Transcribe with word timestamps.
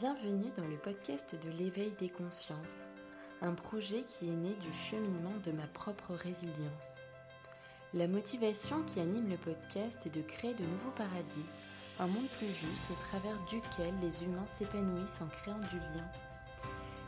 Bienvenue 0.00 0.52
dans 0.56 0.68
le 0.68 0.76
podcast 0.76 1.34
de 1.42 1.50
l'éveil 1.50 1.90
des 1.98 2.08
consciences, 2.08 2.84
un 3.42 3.52
projet 3.52 4.04
qui 4.04 4.28
est 4.28 4.36
né 4.36 4.54
du 4.60 4.72
cheminement 4.72 5.34
de 5.42 5.50
ma 5.50 5.66
propre 5.66 6.14
résilience. 6.14 6.98
La 7.94 8.06
motivation 8.06 8.84
qui 8.84 9.00
anime 9.00 9.28
le 9.28 9.36
podcast 9.36 9.98
est 10.06 10.14
de 10.14 10.22
créer 10.22 10.54
de 10.54 10.62
nouveaux 10.62 10.92
paradis, 10.94 11.46
un 11.98 12.06
monde 12.06 12.28
plus 12.38 12.46
juste 12.46 12.88
au 12.92 12.94
travers 12.94 13.36
duquel 13.46 13.92
les 14.00 14.22
humains 14.22 14.46
s'épanouissent 14.56 15.20
en 15.20 15.26
créant 15.26 15.58
du 15.58 15.78
lien. 15.78 16.06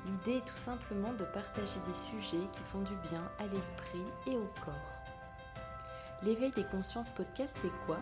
L'idée 0.07 0.38
est 0.38 0.46
tout 0.46 0.57
simplement 0.57 1.12
de 1.12 1.25
partager 1.27 1.79
des 1.86 1.93
sujets 1.93 2.45
qui 2.52 2.61
font 2.72 2.82
du 2.82 2.96
bien 3.09 3.22
à 3.38 3.45
l'esprit 3.45 4.04
et 4.27 4.36
au 4.36 4.50
corps. 4.64 5.04
L'éveil 6.25 6.50
des 6.57 6.64
consciences 6.64 7.12
podcast, 7.12 7.57
c'est 7.62 7.86
quoi? 7.86 8.00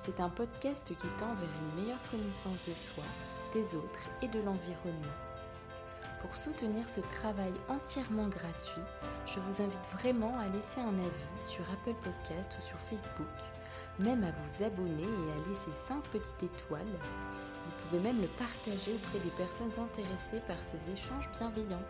C'est 0.00 0.20
un 0.20 0.30
podcast 0.30 0.86
qui 0.86 1.08
tend 1.18 1.34
vers 1.34 1.50
une 1.60 1.82
meilleure 1.82 2.10
connaissance 2.12 2.62
de 2.68 2.74
soi 2.74 3.04
des 3.52 3.74
autres 3.74 4.10
et 4.22 4.28
de 4.28 4.40
l'environnement. 4.40 5.16
Pour 6.20 6.36
soutenir 6.36 6.88
ce 6.88 7.00
travail 7.00 7.52
entièrement 7.68 8.28
gratuit, 8.28 8.82
je 9.26 9.38
vous 9.40 9.62
invite 9.62 9.88
vraiment 9.94 10.36
à 10.38 10.48
laisser 10.48 10.80
un 10.80 10.94
avis 10.94 11.46
sur 11.46 11.64
Apple 11.72 11.94
Podcast 12.02 12.56
ou 12.58 12.66
sur 12.66 12.78
Facebook, 12.90 13.26
même 13.98 14.24
à 14.24 14.32
vous 14.32 14.64
abonner 14.64 15.04
et 15.04 15.32
à 15.32 15.48
laisser 15.48 15.70
5 15.86 16.02
petites 16.04 16.42
étoiles. 16.42 16.82
Vous 16.82 17.88
pouvez 17.88 18.02
même 18.02 18.20
le 18.20 18.28
partager 18.28 18.94
auprès 18.94 19.20
des 19.20 19.30
personnes 19.30 19.72
intéressées 19.78 20.42
par 20.46 20.56
ces 20.62 20.92
échanges 20.92 21.28
bienveillants. 21.38 21.86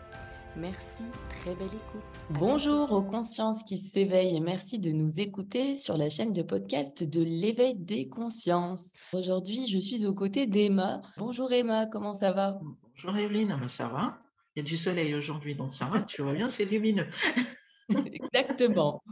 Merci, 0.60 1.04
très 1.40 1.54
belle 1.54 1.68
écoute. 1.68 2.02
Bonjour 2.30 2.90
aux 2.90 3.02
consciences 3.02 3.62
qui 3.62 3.78
s'éveillent 3.78 4.36
et 4.36 4.40
merci 4.40 4.80
de 4.80 4.90
nous 4.90 5.20
écouter 5.20 5.76
sur 5.76 5.96
la 5.96 6.10
chaîne 6.10 6.32
de 6.32 6.42
podcast 6.42 7.04
de 7.04 7.22
l'éveil 7.22 7.76
des 7.76 8.08
consciences. 8.08 8.90
Aujourd'hui, 9.12 9.68
je 9.70 9.78
suis 9.78 10.04
aux 10.04 10.14
côtés 10.14 10.48
d'Emma. 10.48 11.00
Bonjour 11.16 11.52
Emma, 11.52 11.86
comment 11.86 12.16
ça 12.16 12.32
va? 12.32 12.58
Bonjour 12.82 13.16
Evelyne, 13.16 13.52
ah 13.54 13.58
ben, 13.60 13.68
ça 13.68 13.86
va 13.86 14.18
Il 14.56 14.58
y 14.58 14.62
a 14.62 14.64
du 14.64 14.76
soleil 14.76 15.14
aujourd'hui, 15.14 15.54
donc 15.54 15.72
ça 15.72 15.84
va, 15.84 16.00
tu 16.00 16.22
vois 16.22 16.32
bien, 16.32 16.48
c'est 16.48 16.64
lumineux. 16.64 17.06
Exactement. 17.88 19.04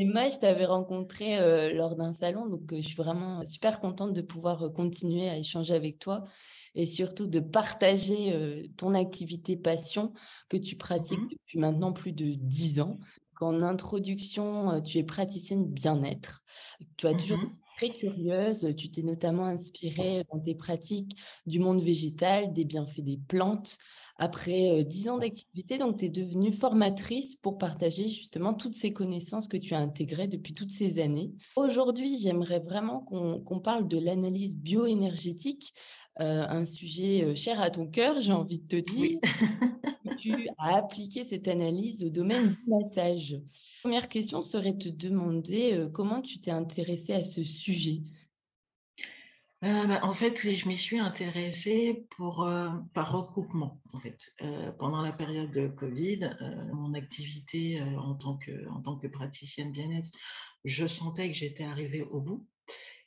Emma, 0.00 0.30
je 0.30 0.38
t'avais 0.38 0.64
rencontré 0.64 1.40
euh, 1.40 1.74
lors 1.74 1.96
d'un 1.96 2.14
salon, 2.14 2.46
donc 2.46 2.72
euh, 2.72 2.76
je 2.76 2.86
suis 2.86 2.94
vraiment 2.94 3.44
super 3.44 3.80
contente 3.80 4.12
de 4.12 4.20
pouvoir 4.20 4.62
euh, 4.62 4.70
continuer 4.70 5.28
à 5.28 5.36
échanger 5.36 5.74
avec 5.74 5.98
toi 5.98 6.24
et 6.76 6.86
surtout 6.86 7.26
de 7.26 7.40
partager 7.40 8.70
ton 8.76 8.94
activité 8.94 9.56
passion 9.56 10.12
que 10.48 10.56
tu 10.56 10.76
pratiques 10.76 11.18
mmh 11.18 11.28
depuis 11.28 11.58
maintenant 11.58 11.92
plus 11.92 12.12
de 12.12 12.34
dix 12.34 12.80
ans. 12.80 13.00
En 13.40 13.62
introduction, 13.62 14.80
tu 14.82 14.98
es 14.98 15.02
praticienne 15.02 15.66
bien-être. 15.66 16.44
Tu 16.96 17.08
as 17.08 17.14
toujours 17.14 17.38
mmh 17.38 17.56
très 17.78 17.90
curieuse. 17.90 18.74
Tu 18.76 18.90
t'es 18.90 19.02
notamment 19.02 19.46
inspirée 19.46 20.24
dans 20.32 20.40
tes 20.40 20.54
pratiques 20.54 21.16
du 21.46 21.58
monde 21.58 21.80
végétal, 21.80 22.52
des 22.52 22.64
bienfaits 22.64 23.00
des 23.00 23.18
plantes. 23.28 23.78
Après 24.18 24.84
dix 24.84 25.08
ans 25.08 25.18
d'activité, 25.18 25.78
donc 25.78 25.98
tu 25.98 26.06
es 26.06 26.08
devenue 26.08 26.52
formatrice 26.52 27.36
pour 27.36 27.56
partager 27.56 28.08
justement 28.08 28.52
toutes 28.52 28.74
ces 28.74 28.92
connaissances 28.92 29.48
que 29.48 29.56
tu 29.56 29.74
as 29.74 29.78
intégrées 29.78 30.26
depuis 30.26 30.54
toutes 30.54 30.72
ces 30.72 31.00
années. 31.00 31.30
Aujourd'hui, 31.56 32.18
j'aimerais 32.18 32.60
vraiment 32.60 33.00
qu'on 33.00 33.60
parle 33.60 33.86
de 33.86 33.98
l'analyse 33.98 34.56
bioénergétique 34.56 35.72
euh, 36.20 36.44
un 36.48 36.66
sujet 36.66 37.36
cher 37.36 37.60
à 37.60 37.70
ton 37.70 37.86
cœur, 37.86 38.20
j'ai 38.20 38.32
envie 38.32 38.58
de 38.58 38.66
te 38.66 38.90
dire. 38.90 39.20
tu 40.18 40.48
as 40.58 40.76
appliqué 40.76 41.24
cette 41.24 41.48
analyse 41.48 42.02
au 42.04 42.08
domaine 42.08 42.48
du 42.48 42.58
massage. 42.66 43.36
Première 43.82 44.08
question 44.08 44.42
serait 44.42 44.72
de 44.72 44.90
te 44.90 45.06
demander 45.06 45.74
euh, 45.74 45.88
comment 45.88 46.20
tu 46.20 46.40
t'es 46.40 46.50
intéressée 46.50 47.14
à 47.14 47.24
ce 47.24 47.42
sujet? 47.42 48.00
Bah, 49.60 50.00
en 50.02 50.12
fait, 50.12 50.52
je 50.52 50.68
m'y 50.68 50.76
suis 50.76 51.00
intéressée 51.00 52.06
pour, 52.16 52.48
par 52.94 53.12
recoupement. 53.12 53.80
En 53.92 53.98
fait. 53.98 54.32
pendant 54.78 55.02
la 55.02 55.12
période 55.12 55.50
de 55.50 55.66
Covid, 55.66 56.36
mon 56.72 56.94
activité 56.94 57.82
en, 57.96 58.14
tant 58.14 58.36
que, 58.36 58.68
en 58.68 58.80
tant 58.80 58.96
que 58.96 59.08
praticienne 59.08 59.72
bien-être, 59.72 60.10
je 60.64 60.86
sentais 60.86 61.28
que 61.28 61.34
j'étais 61.34 61.64
arrivée 61.64 62.02
au 62.02 62.20
bout. 62.20 62.46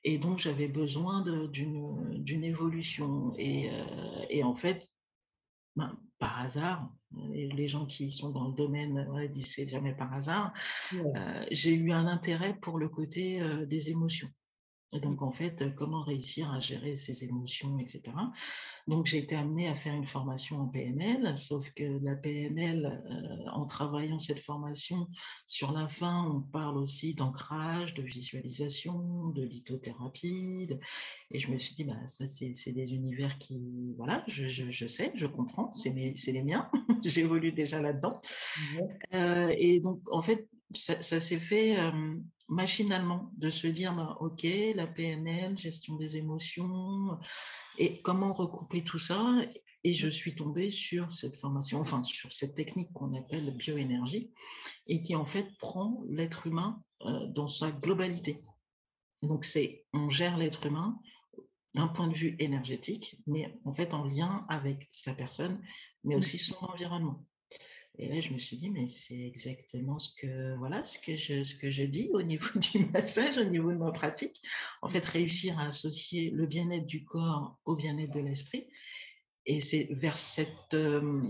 Et 0.04 0.18
donc, 0.18 0.40
j'avais 0.40 0.68
besoin 0.68 1.24
d'une 1.52 2.44
évolution. 2.44 3.34
Et, 3.38 3.70
euh, 3.72 4.26
et, 4.30 4.44
en 4.44 4.56
fait, 4.56 4.90
ben, 5.76 5.98
par 6.18 6.40
hasard, 6.40 6.90
les 7.32 7.68
gens 7.68 7.86
qui 7.86 8.12
sont 8.12 8.30
dans 8.30 8.48
le 8.48 8.56
domaine 8.56 9.08
disent 9.32 9.54
c'est 9.54 9.68
jamais 9.68 9.94
par 9.94 10.14
hasard, 10.14 10.54
euh, 10.94 11.46
j'ai 11.52 11.74
eu 11.74 11.92
un 11.92 12.08
intérêt 12.08 12.58
pour 12.62 12.80
le 12.80 12.90
côté 12.90 13.42
euh, 13.42 13.66
des 13.66 13.90
émotions. 13.90 14.30
Et 14.94 15.00
donc, 15.00 15.22
en 15.22 15.32
fait, 15.32 15.74
comment 15.76 16.04
réussir 16.04 16.52
à 16.52 16.60
gérer 16.60 16.96
ses 16.96 17.24
émotions, 17.24 17.80
etc. 17.80 18.02
Donc, 18.88 19.06
j'ai 19.06 19.20
été 19.20 19.36
amenée 19.36 19.68
à 19.68 19.76
faire 19.76 19.94
une 19.94 20.08
formation 20.08 20.62
en 20.62 20.68
PNL, 20.68 21.38
sauf 21.38 21.70
que 21.72 22.00
la 22.04 22.16
PNL, 22.16 22.86
euh, 22.86 23.52
en 23.52 23.66
travaillant 23.66 24.20
cette 24.20 24.40
formation, 24.40 25.08
sur 25.48 25.72
la 25.72 25.88
fin, 25.88 26.26
on 26.26 26.42
parle 26.42 26.78
aussi 26.78 27.14
d'ancrage, 27.14 27.94
de 27.94 28.02
visualisation, 28.02 29.30
de 29.30 29.44
lithothérapie. 29.44 30.70
Et 31.32 31.40
je 31.40 31.52
me 31.52 31.58
suis 31.58 31.76
dit, 31.76 31.84
bah, 31.84 32.08
ça, 32.08 32.26
c'est 32.28 32.72
des 32.72 32.94
univers 32.94 33.38
qui, 33.38 33.94
voilà, 33.98 34.24
je, 34.28 34.48
je, 34.48 34.88
sais, 34.88 35.12
je 35.16 35.26
comprends, 35.26 35.72
c'est 35.74 35.92
les 35.92 36.44
miens, 36.44 36.70
j'évolue 37.04 37.52
déjà 37.52 37.82
là-dedans. 37.82 38.22
Euh, 39.14 39.54
et 39.58 39.80
donc, 39.80 40.02
en 40.12 40.22
fait, 40.22 40.48
ça, 40.74 41.20
s'est 41.20 41.40
fait 41.40 41.78
euh, 41.78 42.16
machinalement 42.48 43.32
de 43.38 43.50
se 43.50 43.68
dire, 43.68 43.94
bah, 43.94 44.18
OK, 44.20 44.46
la 44.76 44.88
PNL, 44.88 45.58
gestion 45.58 45.96
des 45.96 46.18
émotions, 46.18 47.18
et 47.78 48.02
comment 48.02 48.34
recouper 48.34 48.84
tout 48.84 49.00
ça? 49.00 49.42
Et 49.84 49.94
je 49.94 50.08
suis 50.08 50.36
tombée 50.36 50.70
sur 50.70 51.12
cette 51.14 51.36
formation, 51.38 51.80
enfin 51.80 52.04
sur 52.04 52.32
cette 52.32 52.56
technique 52.56 52.94
qu'on 52.94 53.16
appelle 53.16 53.56
bioénergie, 53.58 54.32
et 54.88 55.02
qui 55.02 55.16
en 55.16 55.26
fait 55.26 55.58
prend 55.58 56.04
l'être 56.08 56.48
humain 56.48 56.82
euh, 57.02 57.28
dans 57.28 57.48
sa 57.48 57.72
globalité. 57.72 58.44
Donc 59.24 59.46
c'est, 59.46 59.86
on 59.94 60.10
gère 60.10 60.38
l'être 60.38 60.66
humain 60.66 61.00
d'un 61.74 61.88
point 61.88 62.08
de 62.08 62.14
vue 62.14 62.36
énergétique, 62.40 63.18
mais 63.26 63.58
en 63.66 63.74
fait 63.74 63.94
en 63.94 64.04
lien 64.04 64.46
avec 64.50 64.90
sa 64.92 65.14
personne, 65.14 65.62
mais 66.04 66.16
mmh. 66.16 66.20
aussi 66.20 66.38
son 66.38 66.58
environnement. 66.58 67.26
Et 67.98 68.08
là, 68.08 68.22
je 68.22 68.34
me 68.34 68.40
suis 68.40 68.58
dit, 68.58 68.70
mais 68.70 68.88
c'est 68.88 69.20
exactement 69.20 70.00
ce 70.00 70.10
que, 70.18 70.56
voilà, 70.58 70.84
ce 70.84 70.98
que, 70.98 71.16
je, 71.16 71.44
ce 71.44 71.56
que 71.56 71.72
je 71.72 71.84
dis 71.84 72.10
au 72.14 72.22
niveau 72.22 72.48
du 72.74 72.86
massage, 72.86 73.38
au 73.38 73.44
niveau 73.44 73.72
de 73.72 73.78
ma 73.78 73.92
pratique. 73.92 74.42
En 74.82 74.90
fait, 74.90 75.06
réussir 75.06 75.60
à 75.60 75.68
associer 75.68 76.32
le 76.32 76.46
bien-être 76.46 76.88
du 76.88 77.04
corps 77.04 77.60
au 77.66 77.76
bien-être 77.76 78.14
de 78.14 78.22
l'esprit. 78.22 78.68
Et 79.46 79.60
c'est 79.60 79.88
vers 79.92 80.18
cette, 80.18 80.74
euh, 80.74 81.22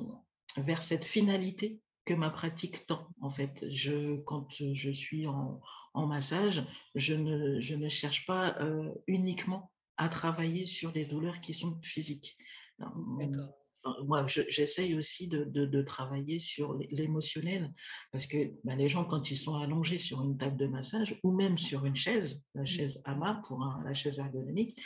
vers 0.57 0.81
cette 0.81 1.05
finalité 1.05 1.81
que 2.05 2.13
ma 2.13 2.29
pratique 2.29 2.85
tend. 2.85 3.07
En 3.22 3.31
fait, 3.31 3.66
je, 3.72 4.17
quand 4.22 4.47
je 4.73 4.91
suis 4.91 5.28
en, 5.28 5.61
en 5.93 6.07
massage, 6.07 6.63
je 6.95 7.13
ne, 7.13 7.59
je 7.59 7.75
ne 7.75 7.89
cherche 7.89 8.25
pas 8.25 8.57
euh, 8.59 8.93
uniquement 9.07 9.72
à 9.97 10.09
travailler 10.09 10.66
sur 10.66 10.91
les 10.91 11.05
douleurs 11.05 11.41
qui 11.41 11.53
sont 11.53 11.79
physiques. 11.81 12.38
D'accord 12.79 13.60
moi, 14.05 14.25
j'essaye 14.27 14.95
aussi 14.95 15.27
de, 15.27 15.81
travailler 15.81 16.39
sur 16.39 16.77
l'émotionnel, 16.89 17.73
parce 18.11 18.25
que 18.25 18.53
bah, 18.63 18.75
les 18.75 18.89
gens, 18.89 19.05
quand 19.05 19.31
ils 19.31 19.37
sont 19.37 19.55
allongés 19.55 19.97
sur 19.97 20.21
une 20.23 20.37
table 20.37 20.57
de 20.57 20.67
massage 20.67 21.19
ou 21.23 21.31
même 21.31 21.57
sur 21.57 21.85
une 21.85 21.95
chaise, 21.95 22.43
la 22.53 22.63
mmh. 22.63 22.67
chaise 22.67 23.01
AMA 23.05 23.41
pour 23.47 23.65
la 23.83 23.93
chaise 23.93 24.19
ergonomique, 24.19 24.79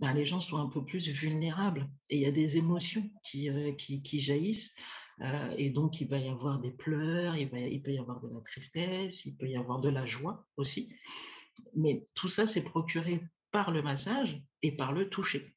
bah, 0.00 0.12
les 0.12 0.24
gens 0.24 0.40
sont 0.40 0.58
un 0.58 0.68
peu 0.68 0.84
plus 0.84 1.08
vulnérables 1.08 1.88
et 2.08 2.16
il 2.16 2.22
y 2.22 2.26
a 2.26 2.30
des 2.30 2.56
émotions 2.56 3.10
qui, 3.24 3.50
euh, 3.50 3.72
qui, 3.72 4.20
jaillissent. 4.20 4.74
Euh, 5.20 5.54
et 5.56 5.70
donc, 5.70 6.00
il 6.00 6.08
va 6.08 6.18
y 6.18 6.28
avoir 6.28 6.60
des 6.60 6.70
pleurs, 6.70 7.36
il, 7.36 7.48
va, 7.48 7.58
il 7.58 7.82
peut 7.82 7.92
y 7.92 7.98
avoir 7.98 8.20
de 8.20 8.28
la 8.28 8.40
tristesse, 8.40 9.24
il 9.24 9.36
peut 9.36 9.48
y 9.48 9.56
avoir 9.56 9.80
de 9.80 9.88
la 9.88 10.06
joie 10.06 10.46
aussi. 10.56 10.94
Mais 11.74 12.06
tout 12.14 12.28
ça, 12.28 12.46
c'est 12.46 12.62
procuré 12.62 13.20
par 13.50 13.72
le 13.72 13.82
massage 13.82 14.40
et 14.62 14.76
par 14.76 14.92
le 14.92 15.08
toucher. 15.08 15.54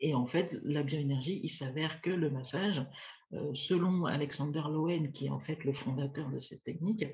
Et 0.00 0.14
en 0.14 0.26
fait, 0.26 0.52
la 0.62 0.82
bioénergie, 0.82 1.40
il 1.42 1.48
s'avère 1.48 2.00
que 2.00 2.10
le 2.10 2.30
massage, 2.30 2.84
euh, 3.32 3.52
selon 3.54 4.06
Alexander 4.06 4.62
Lowen, 4.68 5.12
qui 5.12 5.26
est 5.26 5.30
en 5.30 5.40
fait 5.40 5.64
le 5.64 5.72
fondateur 5.72 6.30
de 6.30 6.38
cette 6.38 6.62
technique, 6.62 7.04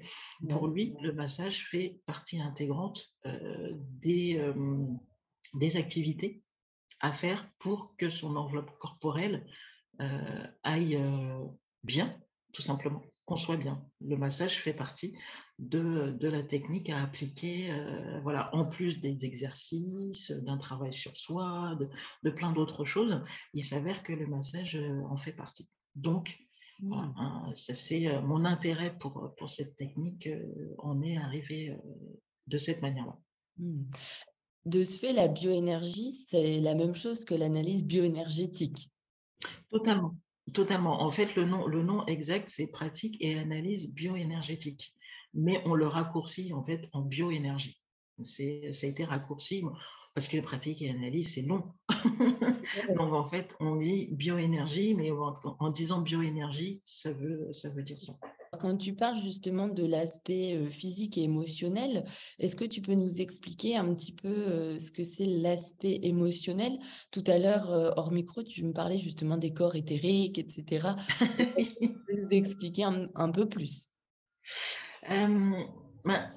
pour 0.49 0.69
lui, 0.69 0.95
le 1.01 1.13
massage 1.13 1.67
fait 1.71 2.01
partie 2.07 2.41
intégrante 2.41 3.09
euh, 3.27 3.73
des, 4.03 4.39
euh, 4.39 4.87
des 5.55 5.77
activités 5.77 6.43
à 7.01 7.13
faire 7.13 7.49
pour 7.59 7.95
que 7.97 8.11
son 8.11 8.37
enveloppe 8.37 8.79
corporelle 8.79 9.47
aille 10.65 11.01
bien, 11.85 12.19
tout 12.53 12.63
simplement 12.63 13.03
qu'on 13.25 13.37
soit 13.37 13.57
bien. 13.57 13.83
Le 14.01 14.17
massage 14.17 14.61
fait 14.61 14.75
partie 14.75 15.17
de, 15.59 16.17
la 16.21 16.43
technique 16.43 16.91
à 16.91 17.03
appliquer, 17.03 17.71
euh, 17.71 18.21
voilà, 18.23 18.55
en 18.55 18.65
plus 18.67 19.01
des 19.01 19.25
exercices, 19.25 20.31
d'un 20.31 20.59
travail 20.59 20.93
sur 20.93 21.17
soi, 21.17 21.79
de, 22.23 22.31
plein 22.31 22.53
d'autres 22.53 22.85
choses. 22.85 23.23
Il 23.55 23.63
s'avère 23.63 24.03
que 24.03 24.13
le 24.13 24.27
massage 24.27 24.77
euh, 24.77 25.01
en 25.09 25.17
fait 25.17 25.33
partie. 25.33 25.69
Donc, 25.95 26.39
mmh. 26.81 26.93
hein, 26.93 27.53
ça 27.55 27.75
c'est 27.75 28.09
euh, 28.09 28.21
mon 28.21 28.45
intérêt 28.45 28.97
pour, 28.99 29.35
pour 29.39 29.49
cette 29.49 29.77
technique 29.77 30.29
en 30.79 31.03
est 31.03 31.17
arrivé 31.17 31.77
de 32.47 32.59
cette 32.59 32.83
manière-là. 32.83 33.17
Mmh. 33.59 33.85
De 34.67 34.83
ce 34.83 34.99
fait, 34.99 35.13
la 35.13 35.29
bioénergie, 35.29 36.13
c'est 36.31 36.61
la 36.61 36.75
même 36.75 36.95
chose 36.95 37.25
que 37.25 37.35
l'analyse 37.35 37.85
bioénergétique. 37.85 38.91
Totalement. 39.71 40.17
Totalement. 40.53 41.03
En 41.03 41.11
fait, 41.11 41.35
le 41.37 41.45
nom, 41.45 42.07
exact, 42.07 42.51
c'est 42.51 42.67
pratique 42.67 43.17
et 43.21 43.39
analyse 43.39 43.95
bioénergétique. 43.95 44.93
Mais 45.33 45.63
on 45.65 45.75
le 45.75 45.87
raccourcit 45.87 46.53
en 46.53 46.63
fait 46.65 46.89
en 46.93 47.01
bioénergie. 47.01 47.81
Ça 48.21 48.43
a 48.43 48.87
été 48.87 49.05
raccourci 49.05 49.65
parce 50.15 50.29
que 50.29 50.41
pratique 50.41 50.81
et 50.81 50.91
analyse, 50.91 51.35
c'est 51.35 51.43
long. 51.43 51.65
Donc 52.97 53.13
en 53.13 53.25
fait, 53.25 53.49
on 53.59 53.77
dit 53.77 54.09
bioénergie, 54.13 54.95
mais 54.95 55.11
en, 55.11 55.71
disant 55.71 56.01
bioénergie, 56.01 56.81
ça 56.85 57.13
veut, 57.13 57.53
ça 57.53 57.69
veut 57.71 57.83
dire 57.83 58.01
ça. 58.01 58.15
Quand 58.61 58.77
tu 58.77 58.95
parles 58.95 59.21
justement 59.21 59.67
de 59.67 59.85
l'aspect 59.85 60.71
physique 60.71 61.19
et 61.19 61.25
émotionnel, 61.25 62.05
est-ce 62.39 62.55
que 62.55 62.65
tu 62.65 62.81
peux 62.81 62.95
nous 62.95 63.21
expliquer 63.21 63.77
un 63.77 63.93
petit 63.93 64.13
peu 64.13 64.79
ce 64.79 64.93
que 64.93 65.03
c'est 65.03 65.27
l'aspect 65.27 65.99
émotionnel? 66.05 66.79
Tout 67.11 67.25
à 67.27 67.39
l'heure, 67.39 67.71
hors 67.97 68.13
micro, 68.13 68.45
tu 68.45 68.65
me 68.65 68.73
parlais 68.73 68.99
justement 68.99 69.37
des 69.37 69.53
corps 69.53 69.75
éthériques, 69.75 70.39
etc. 70.39 70.91
tu 71.59 71.89
peux 71.89 72.23
nous 72.23 72.29
expliquer 72.31 72.85
un, 72.85 73.31
peu 73.33 73.49
plus? 73.49 73.89
Ben, 75.09 76.33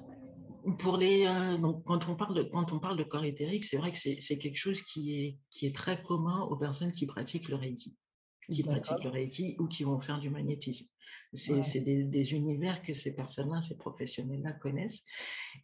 pour 0.76 0.96
les, 0.96 1.24
donc 1.60 1.84
quand, 1.84 2.08
on 2.08 2.16
parle 2.16 2.34
de, 2.34 2.42
quand 2.42 2.72
on 2.72 2.78
parle 2.78 2.96
de 2.96 3.04
corps 3.04 3.24
éthérique, 3.24 3.64
c'est 3.64 3.76
vrai 3.76 3.92
que 3.92 3.98
c'est 3.98 4.38
quelque 4.38 4.56
chose 4.56 4.82
qui 4.82 5.14
est, 5.14 5.38
qui 5.50 5.66
est 5.66 5.74
très 5.74 6.02
commun 6.02 6.42
aux 6.42 6.56
personnes 6.56 6.92
qui 6.92 7.06
pratiquent 7.06 7.48
le 7.48 7.56
Reiki, 7.56 7.96
qui 8.50 8.62
pratiquent 8.62 9.04
le 9.04 9.10
Reiki 9.10 9.56
ou 9.58 9.66
qui 9.66 9.84
vont 9.84 10.00
faire 10.00 10.20
du 10.20 10.30
magnétisme. 10.30 10.86
C'est 11.32 11.80
des, 11.80 12.34
univers 12.34 12.82
que 12.82 12.94
ces 12.94 13.14
personnes-là, 13.14 13.62
ces 13.62 13.76
professionnels-là 13.76 14.52
connaissent. 14.52 15.04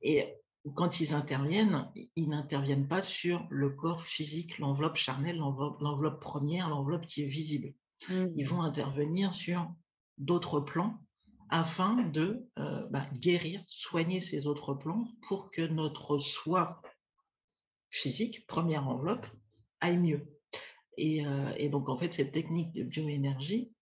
Et 0.02 0.34
quand 0.74 1.00
ils 1.00 1.14
interviennent, 1.14 1.90
ils 2.16 2.28
n'interviennent 2.28 2.88
pas 2.88 3.02
sur 3.02 3.46
le 3.50 3.70
corps 3.70 4.06
physique, 4.06 4.58
l'enveloppe 4.58 4.96
charnelle, 4.96 5.36
l'enveloppe 5.36 6.20
première, 6.20 6.68
l'enveloppe 6.68 7.06
qui 7.06 7.22
est 7.22 7.28
visible. 7.28 7.74
Ils 8.08 8.44
mmh. 8.44 8.48
vont 8.48 8.62
intervenir 8.62 9.34
sur 9.34 9.70
d'autres 10.18 10.60
plans 10.60 11.03
afin 11.54 12.02
de 12.02 12.48
euh, 12.58 12.84
bah, 12.90 13.06
guérir, 13.12 13.62
soigner 13.68 14.18
ces 14.18 14.48
autres 14.48 14.74
plans 14.74 15.06
pour 15.22 15.52
que 15.52 15.62
notre 15.62 16.18
soi 16.18 16.82
physique, 17.90 18.44
première 18.48 18.88
enveloppe, 18.88 19.24
aille 19.80 19.98
mieux. 19.98 20.26
Et, 20.96 21.24
euh, 21.24 21.68
donc, 21.68 21.88
en 21.88 21.96
fait, 21.96 22.12
cette 22.12 22.32
technique 22.32 22.72
de 22.72 22.82
bioénergie 22.82 23.72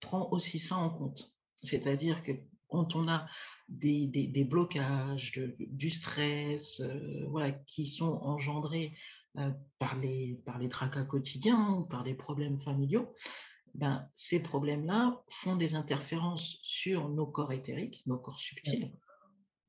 prend 0.00 0.28
aussi 0.32 0.58
ça 0.58 0.76
en 0.76 0.90
compte. 0.90 1.32
C'est-à-dire 1.62 2.24
que 2.24 2.32
quand 2.66 2.96
on 2.96 3.06
a 3.06 3.28
des, 3.68 4.08
blocages, 4.44 5.40
du 5.60 5.90
stress, 5.90 6.80
euh, 6.80 7.26
voilà, 7.28 7.52
qui 7.52 7.86
sont 7.86 8.18
engendrés 8.24 8.92
par, 9.78 9.96
les, 10.00 10.40
par 10.44 10.58
les 10.58 10.68
tracas 10.68 11.04
quotidiens 11.04 11.74
ou 11.74 11.86
par 11.86 12.02
des 12.02 12.14
problèmes 12.14 12.60
familiaux, 12.60 13.14
ben, 13.74 14.08
ces 14.14 14.42
problèmes-là 14.42 15.22
font 15.30 15.56
des 15.56 15.74
interférences 15.74 16.58
sur 16.62 17.08
nos 17.08 17.26
corps 17.26 17.52
éthériques, 17.52 18.02
nos 18.06 18.18
corps 18.18 18.38
subtils, 18.38 18.92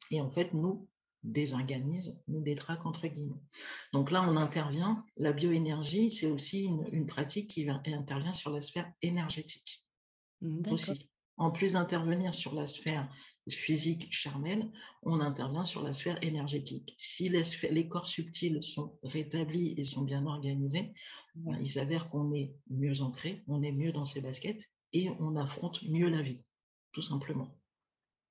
et 0.09 0.21
en 0.21 0.29
fait 0.29 0.53
nous 0.53 0.87
désorganisent, 1.23 2.17
nous 2.27 2.41
détraquent 2.41 2.85
entre 2.85 3.07
guillemets. 3.07 3.41
Donc 3.93 4.11
là, 4.11 4.23
on 4.23 4.35
intervient, 4.37 5.05
la 5.17 5.33
bioénergie, 5.33 6.09
c'est 6.09 6.27
aussi 6.27 6.65
une, 6.65 7.05
pratique 7.05 7.51
qui 7.51 7.69
intervient 7.69 8.33
sur 8.33 8.51
la 8.51 8.61
sphère 8.61 8.91
énergétique. 9.01 9.85
Aussi. 10.71 11.09
En 11.37 11.51
plus 11.51 11.73
d'intervenir 11.73 12.33
sur 12.33 12.53
la 12.55 12.65
sphère 12.65 13.07
physique 13.49 14.07
charnelle, 14.11 14.69
on 15.03 15.19
intervient 15.19 15.65
sur 15.65 15.83
la 15.83 15.93
sphère 15.93 16.21
énergétique. 16.23 16.93
Si 16.97 17.29
les, 17.29 17.87
corps 17.87 18.05
subtils 18.05 18.61
sont 18.61 18.97
rétablis 19.03 19.73
et 19.77 19.83
sont 19.83 20.03
bien 20.03 20.25
organisés, 20.25 20.93
ben, 21.35 21.57
il 21.59 21.67
s'avère 21.67 22.09
qu'on 22.09 22.33
est 22.33 22.53
mieux 22.69 23.01
ancré, 23.01 23.43
on 23.47 23.63
est 23.63 23.71
mieux 23.71 23.91
dans 23.91 24.05
ses 24.05 24.21
baskets 24.21 24.69
et 24.93 25.09
on 25.19 25.35
affronte 25.35 25.81
mieux 25.83 26.09
la 26.09 26.21
vie, 26.21 26.41
tout 26.91 27.01
simplement. 27.01 27.57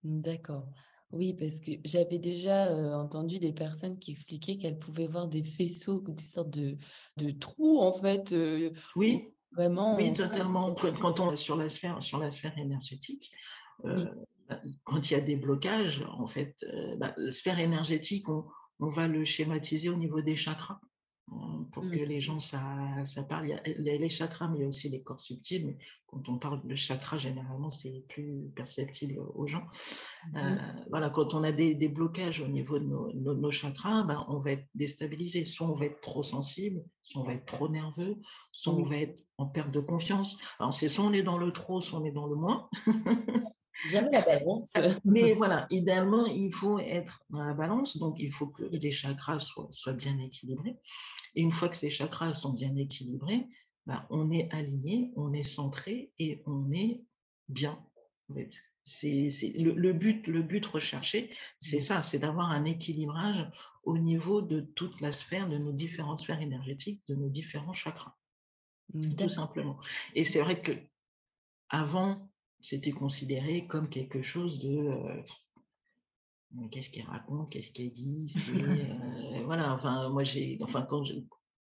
D'accord. 0.05 0.69
Oui, 1.12 1.35
parce 1.35 1.59
que 1.59 1.73
j'avais 1.85 2.19
déjà 2.19 2.97
entendu 2.97 3.41
des 3.41 3.53
personnes 3.53 3.99
qui 3.99 4.12
expliquaient 4.12 4.59
qu'elles 4.59 4.79
pouvaient 4.79 5.09
voir 5.09 5.27
des 5.27 5.43
faisceaux, 5.43 6.05
des 6.07 6.23
sortes 6.23 6.51
de, 6.51 7.31
trous, 7.33 7.81
en 7.81 7.93
fait. 7.93 8.33
oui, 8.95 9.25
vraiment. 9.53 9.97
Oui, 9.97 10.12
totalement. 10.12 10.73
Quand 11.01 11.19
on 11.19 11.33
est 11.33 11.37
sur 11.37 11.57
la 11.57 11.69
sphère, 11.69 12.01
sur 12.01 12.19
la 12.19 12.31
sphère 12.31 12.57
énergétique, 12.57 13.33
quand 14.90 15.10
il 15.10 15.14
y 15.14 15.16
a 15.16 15.20
des 15.20 15.37
blocages, 15.37 16.04
en 16.19 16.26
fait, 16.26 16.56
euh, 16.64 16.96
bah, 16.96 17.14
la 17.16 17.31
sphère 17.31 17.60
énergétique, 17.60 18.28
on, 18.28 18.44
va 18.81 19.06
le 19.06 19.25
schématiser 19.25 19.88
au 19.90 19.94
niveau 19.94 20.22
des 20.22 20.37
chakras 20.37 20.81
hein, 21.31 21.66
pour 21.72 21.84
mmh. 21.84 21.90
que 21.90 21.98
les 21.98 22.20
gens 22.22 22.40
ça, 22.40 22.64
ça 23.04 23.22
parle. 23.22 23.54
Il 23.66 23.84
y 23.84 23.90
a 23.90 23.96
les 23.96 24.08
chakras, 24.08 24.48
mais 24.48 24.58
il 24.58 24.62
y 24.62 24.64
a 24.64 24.69
aussi 24.69 24.88
les 24.88 25.02
corps 25.02 25.20
subtils. 25.20 25.66
Mais 25.66 25.76
quand 26.06 26.28
on 26.31 26.38
parle 26.38 26.66
de 26.66 26.75
chakras, 26.75 27.19
généralement, 27.19 27.70
c'est 27.70 28.04
plus 28.08 28.50
perceptible 28.56 29.20
aux 29.34 29.46
gens. 29.46 29.66
Mmh. 30.32 30.37
Euh, 30.38 30.56
voilà, 30.88 31.10
quand 31.10 31.34
on 31.34 31.44
a 31.44 31.52
des, 31.52 31.88
blocages 31.88 32.40
au 32.40 32.48
niveau 32.48 32.78
de 32.78 32.87
nos, 32.87 33.50
chakras, 33.50 34.02
ben, 34.04 34.25
on 34.28 34.38
va 34.38 34.52
être 34.52 34.66
déstabilisé. 34.75 35.44
Soit 35.44 35.69
on 35.69 35.76
va 35.76 35.84
être 35.84 36.00
trop 36.00 36.22
sensible, 36.22 36.82
soit 37.02 37.22
on 37.22 37.26
va 37.26 37.34
être 37.34 37.46
trop 37.46 37.69
nerveux, 37.69 38.16
soit 38.50 38.72
on 38.72 38.84
va 38.84 38.96
être 38.96 39.22
en 39.37 39.46
perte 39.46 39.70
de 39.70 39.81
confiance. 39.81 40.37
Alors, 40.58 40.75
c'est 40.75 40.88
soit 40.88 41.04
on 41.04 41.12
est 41.12 41.22
dans 41.22 41.38
le 41.38 41.52
trop, 41.52 41.81
soit 41.81 42.00
on 42.00 42.04
est 42.04 42.12
dans 42.12 42.26
le 42.26 42.34
moins. 42.34 42.69
Jamais 43.90 44.11
la 44.11 44.22
balance. 44.22 44.72
Mais 45.05 45.32
voilà, 45.32 45.67
idéalement, 45.70 46.26
il 46.26 46.52
faut 46.52 46.78
être 46.78 47.22
dans 47.31 47.43
la 47.43 47.55
balance. 47.55 47.96
Donc, 47.96 48.17
il 48.19 48.32
faut 48.32 48.46
que 48.46 48.64
les 48.64 48.93
chakras 48.93 49.38
soient, 49.38 49.93
bien 49.93 50.19
équilibrés. 50.19 50.76
Et 51.34 51.43
une 51.43 51.52
fois 51.52 51.69
que 51.69 51.76
ces 51.76 51.90
chakras 51.90 52.34
sont 52.34 52.52
bien 52.52 52.75
équilibrés, 52.76 53.46
bah, 53.87 54.06
on 54.11 54.31
est 54.31 54.49
aligné, 54.52 55.12
on 55.17 55.32
est 55.32 55.43
centré 55.43 56.12
et 56.19 56.43
on 56.46 56.70
est 56.72 57.02
bien. 57.49 57.82
C'est 58.84 59.28
le, 59.56 59.93
but, 59.93 60.26
le 60.26 60.43
but 60.43 60.64
recherché, 60.66 61.31
c'est 61.61 61.78
mmh. 61.78 61.81
ça, 61.81 62.02
c'est 62.02 62.19
d'avoir 62.19 62.50
un 62.50 62.64
équilibrage 62.64 63.50
au 63.84 63.99
niveau 63.99 64.43
de 64.43 64.61
toute 64.61 65.00
la 65.00 65.12
sphère, 65.12 65.49
de 65.49 65.58
nos 65.58 65.73
différentes 65.73 66.20
sphères 66.20 66.40
énergétiques, 66.40 67.02
de 67.08 67.14
nos 67.14 67.28
différents 67.28 67.73
chakras, 67.73 68.14
mmh, 68.94 69.14
tout 69.14 69.28
simplement. 69.28 69.78
Et 70.14 70.25
c'est 70.25 70.40
vrai 70.40 70.61
que 70.61 70.73
avant 71.69 72.30
c'était 72.62 72.93
considéré 72.93 73.67
comme 73.67 73.89
quelque 73.89 74.23
chose 74.23 74.61
de 74.61 75.23
qu'est-ce 76.71 76.91
qu'il 76.91 77.05
raconte, 77.05 77.51
qu'est-ce 77.51 77.71
qu'il 77.71 77.93
dit, 77.93 78.33
voilà, 79.45 79.73
enfin 79.73 80.09
moi 80.11 80.25
j'ai, 80.25 80.59
enfin 80.62 80.83
quand 80.83 81.05
je, 81.05 81.15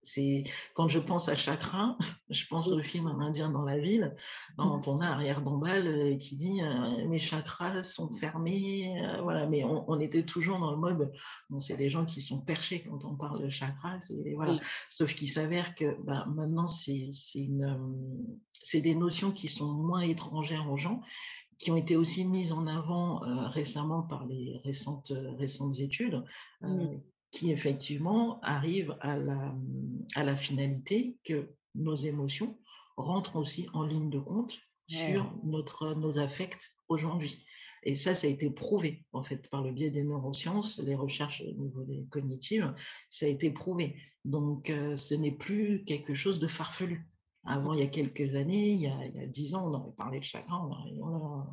c'est 0.02 0.44
quand 0.74 0.88
je 0.88 0.98
pense 0.98 1.28
à 1.28 1.34
chakra, 1.34 1.96
je 2.30 2.46
pense 2.46 2.68
au 2.68 2.80
film 2.80 3.06
Un 3.06 3.20
Indien 3.20 3.50
dans 3.50 3.62
la 3.62 3.78
ville, 3.78 4.14
quand 4.56 4.88
on 4.88 5.00
a 5.00 5.06
arrière 5.06 5.42
d'emballe 5.42 6.16
qui 6.18 6.36
dit 6.36 6.60
mes 7.06 7.18
chakras 7.18 7.82
sont 7.82 8.08
fermés, 8.16 8.94
voilà, 9.22 9.46
mais 9.46 9.64
on, 9.64 10.00
était 10.00 10.24
toujours 10.24 10.58
dans 10.58 10.70
le 10.70 10.78
mode, 10.78 11.12
bon, 11.50 11.60
c'est 11.60 11.76
des 11.76 11.88
gens 11.88 12.04
qui 12.04 12.20
sont 12.20 12.40
perchés 12.40 12.82
quand 12.82 13.04
on 13.04 13.16
parle 13.16 13.42
de 13.42 13.50
chakras, 13.50 13.98
voilà, 14.34 14.58
sauf 14.88 15.14
qu'il 15.14 15.28
s'avère 15.28 15.74
que 15.74 15.96
bah, 16.02 16.26
maintenant 16.34 16.66
c'est 16.66 17.10
des 18.74 18.94
notions 18.94 19.32
qui 19.32 19.48
sont 19.48 19.72
moins 19.72 20.02
étrangères 20.02 20.70
aux 20.70 20.78
gens, 20.78 21.02
qui 21.58 21.70
ont 21.70 21.76
été 21.76 21.96
aussi 21.96 22.24
mises 22.24 22.52
en 22.52 22.66
avant 22.66 23.20
récemment 23.50 24.02
par 24.02 24.24
les 24.26 24.60
récentes, 24.64 25.12
récentes 25.36 25.78
études, 25.78 26.24
qui 27.30 27.52
effectivement 27.52 28.40
arrivent 28.42 28.96
à 29.00 29.16
la, 29.16 29.54
à 30.16 30.24
la 30.24 30.36
finalité 30.36 31.16
que 31.24 31.54
nos 31.74 31.94
émotions 31.94 32.58
rentrent 32.96 33.36
aussi 33.36 33.68
en 33.72 33.84
ligne 33.84 34.10
de 34.10 34.18
compte 34.18 34.58
sur 34.88 35.32
notre, 35.44 35.94
nos 35.94 36.18
affects 36.18 36.74
aujourd'hui. 36.88 37.44
Et 37.82 37.94
ça, 37.94 38.14
ça 38.14 38.26
a 38.26 38.30
été 38.30 38.50
prouvé, 38.50 39.04
en 39.12 39.22
fait, 39.22 39.48
par 39.48 39.62
le 39.62 39.72
biais 39.72 39.90
des 39.90 40.02
neurosciences, 40.02 40.78
les 40.80 40.94
recherches 40.94 41.42
au 41.42 41.62
niveau 41.62 41.82
des 41.84 42.04
cognitives, 42.10 42.74
ça 43.08 43.26
a 43.26 43.28
été 43.28 43.50
prouvé. 43.50 43.96
Donc, 44.24 44.70
ce 44.96 45.14
n'est 45.14 45.30
plus 45.30 45.84
quelque 45.84 46.14
chose 46.14 46.40
de 46.40 46.46
farfelu. 46.46 47.08
Avant, 47.46 47.72
il 47.72 47.80
y 47.80 47.82
a 47.82 47.86
quelques 47.86 48.34
années, 48.34 48.72
il 48.72 48.82
y 48.82 48.86
a, 48.86 49.26
dix 49.26 49.54
ans, 49.54 49.68
on 49.68 49.72
aurait 49.72 49.94
parlé 49.96 50.18
de 50.18 50.24
chagrin. 50.24 50.68
On 51.00 51.46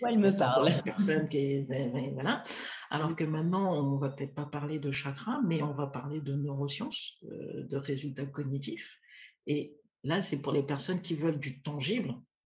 quoi 0.00 0.12
elle 0.12 0.18
me 0.18 0.36
parle? 0.36 0.82
Personne 0.82 1.28
qui 1.28 1.66
voilà. 2.14 2.42
Alors 2.90 3.14
que 3.14 3.24
maintenant, 3.24 3.74
on 3.74 3.96
ne 3.96 4.00
va 4.00 4.08
peut-être 4.08 4.34
pas 4.34 4.46
parler 4.46 4.78
de 4.78 4.90
chakra, 4.90 5.40
mais 5.42 5.62
on 5.62 5.72
va 5.72 5.86
parler 5.86 6.20
de 6.20 6.34
neurosciences, 6.34 7.18
euh, 7.24 7.64
de 7.64 7.76
résultats 7.76 8.26
cognitifs. 8.26 8.98
Et 9.46 9.76
là, 10.04 10.22
c'est 10.22 10.40
pour 10.40 10.52
les 10.52 10.62
personnes 10.62 11.02
qui 11.02 11.14
veulent 11.14 11.38
du 11.38 11.60
tangible, 11.60 12.14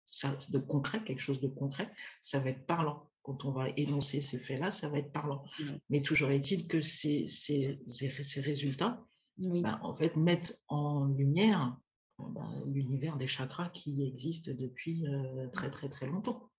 ça, 0.06 0.36
de 0.50 0.58
concret, 0.58 1.02
quelque 1.04 1.20
chose 1.20 1.40
de 1.40 1.48
concret, 1.48 1.92
ça 2.22 2.38
va 2.38 2.50
être 2.50 2.66
parlant. 2.66 3.10
Quand 3.22 3.44
on 3.44 3.52
va 3.52 3.68
énoncer 3.76 4.20
ces 4.20 4.38
faits-là, 4.38 4.70
ça 4.70 4.88
va 4.88 4.98
être 4.98 5.12
parlant. 5.12 5.44
Mais 5.88 6.02
toujours 6.02 6.30
est-il 6.30 6.66
que 6.66 6.80
ces, 6.80 7.26
ces, 7.26 7.80
ces 7.86 8.40
résultats, 8.40 9.04
ben, 9.36 9.78
en 9.82 9.94
fait, 9.94 10.16
mettent 10.16 10.60
en 10.68 11.04
lumière 11.06 11.76
bah, 12.18 12.48
l'univers 12.66 13.16
des 13.16 13.26
chakras 13.26 13.68
qui 13.70 14.02
existe 14.06 14.50
depuis 14.50 15.04
très 15.52 15.70
très 15.70 15.88
très 15.88 16.06
longtemps. 16.06 16.50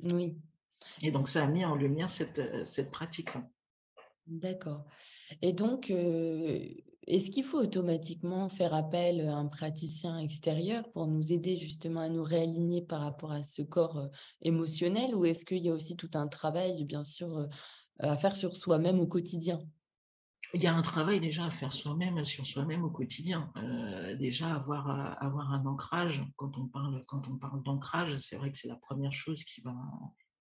Oui. 0.00 0.38
Et 1.02 1.10
donc 1.10 1.28
ça 1.28 1.44
a 1.44 1.46
mis 1.46 1.64
en 1.64 1.74
lumière 1.74 2.10
cette, 2.10 2.66
cette 2.66 2.90
pratique-là. 2.90 3.48
D'accord. 4.26 4.84
Et 5.40 5.52
donc, 5.52 5.90
est-ce 5.90 7.30
qu'il 7.30 7.44
faut 7.44 7.58
automatiquement 7.58 8.50
faire 8.50 8.74
appel 8.74 9.26
à 9.26 9.34
un 9.34 9.46
praticien 9.46 10.18
extérieur 10.18 10.90
pour 10.92 11.06
nous 11.06 11.32
aider 11.32 11.56
justement 11.56 12.00
à 12.00 12.10
nous 12.10 12.22
réaligner 12.22 12.82
par 12.82 13.00
rapport 13.00 13.32
à 13.32 13.42
ce 13.42 13.62
corps 13.62 14.10
émotionnel 14.42 15.14
ou 15.14 15.24
est-ce 15.24 15.46
qu'il 15.46 15.64
y 15.64 15.70
a 15.70 15.72
aussi 15.72 15.96
tout 15.96 16.10
un 16.12 16.28
travail, 16.28 16.84
bien 16.84 17.04
sûr, 17.04 17.48
à 18.00 18.16
faire 18.18 18.36
sur 18.36 18.54
soi-même 18.54 19.00
au 19.00 19.06
quotidien? 19.06 19.60
Il 20.52 20.62
y 20.62 20.66
a 20.66 20.74
un 20.74 20.82
travail 20.82 21.20
déjà 21.20 21.46
à 21.46 21.50
faire 21.50 21.72
soi-même, 21.72 22.22
sur 22.26 22.46
soi-même 22.46 22.84
au 22.84 22.90
quotidien. 22.90 23.50
déjà 24.18 24.54
avoir, 24.54 25.16
avoir 25.22 25.52
un 25.52 25.64
ancrage. 25.64 26.22
Quand 26.36 26.58
on 26.58 26.66
parle, 26.66 27.02
quand 27.06 27.26
on 27.28 27.36
parle 27.36 27.62
d'ancrage, 27.62 28.18
c'est 28.18 28.36
vrai 28.36 28.52
que 28.52 28.58
c'est 28.58 28.68
la 28.68 28.76
première 28.76 29.12
chose 29.12 29.44
qui 29.44 29.62
va, 29.62 29.74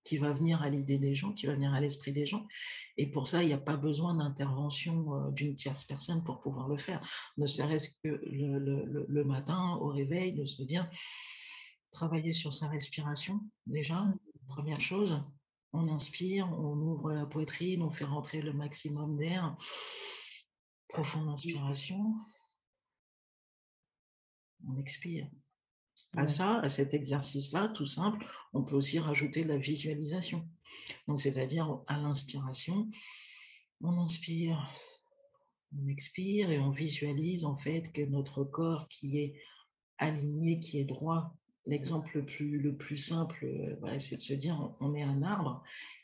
qui 0.08 0.18
va 0.18 0.32
venir 0.32 0.62
à 0.62 0.70
l'idée 0.70 0.98
des 0.98 1.16
gens, 1.16 1.34
qui 1.34 1.48
va 1.48 1.54
venir 1.54 1.74
à 1.74 1.82
l'esprit 1.82 2.14
des 2.14 2.26
gens. 2.26 2.48
Et 2.96 3.08
pour 3.08 3.28
ça, 3.28 3.44
il 3.44 3.48
n'y 3.48 3.54
a 3.54 3.58
pas 3.58 3.76
besoin 3.76 4.16
d'intervention 4.16 5.14
euh, 5.14 5.32
d'une 5.32 5.56
tierce 5.56 5.84
personne 5.84 6.24
pour 6.24 6.40
pouvoir 6.40 6.70
le 6.70 6.78
faire. 6.78 7.06
Ne 7.36 7.46
serait-ce 7.46 7.90
que 8.02 8.22
le, 8.26 9.24
matin, 9.26 9.78
au 9.82 9.90
réveil, 9.90 10.32
de 10.32 10.46
se 10.46 10.64
dire, 10.64 10.90
travailler 11.92 12.32
sur 12.32 12.54
sa 12.54 12.70
respiration, 12.70 13.42
déjà, 13.66 14.08
première 14.48 14.80
chose. 14.80 15.22
On 15.74 15.90
inspire, 15.90 16.48
on 16.58 16.78
ouvre 16.78 17.12
la 17.12 17.26
poitrine, 17.26 17.82
on 17.82 17.92
fait 17.92 18.06
rentrer 18.06 18.42
le 18.42 18.54
maximum 18.54 19.18
d'air. 19.18 19.58
Profonde 20.88 21.28
inspiration. 21.28 22.16
On 24.66 24.80
expire. 24.80 25.28
À 26.16 26.28
ça, 26.28 26.60
à 26.60 26.70
cet 26.70 26.94
exercice-là, 26.94 27.70
tout 27.70 27.88
simple, 27.88 28.26
on 28.54 28.64
peut 28.64 28.76
aussi 28.76 29.00
rajouter 29.00 29.44
la 29.44 29.58
visualisation. 29.58 30.48
Donc, 31.08 31.20
c'est-à-dire 31.20 31.80
à 31.88 31.98
l'inspiration, 32.00 32.90
on 33.82 33.98
inspire, 33.98 34.70
on 35.78 35.88
expire 35.88 36.52
et 36.52 36.60
on 36.60 36.72
visualise 36.72 37.46
en 37.46 37.58
fait 37.58 37.92
que 37.92 38.02
notre 38.02 38.44
corps 38.44 38.88
qui 38.90 39.20
est 39.20 39.42
aligné, 39.98 40.60
qui 40.60 40.80
est 40.80 40.86
droit. 40.86 41.36
L'exemple 41.66 42.10
le 42.16 42.26
plus, 42.26 42.60
le 42.60 42.76
plus 42.76 42.98
simple, 42.98 43.44
euh, 43.44 44.00
c'est 44.00 44.16
de 44.16 44.22
se 44.22 44.34
dire 44.34 44.74
on 44.80 44.96
est 44.96 45.04
un 45.04 45.22
arbre 45.22 45.64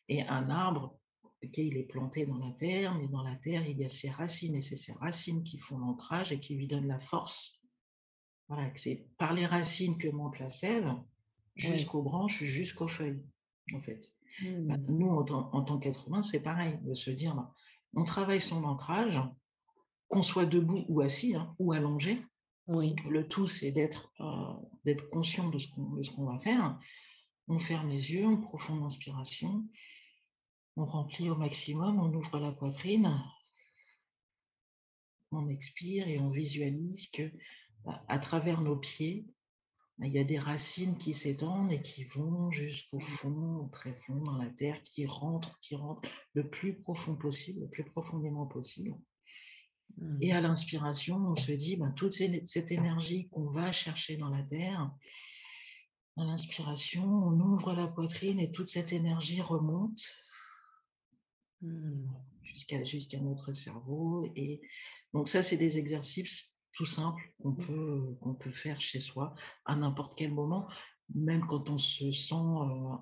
et 0.10 0.22
un 0.24 0.50
arbre, 0.50 1.00
il 1.42 1.78
est 1.78 1.84
planté 1.84 2.26
dans 2.26 2.38
la 2.38 2.52
terre, 2.52 2.96
mais 2.96 3.08
dans 3.08 3.24
la 3.24 3.36
terre, 3.38 3.66
il 3.68 3.78
y 3.78 3.86
a 3.86 3.90
ses 3.90 4.10
racines 4.10 4.56
et 4.56 4.62
c'est 4.62 4.76
ces 4.76 4.94
racines 4.94 5.44
qui 5.44 5.58
font 5.58 5.78
l'ancrage 5.78 6.32
et 6.32 6.40
qui 6.40 6.56
lui 6.56 6.68
donnent 6.68 6.88
la 6.88 7.00
force 7.00 7.63
voilà, 8.54 8.72
c'est 8.76 9.08
par 9.18 9.34
les 9.34 9.46
racines 9.46 9.98
que 9.98 10.08
monte 10.08 10.40
la 10.40 10.50
sève, 10.50 10.94
jusqu'aux 11.56 12.02
branches, 12.02 12.44
jusqu'aux 12.44 12.88
feuilles, 12.88 13.24
en 13.74 13.82
fait. 13.82 14.12
Bah, 14.42 14.78
mmh. 14.78 14.86
nous, 14.90 15.10
en, 15.10 15.64
tant 15.64 15.80
qu'être 15.80 16.08
humain, 16.08 16.24
c'est 16.24 16.42
pareil, 16.42 16.80
de 16.84 16.94
se 16.94 17.12
dire, 17.12 17.36
bah, 17.36 17.54
on 17.96 18.04
travaille 18.04 18.42
son 18.42 18.64
ancrage, 18.64 19.20
qu'on 20.08 20.24
soit 20.24 20.46
debout 20.46 20.86
ou 20.88 21.02
assis, 21.02 21.36
hein, 21.36 21.56
ou 21.60 21.74
allongé. 21.74 22.22
Oui. 22.68 22.96
Le 23.10 23.28
tout, 23.28 23.48
c'est 23.48 23.72
d'être 23.72 24.14
euh, 24.20 24.96
conscient 25.12 25.50
de 25.50 25.60
ce 25.60 25.68
qu'on 26.12 26.26
va 26.26 26.40
faire. 26.40 26.80
On 27.48 27.60
ferme 27.60 27.90
les 27.90 28.12
yeux, 28.12 28.26
on 28.26 28.38
profonde 28.38 28.84
inspiration, 28.84 29.68
on 30.78 30.86
remplit 30.86 31.30
au 31.30 31.36
maximum, 31.36 32.00
on 32.00 32.14
ouvre 32.14 32.40
la 32.40 32.52
poitrine, 32.52 33.22
on 35.32 35.50
expire 35.50 36.08
et 36.08 36.20
on 36.20 36.30
visualise 36.30 37.10
que 37.10 37.32
à 37.86 38.20
travers 38.20 38.62
nos 38.62 38.76
pieds, 38.76 39.26
il 40.00 40.12
y 40.12 40.20
a 40.20 40.24
des 40.24 40.40
racines 40.40 40.98
qui 40.98 41.14
s'étendent 41.14 41.72
et 41.72 41.82
qui 41.82 42.04
vont 42.06 42.52
jusqu'au 42.52 43.00
fond, 43.00 43.66
au 43.66 43.70
très 43.70 43.94
fond, 43.94 44.16
dans 44.16 44.38
la 44.38 44.50
terre, 44.50 44.82
qui 44.84 45.06
rentrent, 45.06 45.60
qui 45.62 45.76
rentrent 45.76 46.10
le 46.34 46.50
plus 46.50 46.74
profond 46.74 47.16
possible, 47.16 47.62
le 47.62 47.70
plus 47.70 47.86
profondément 47.86 48.48
possible. 48.48 48.96
Et 50.22 50.34
mmh. 50.34 50.36
à 50.36 50.42
l'inspiration, 50.42 51.18
on 51.18 51.36
se 51.36 51.52
dit, 51.52 51.76
ben, 51.76 51.92
toute 51.92 52.14
cette 52.14 52.72
énergie 52.72 53.30
qu'on 53.30 53.50
va 53.52 53.72
chercher 53.72 54.18
dans 54.18 54.30
la 54.30 54.42
terre, 54.44 54.92
à 56.18 56.24
l'inspiration, 56.24 57.06
on 57.06 57.40
ouvre 57.40 57.74
la 57.74 57.88
poitrine 57.88 58.40
et 58.40 58.52
toute 58.52 58.70
cette 58.70 58.94
énergie 58.94 59.42
remonte 59.42 60.02
mmh. 61.62 62.08
jusqu'à 62.42 62.84
jusqu'à 62.84 63.20
notre 63.20 63.54
cerveau. 63.54 64.28
Et 64.36 64.62
donc 65.14 65.30
ça, 65.30 65.44
c'est 65.44 65.58
des 65.58 65.78
exercices 65.78 66.53
tout 66.74 66.86
simple 66.86 67.22
qu'on 67.42 67.52
mmh. 67.52 67.66
peut, 67.66 68.18
qu'on 68.22 68.36
peut 68.36 68.52
faire 68.52 68.82
chez 68.82 69.00
soi 69.00 69.34
à 69.66 69.76
n'importe 69.76 70.18
quel 70.18 70.34
moment, 70.34 70.68
même 71.14 71.46
quand 71.48 71.70
on 71.70 71.78
se 71.78 72.12
sent 72.12 72.36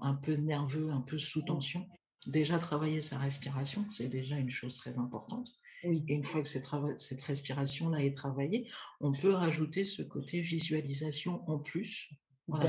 un 0.02 0.16
peu 0.16 0.36
nerveux, 0.36 0.92
un 0.92 1.02
peu 1.02 1.18
sous 1.18 1.42
mmh. 1.42 1.46
tension. 1.46 1.88
Déjà, 2.28 2.60
travailler 2.60 3.02
sa 3.02 3.18
respiration, 3.18 3.86
c'est 3.90 4.10
déjà 4.10 4.38
une 4.38 4.52
chose 4.52 4.78
très 4.78 4.98
importante. 4.98 5.48
Et 5.84 6.04
une 6.14 6.24
fois 6.24 6.44
que 6.44 6.48
cette, 6.48 6.68
cette 6.98 7.22
respiration-là 7.22 8.04
est 8.04 8.16
travaillée, 8.16 8.70
on 9.00 9.12
peut 9.12 9.34
rajouter 9.34 9.84
ce 9.84 10.04
côté 10.04 10.40
visualisation 10.42 11.44
en 11.50 11.58
plus, 11.58 12.12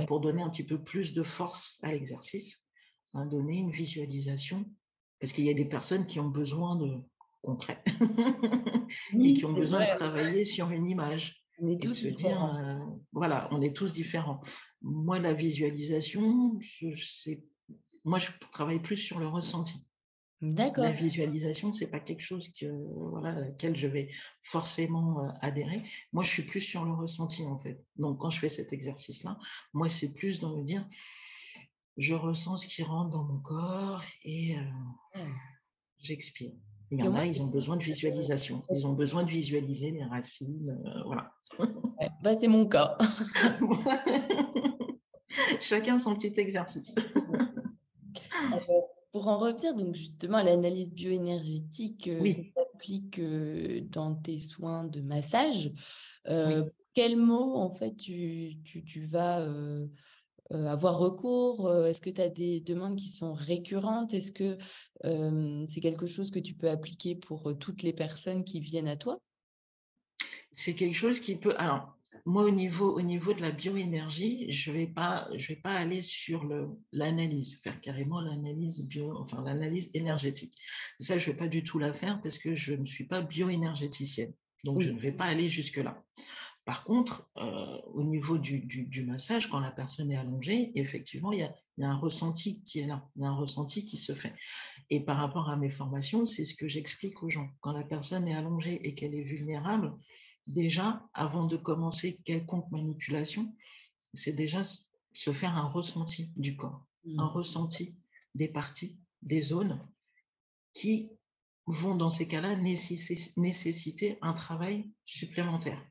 pour 0.07 0.21
donner 0.21 0.43
un 0.43 0.49
petit 0.49 0.65
peu 0.65 0.83
plus 0.83 1.13
de 1.13 1.23
force 1.23 1.79
à 1.83 1.93
l'exercice, 1.93 2.65
hein, 3.13 3.27
donner 3.27 3.59
une 3.59 3.71
visualisation, 3.71 4.65
parce 5.21 5.33
qu'il 5.33 5.45
y 5.45 5.51
a 5.51 5.55
des 5.55 5.67
personnes 5.67 6.07
qui 6.07 6.21
ont 6.21 6.29
besoin 6.29 6.77
de, 6.77 7.03
concret 7.43 7.83
et 9.19 9.35
qui 9.35 9.45
ont 9.45 9.53
besoin 9.53 9.85
de 9.85 9.97
travailler 9.97 10.45
sur 10.45 10.71
une 10.71 10.89
image. 10.89 11.43
On 11.61 11.69
est 11.69 11.81
tous 11.81 12.03
différents. 12.03 12.57
Euh, 12.57 12.79
voilà, 13.13 13.49
on 13.53 13.61
est 13.61 13.77
tous 13.77 13.93
différents. 13.93 14.41
Moi, 14.81 15.19
la 15.19 15.33
visualisation, 15.33 16.59
c'est 16.97 17.45
moi, 18.05 18.19
je 18.19 18.31
travaille 18.51 18.81
plus 18.81 18.97
sur 18.97 19.19
le 19.19 19.29
ressenti. 19.29 19.87
D'accord. 20.41 20.83
La 20.83 20.91
visualisation, 20.91 21.73
c'est 21.73 21.91
pas 21.91 22.01
quelque 22.01 22.23
chose 22.23 22.49
que, 22.49 22.67
voilà, 23.11 23.29
à 23.29 23.41
laquelle 23.41 23.77
je 23.77 23.87
vais 23.87 24.11
forcément 24.43 25.25
euh, 25.25 25.29
adhérer. 25.41 25.85
Moi, 26.13 26.25
je 26.25 26.31
suis 26.31 26.43
plus 26.43 26.61
sur 26.61 26.85
le 26.85 26.93
ressenti, 26.93 27.45
en 27.45 27.61
fait. 27.61 27.81
Donc, 27.95 28.19
quand 28.19 28.31
je 28.31 28.41
fais 28.41 28.49
cet 28.49 28.73
exercice-là, 28.73 29.39
moi, 29.73 29.89
c'est 29.89 30.13
plus 30.15 30.41
dans 30.41 30.57
me 30.57 30.65
dire, 30.65 30.85
je 31.97 32.15
ressens 32.15 32.57
ce 32.57 32.67
qui 32.67 32.83
rentre 32.83 33.11
dans 33.11 33.23
mon 33.23 33.39
corps 33.39 34.03
et 34.25 34.57
euh, 34.59 35.25
j'expire. 36.01 36.53
Il 36.93 37.03
y 37.03 37.09
en 37.09 37.15
a, 37.15 37.25
ils 37.25 37.41
ont 37.41 37.47
besoin 37.47 37.79
de 37.79 37.83
visualisation. 37.83 38.63
Ils 38.71 38.87
ont 38.87 38.93
besoin 38.93 39.25
de 39.25 39.31
visualiser 39.31 39.93
les 39.93 40.05
racines. 40.05 40.79
Euh, 40.87 41.03
voilà. 41.07 41.33
bah, 42.23 42.37
c'est 42.39 42.49
mon 42.49 42.67
cas. 42.67 42.99
Chacun 45.61 45.97
son 45.97 46.17
petit 46.17 46.39
exercice. 46.39 46.95
pour 49.13 49.29
en 49.29 49.39
revenir 49.39 49.75
donc 49.75 49.95
justement 49.95 50.37
à 50.37 50.43
l'analyse 50.43 50.91
bioénergétique 50.91 52.09
euh, 52.09 52.21
que 52.21 52.43
tu 52.43 52.53
appliques 52.75 53.19
euh, 53.21 53.81
dans 53.91 54.15
tes 54.15 54.39
soins 54.39 54.85
de 54.85 55.01
massage, 55.01 55.73
quels 56.95 57.17
mots 57.17 57.57
en 57.57 57.75
fait 57.75 57.97
tu, 57.97 58.59
tu, 58.65 58.85
tu 58.85 59.07
vas 59.07 59.41
avoir 60.53 60.99
recours 60.99 61.73
Est-ce 61.87 62.01
que 62.01 62.11
tu 62.11 62.21
as 62.21 62.29
des 62.29 62.61
demandes 62.61 62.97
qui 62.97 63.09
sont 63.09 63.33
récurrentes? 63.33 64.15
Est-ce 64.15 64.33
que 64.33 64.59
c'est 65.69 65.81
quelque 65.81 66.07
chose 66.07 66.31
que 66.31 66.39
tu 66.39 66.55
peux 66.55 66.71
appliquer 66.71 67.15
pour 67.15 67.57
toutes 67.59 67.83
les 67.83 67.93
personnes 67.93 68.45
qui 68.45 68.61
viennent 68.61 68.89
à 68.89 68.97
toi? 68.97 69.19
C'est 70.53 70.75
quelque 70.75 70.95
chose 70.95 71.21
qui 71.21 71.37
peut... 71.37 71.55
Alors, 71.59 71.97
moi, 72.25 72.45
au 72.45 72.51
niveau, 72.51 72.97
au 72.97 73.03
niveau 73.03 73.33
de 73.33 73.41
la 73.41 73.51
bioénergie, 73.51 74.51
je 74.53 74.71
ne 74.71 74.77
vais, 74.77 74.87
pas, 74.87 75.29
je 75.35 75.49
vais 75.49 75.57
pas 75.57 75.73
aller 75.73 76.01
sur 76.01 76.49
l'analyse, 76.93 77.59
faire 77.63 77.81
carrément 77.81 78.21
l'analyse 78.21 78.87
bio, 78.87 79.17
enfin 79.17 79.43
l'analyse 79.43 79.91
énergétique. 79.95 80.55
Ça, 81.01 81.19
je 81.19 81.29
ne 81.29 81.33
vais 81.33 81.39
pas 81.39 81.49
du 81.49 81.65
tout 81.65 81.79
la 81.79 81.93
faire 81.93 82.21
parce 82.23 82.39
que 82.39 82.55
je 82.55 82.75
ne 82.75 82.87
suis 82.87 83.05
pas 83.05 83.23
bioénergéticienne. 83.23 84.33
Donc, 84.65 84.83
je 84.83 84.91
ne 84.91 85.01
vais 85.01 85.13
pas 85.13 85.25
aller 85.25 85.49
jusque-là. 85.49 86.05
Par 86.65 86.85
contre, 86.85 87.29
euh, 87.39 87.81
au 87.93 88.05
niveau 88.05 88.39
du, 88.39 89.05
massage, 89.05 89.49
quand 89.51 89.59
la 89.59 89.73
personne 89.73 90.13
est 90.13 90.17
allongée, 90.17 90.71
effectivement, 90.77 91.33
il 91.33 91.41
y, 91.41 91.43
a, 91.43 91.89
un 91.89 91.97
ressenti 91.97 92.63
qui 92.63 92.79
est 92.79 92.87
là, 92.87 93.05
il 93.17 93.23
y 93.23 93.25
a 93.25 93.29
un 93.29 93.35
ressenti 93.35 93.85
qui 93.85 93.97
se 93.97 94.15
fait. 94.15 94.33
Et 94.89 95.01
par 95.01 95.17
rapport 95.17 95.51
à 95.51 95.57
mes 95.57 95.71
formations, 95.71 96.25
c'est 96.25 96.45
ce 96.45 96.55
que 96.55 96.69
j'explique 96.69 97.21
aux 97.25 97.31
gens. 97.31 97.51
Quand 97.61 97.73
la 97.73 97.83
personne 97.83 98.29
est 98.29 98.35
allongée 98.35 98.87
et 98.87 98.95
qu'elle 98.95 99.15
est 99.15 99.25
vulnérable, 99.25 99.93
déjà, 100.47 101.05
avant 101.15 101.47
de 101.47 101.57
commencer 101.57 102.21
quelconque 102.25 102.71
manipulation, 102.71 103.53
c'est 104.15 104.35
déjà 104.35 104.63
se 104.63 105.33
faire 105.33 105.57
un 105.57 105.69
ressenti 105.69 106.33
du 106.37 106.57
corps, 106.57 106.87
un 107.19 107.25
mmh. 107.25 107.29
ressenti 107.29 107.97
des 108.37 108.49
parties, 108.49 109.01
des 109.23 109.41
zones 109.41 109.81
qui 110.75 111.11
vont 111.67 111.97
dans 111.97 112.11
ces 112.11 112.29
cas-là 112.29 112.55
nécessiter 112.57 114.19
un 114.23 114.33
travail 114.33 114.91
supplémentaire 115.07 115.83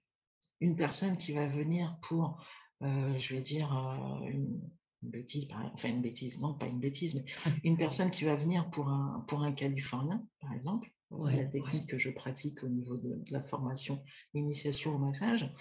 une 0.61 0.75
personne 0.75 1.17
qui 1.17 1.33
va 1.33 1.47
venir 1.47 1.97
pour, 2.01 2.41
euh, 2.83 3.17
je 3.17 3.35
vais 3.35 3.41
dire, 3.41 3.75
euh, 3.75 4.27
une, 4.29 4.61
bêtise, 5.01 5.47
enfin 5.73 5.89
une 5.89 6.01
bêtise, 6.01 6.39
non 6.39 6.53
pas 6.53 6.67
une 6.67 6.79
bêtise, 6.79 7.15
mais 7.15 7.25
une 7.63 7.75
personne 7.75 8.11
qui 8.11 8.23
va 8.23 8.35
venir 8.35 8.69
pour 8.69 8.87
un, 8.87 9.25
pour 9.27 9.43
un 9.43 9.51
Californien, 9.51 10.23
par 10.39 10.53
exemple, 10.53 10.91
euh, 11.13 11.31
la 11.31 11.45
technique 11.45 11.89
que 11.89 11.97
je 11.97 12.11
pratique 12.11 12.63
au 12.63 12.69
niveau 12.69 12.97
de, 12.97 13.19
la 13.31 13.41
formation, 13.41 14.03
l'initiation 14.35 14.95
au 14.95 14.99
massage, 14.99 15.51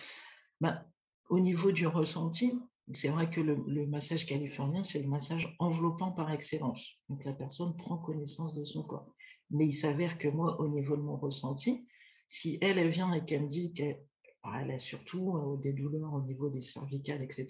bah, 0.61 0.85
au 1.31 1.41
niveau 1.41 1.73
du 1.73 1.87
ressenti, 1.87 2.61
c'est 2.93 3.09
vrai 3.09 3.31
que 3.31 3.41
le, 3.41 3.65
le 3.67 3.87
massage 3.87 4.27
californien, 4.27 4.83
c'est 4.83 5.01
le 5.01 5.09
massage 5.09 5.55
enveloppant 5.59 6.13
par 6.13 6.31
excellence. 6.31 6.99
Donc 7.09 7.25
la 7.25 7.33
personne 7.33 7.77
prend 7.77 7.97
connaissance 7.97 8.53
de 8.53 8.65
son 8.65 8.83
corps. 8.83 9.15
Mais 9.51 9.67
il 9.67 9.73
s'avère 9.73 10.19
que 10.19 10.29
moi, 10.29 10.61
au 10.61 10.69
niveau 10.69 10.97
de 10.97 11.03
mon 11.03 11.17
ressenti, 11.17 11.87
Si 12.27 12.59
elle, 12.61 12.79
elle 12.79 12.91
vient 12.91 13.13
et 13.13 13.25
qu'elle 13.25 13.45
me 13.45 13.49
dit 13.49 13.73
qu'elle 13.73 14.05
bah, 14.43 14.51
a 14.53 14.79
surtout 14.79 15.59
des 15.63 15.73
douleurs 15.73 16.15
au 16.15 16.23
niveau 16.23 16.49
des 16.49 16.61
cervicales, 16.61 17.23
etc., 17.23 17.49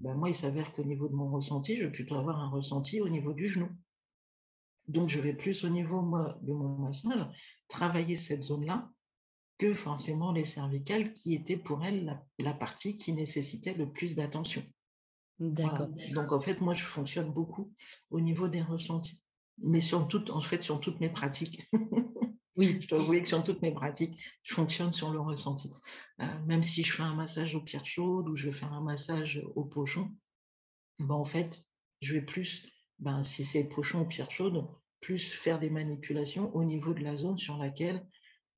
ben 0.00 0.14
moi, 0.14 0.28
il 0.28 0.34
s'avère 0.34 0.74
qu'au 0.74 0.84
niveau 0.84 1.08
de 1.08 1.14
mon 1.14 1.30
ressenti, 1.30 1.76
je 1.76 1.84
vais 1.84 1.90
plutôt 1.90 2.16
avoir 2.16 2.38
un 2.38 2.50
ressenti 2.50 3.00
au 3.00 3.08
niveau 3.08 3.32
du 3.32 3.48
genou. 3.48 3.68
Donc, 4.88 5.08
je 5.08 5.20
vais 5.20 5.32
plus 5.32 5.64
au 5.64 5.68
niveau 5.68 6.02
moi, 6.02 6.38
de 6.42 6.52
mon 6.52 6.76
massage 6.78 7.26
travailler 7.68 8.14
cette 8.14 8.44
zone-là 8.44 8.90
que 9.58 9.74
forcément 9.74 10.32
les 10.32 10.44
cervicales 10.44 11.12
qui 11.12 11.34
étaient 11.34 11.56
pour 11.56 11.82
elle 11.84 12.22
la, 12.38 12.52
partie 12.52 12.98
qui 12.98 13.12
nécessitait 13.12 13.74
le 13.74 13.90
plus 13.90 14.14
d'attention. 14.14 14.62
D'accord. 15.38 15.88
Donc, 16.14 16.32
en 16.32 16.40
fait, 16.40 16.60
moi, 16.60 16.74
je 16.74 16.84
fonctionne 16.84 17.32
beaucoup 17.32 17.72
au 18.10 18.20
niveau 18.20 18.48
des 18.48 18.62
ressentis, 18.62 19.22
mais 19.58 19.80
sur 19.80 20.06
en 20.30 20.40
fait, 20.42 20.62
sur 20.62 20.80
toutes 20.80 21.00
mes 21.00 21.10
pratiques. 21.10 21.68
Oui. 22.56 22.78
Je 22.80 22.88
dois 22.88 23.00
avouer 23.00 23.22
que 23.22 23.28
sur 23.28 23.44
toutes 23.44 23.62
mes 23.62 23.72
pratiques, 23.72 24.18
je 24.42 24.54
fonctionne 24.54 24.92
sur 24.92 25.10
le 25.10 25.20
ressenti. 25.20 25.70
Euh, 26.20 26.26
même 26.46 26.64
si 26.64 26.82
je 26.82 26.92
fais 26.92 27.02
un 27.02 27.14
massage 27.14 27.54
aux 27.54 27.60
pierres 27.60 27.86
chaudes 27.86 28.28
ou 28.28 28.36
je 28.36 28.48
vais 28.48 28.56
faire 28.56 28.72
un 28.72 28.82
massage 28.82 29.42
au 29.54 29.64
pochon, 29.64 30.10
ben 30.98 31.14
en 31.14 31.24
fait, 31.24 31.62
je 32.00 32.14
vais 32.14 32.22
plus, 32.22 32.66
ben, 32.98 33.22
si 33.22 33.44
c'est 33.44 33.68
pochon 33.68 34.00
aux 34.02 34.06
pierres 34.06 34.30
chaudes, 34.30 34.66
plus 35.00 35.32
faire 35.32 35.58
des 35.58 35.70
manipulations 35.70 36.54
au 36.54 36.64
niveau 36.64 36.94
de 36.94 37.02
la 37.02 37.16
zone 37.16 37.36
sur 37.36 37.58
laquelle 37.58 38.06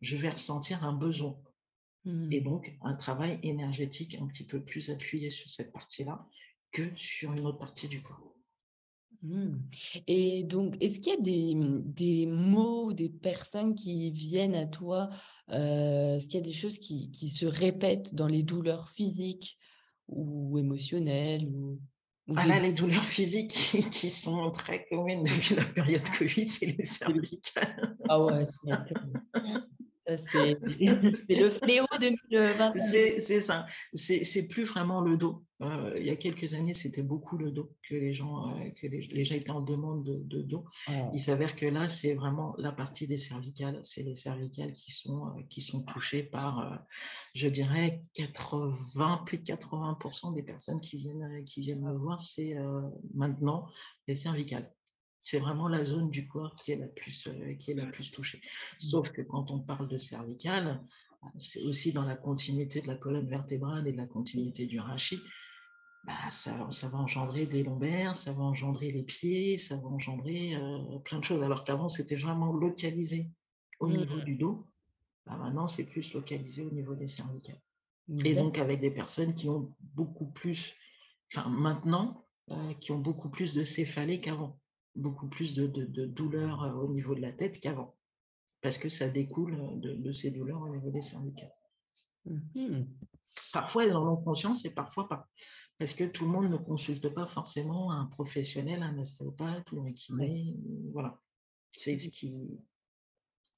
je 0.00 0.16
vais 0.16 0.30
ressentir 0.30 0.84
un 0.84 0.92
besoin. 0.92 1.36
Et 2.06 2.40
mmh. 2.40 2.44
donc, 2.44 2.78
un 2.82 2.94
travail 2.94 3.40
énergétique 3.42 4.16
un 4.20 4.26
petit 4.28 4.46
peu 4.46 4.62
plus 4.62 4.90
appuyé 4.90 5.30
sur 5.30 5.50
cette 5.50 5.72
partie-là 5.72 6.26
que 6.72 6.96
sur 6.96 7.32
une 7.32 7.44
autre 7.44 7.58
partie 7.58 7.88
du 7.88 8.02
corps. 8.02 8.37
Mmh. 9.22 9.56
Et 10.06 10.44
donc, 10.44 10.76
est-ce 10.80 11.00
qu'il 11.00 11.12
y 11.12 11.16
a 11.16 11.20
des, 11.20 11.54
mmh, 11.54 11.82
des, 11.84 12.26
mots, 12.26 12.92
des 12.92 13.08
personnes 13.08 13.74
qui 13.74 14.10
viennent 14.10 14.54
à 14.54 14.66
toi 14.66 15.10
euh, 15.50 16.16
Est-ce 16.16 16.26
qu'il 16.26 16.36
y 16.36 16.42
a 16.42 16.46
des 16.46 16.52
choses 16.52 16.78
qui, 16.78 17.10
qui, 17.10 17.28
se 17.28 17.46
répètent 17.46 18.14
dans 18.14 18.28
les 18.28 18.42
douleurs 18.42 18.90
physiques 18.90 19.58
ou 20.08 20.56
émotionnelles 20.58 21.46
ou, 21.46 21.80
ah 22.36 22.46
là, 22.46 22.60
les 22.60 22.72
douleurs 22.72 23.04
physiques 23.04 23.52
qui, 23.90 24.10
sont 24.10 24.50
très 24.50 24.84
communes 24.86 25.22
depuis 25.22 25.54
la 25.54 25.64
période 25.64 26.06
Covid, 26.18 26.46
c'est 26.46 26.66
les 26.66 26.84
cervicales. 26.84 27.96
Ah 28.08 28.22
ouais, 28.22 28.42
c'est 28.44 28.70
le 30.08 31.50
fléau 31.50 31.84
de 31.92 31.98
2020. 32.30 32.72
C'est 32.78 33.40
ça. 33.40 33.66
C'est 33.92 34.48
plus 34.48 34.64
vraiment 34.64 35.00
le 35.00 35.16
dos. 35.16 35.44
Euh, 35.60 35.94
il 35.98 36.06
y 36.06 36.10
a 36.10 36.16
quelques 36.16 36.54
années, 36.54 36.72
c'était 36.72 37.02
beaucoup 37.02 37.36
le 37.36 37.50
dos 37.50 37.72
que 37.88 37.94
les 37.94 38.14
gens, 38.14 38.56
euh, 38.56 38.70
que 38.80 38.86
les, 38.86 39.24
gens 39.24 39.34
étaient 39.34 39.50
en 39.50 39.60
demande 39.60 40.04
de, 40.04 40.42
dos. 40.42 40.64
Ah. 40.86 41.10
Il 41.12 41.20
s'avère 41.20 41.56
que 41.56 41.66
là, 41.66 41.88
c'est 41.88 42.14
vraiment 42.14 42.54
la 42.58 42.70
partie 42.72 43.06
des 43.06 43.16
cervicales. 43.16 43.80
C'est 43.82 44.02
les 44.02 44.14
cervicales 44.14 44.72
qui 44.72 44.92
sont, 44.92 45.26
euh, 45.26 45.42
qui 45.50 45.60
sont 45.60 45.82
touchées 45.82 46.22
par, 46.22 46.86
je 47.34 47.48
dirais, 47.48 48.02
80, 48.14 49.24
plus 49.26 49.38
de 49.38 49.44
80% 49.44 50.32
des 50.32 50.42
personnes 50.42 50.80
qui 50.80 50.96
viennent, 50.96 51.44
qui 51.44 51.60
viennent 51.60 51.82
me 51.82 51.92
voir, 51.92 52.20
c'est 52.20 52.56
maintenant 53.14 53.68
les 54.06 54.14
cervicales 54.14 54.72
c'est 55.28 55.40
vraiment 55.40 55.68
la 55.68 55.84
zone 55.84 56.08
du 56.08 56.26
corps 56.26 56.54
qui 56.54 56.72
est 56.72 56.76
la 56.76 56.86
plus, 56.86 57.26
euh, 57.26 57.52
qui 57.56 57.72
est 57.72 57.74
la 57.74 57.84
plus 57.84 58.10
touchée. 58.10 58.38
Mmh. 58.38 58.80
Sauf 58.80 59.10
que 59.10 59.20
quand 59.20 59.50
on 59.50 59.60
parle 59.60 59.86
de 59.86 59.98
cervicale, 59.98 60.82
c'est 61.36 61.62
aussi 61.64 61.92
dans 61.92 62.04
la 62.04 62.16
continuité 62.16 62.80
de 62.80 62.86
la 62.86 62.94
colonne 62.94 63.28
vertébrale 63.28 63.86
et 63.86 63.92
de 63.92 63.98
la 63.98 64.06
continuité 64.06 64.64
du 64.64 64.80
rachis. 64.80 65.20
Bah, 66.04 66.14
ça, 66.30 66.66
ça, 66.70 66.88
va 66.88 66.96
engendrer 66.96 67.44
des 67.44 67.62
lombaires, 67.62 68.16
ça 68.16 68.32
va 68.32 68.42
engendrer 68.42 68.90
les 68.90 69.02
pieds, 69.02 69.58
ça 69.58 69.76
va 69.76 69.88
engendrer 69.88 70.54
euh, 70.54 70.98
plein 71.04 71.18
de 71.18 71.24
choses. 71.24 71.42
Alors 71.42 71.64
qu'avant, 71.64 71.90
c'était 71.90 72.16
vraiment 72.16 72.54
localisé 72.54 73.30
au 73.80 73.88
mmh. 73.88 73.96
niveau 73.98 74.20
du 74.20 74.36
dos. 74.36 74.66
Bah, 75.26 75.36
maintenant, 75.36 75.66
c'est 75.66 75.84
plus 75.84 76.14
localisé 76.14 76.62
au 76.62 76.70
niveau 76.70 76.94
des 76.94 77.08
cervicales. 77.08 77.60
Et 78.24 78.34
donc, 78.34 78.56
avec 78.56 78.80
des 78.80 78.90
personnes 78.90 79.34
qui 79.34 79.50
ont 79.50 79.74
beaucoup 79.92 80.30
plus, 80.30 80.74
enfin 81.30 81.50
maintenant, 81.50 82.24
euh, 82.50 82.72
qui 82.80 82.92
ont 82.92 82.98
beaucoup 82.98 83.28
plus 83.28 83.52
de 83.52 83.62
céphalées 83.62 84.22
qu'avant 84.22 84.58
beaucoup 84.98 85.28
plus 85.28 85.54
de, 85.54 85.66
de, 85.66 86.06
douleurs 86.06 86.62
euh, 86.64 86.72
au 86.72 86.88
niveau 86.92 87.14
de 87.14 87.20
la 87.20 87.32
tête 87.32 87.60
qu'avant, 87.60 87.96
parce 88.60 88.78
que 88.78 88.88
ça 88.88 89.08
découle 89.08 89.56
de, 89.80 90.12
ces 90.12 90.30
douleurs 90.30 90.60
au 90.62 90.68
niveau 90.68 90.90
des 90.90 91.02
cervicales. 91.02 91.54
Mmh 92.26 92.84
parfois, 93.52 93.84
elles 93.84 93.96
en 93.96 94.06
ont 94.06 94.16
conscience 94.16 94.64
et 94.64 94.70
parfois 94.70 95.08
pas, 95.08 95.28
parce 95.78 95.94
que 95.94 96.04
tout 96.04 96.24
le 96.24 96.30
monde 96.30 96.50
ne 96.50 96.56
consulte 96.56 97.08
pas 97.08 97.26
forcément 97.28 97.92
un 97.92 98.06
professionnel, 98.06 98.82
un 98.82 98.98
ostéopathe 98.98 99.70
ou 99.72 99.82
un 99.82 99.92
kiné. 99.92 100.56
Voilà, 100.92 101.18
c'est 101.72 101.98
ce 101.98 102.08
qui... 102.08 102.34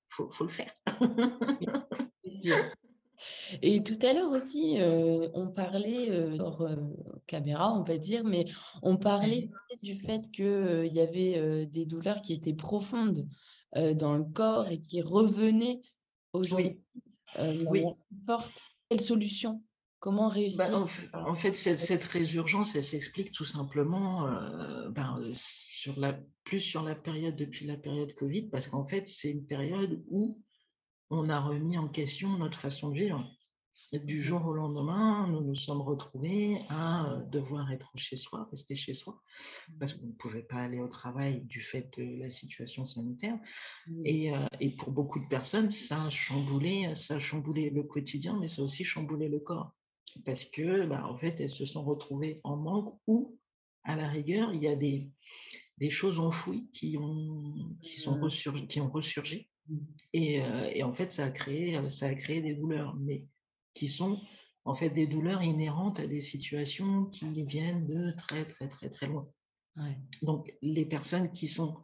faut, 0.09 0.29
faut 0.31 0.45
le 0.45 0.51
faire. 0.51 0.73
Et 3.63 3.83
tout 3.83 3.99
à 4.03 4.13
l'heure 4.13 4.31
aussi, 4.31 4.79
on 5.35 5.51
parlait 5.51 6.39
hors 6.39 6.69
caméra, 7.27 7.73
on 7.73 7.83
va 7.83 7.99
dire, 7.99 8.25
mais 8.25 8.47
on 8.83 8.97
parlait 8.97 9.51
du 9.83 9.95
fait 9.97 10.31
qu'il 10.31 10.91
y 10.93 11.01
avait 11.01 11.67
des 11.67 11.87
douleurs 11.87 12.23
qui 12.23 12.33
étaient 12.33 12.55
profondes 12.55 13.27
dans 13.75 14.17
le 14.17 14.25
corps 14.25 14.69
et 14.69 14.81
qui 14.81 15.03
revenaient 15.03 15.81
aujourd'hui 16.33 16.79
oui. 17.71 17.85
Quelle 18.89 19.01
solution? 19.01 19.63
Comment 19.99 20.29
bah, 20.29 20.35
réussir? 20.35 20.87
en, 21.13 21.35
fait, 21.35 21.55
cette, 21.55 22.05
résurgence, 22.05 22.75
elle 22.75 22.83
s'explique 22.83 23.33
tout 23.33 23.45
simplement 23.45 24.27
ben, 24.91 25.21
sur 25.35 25.99
la, 26.01 26.19
plus 26.45 26.61
sur 26.61 26.83
la 26.83 26.95
période 26.95 27.37
depuis 27.37 27.67
la 27.67 27.77
période 27.77 28.15
Covid, 28.15 28.49
parce 28.49 28.67
qu'en 28.67 28.85
fait, 28.85 29.07
c'est 29.07 29.31
une 29.31 29.47
période 29.47 30.03
où 30.09 30.41
on 31.11 31.29
a 31.29 31.41
remis 31.41 31.77
en 31.77 31.89
question 31.89 32.39
notre 32.39 32.59
façon 32.59 32.89
de 32.91 32.95
vivre. 32.95 33.29
du 33.93 34.21
mmh. 34.21 34.23
jour 34.23 34.47
au 34.47 34.55
lendemain, 34.55 35.27
nous 35.27 35.41
nous 35.41 35.57
sommes 35.57 35.83
retrouvés 35.83 36.61
à 36.69 37.11
euh, 37.11 37.25
devoir 37.27 37.71
être 37.73 37.91
chez 37.97 38.17
soi, 38.17 38.49
rester 38.53 38.77
chez 38.77 38.95
soi, 38.95 39.21
parce 39.81 39.95
qu'on 39.95 40.07
ne 40.07 40.13
pouvait 40.13 40.45
pas 40.45 40.59
aller 40.59 40.79
au 40.79 40.87
travail 40.87 41.41
du 41.43 41.61
fait 41.61 41.99
de 41.99 42.17
la 42.21 42.31
situation 42.31 42.85
sanitaire. 42.85 43.39
Mmh. 43.89 44.07
Euh, 44.07 44.47
et, 44.61 44.71
pour 44.71 44.93
beaucoup 44.93 45.19
de 45.19 45.27
personnes, 45.27 45.71
ça 45.71 46.05
a 46.05 46.11
chamboulé, 46.11 46.95
ça 46.95 47.17
a 47.17 47.19
chamboulé 47.19 47.71
le 47.71 47.83
quotidien, 47.83 48.39
mais 48.39 48.49
ça 48.49 48.63
a 48.63 48.65
aussi 48.65 48.85
chamboulé 48.85 49.29
le 49.29 49.41
corps, 49.41 49.75
parce 50.25 50.45
que, 50.45 50.87
bah, 50.87 51.05
en 51.09 51.19
fait, 51.19 51.41
elles 51.41 51.51
se 51.51 51.67
sont 51.67 51.83
retrouvées 51.83 52.41
en 52.45 52.57
manque 52.57 52.95
ou, 53.09 53.37
à 53.83 53.97
la 53.97 54.07
rigueur, 54.07 54.53
il 54.55 54.63
y 54.63 54.69
a 54.69 54.77
des, 54.77 55.11
des 55.79 55.91
choses 55.91 56.21
enfouies 56.21 56.71
qui 56.71 56.97
ont, 56.97 57.77
qui 57.83 57.99
sont 57.99 58.21
mmh. 58.21 58.67
qui 58.69 58.81
ont 58.81 58.91
ressurgi 58.91 59.49
et, 60.13 60.83
en 60.83 60.93
fait, 60.93 61.13
ça 61.13 61.27
a, 61.27 61.31
créé, 61.31 61.83
ça 61.85 62.07
a 62.07 62.15
créé 62.15 62.41
des 62.41 62.55
douleurs, 62.55 62.95
mais 62.97 63.25
qui 63.75 63.89
sont 63.89 64.21
en 64.65 64.75
fait 64.75 64.91
des 64.91 65.07
douleurs 65.07 65.43
inhérentes 65.43 66.01
à 66.01 66.07
des 66.07 66.21
situations 66.21 67.07
qui 67.07 67.45
viennent 67.45 67.87
de 67.87 68.11
très, 68.13 68.45
très, 68.45 68.69
très, 68.69 68.91
très 68.91 69.07
loin. 69.07 69.29
Donc, 70.23 70.53
les 70.61 70.85
personnes 70.85 71.31
qui 71.33 71.47
sont 71.47 71.77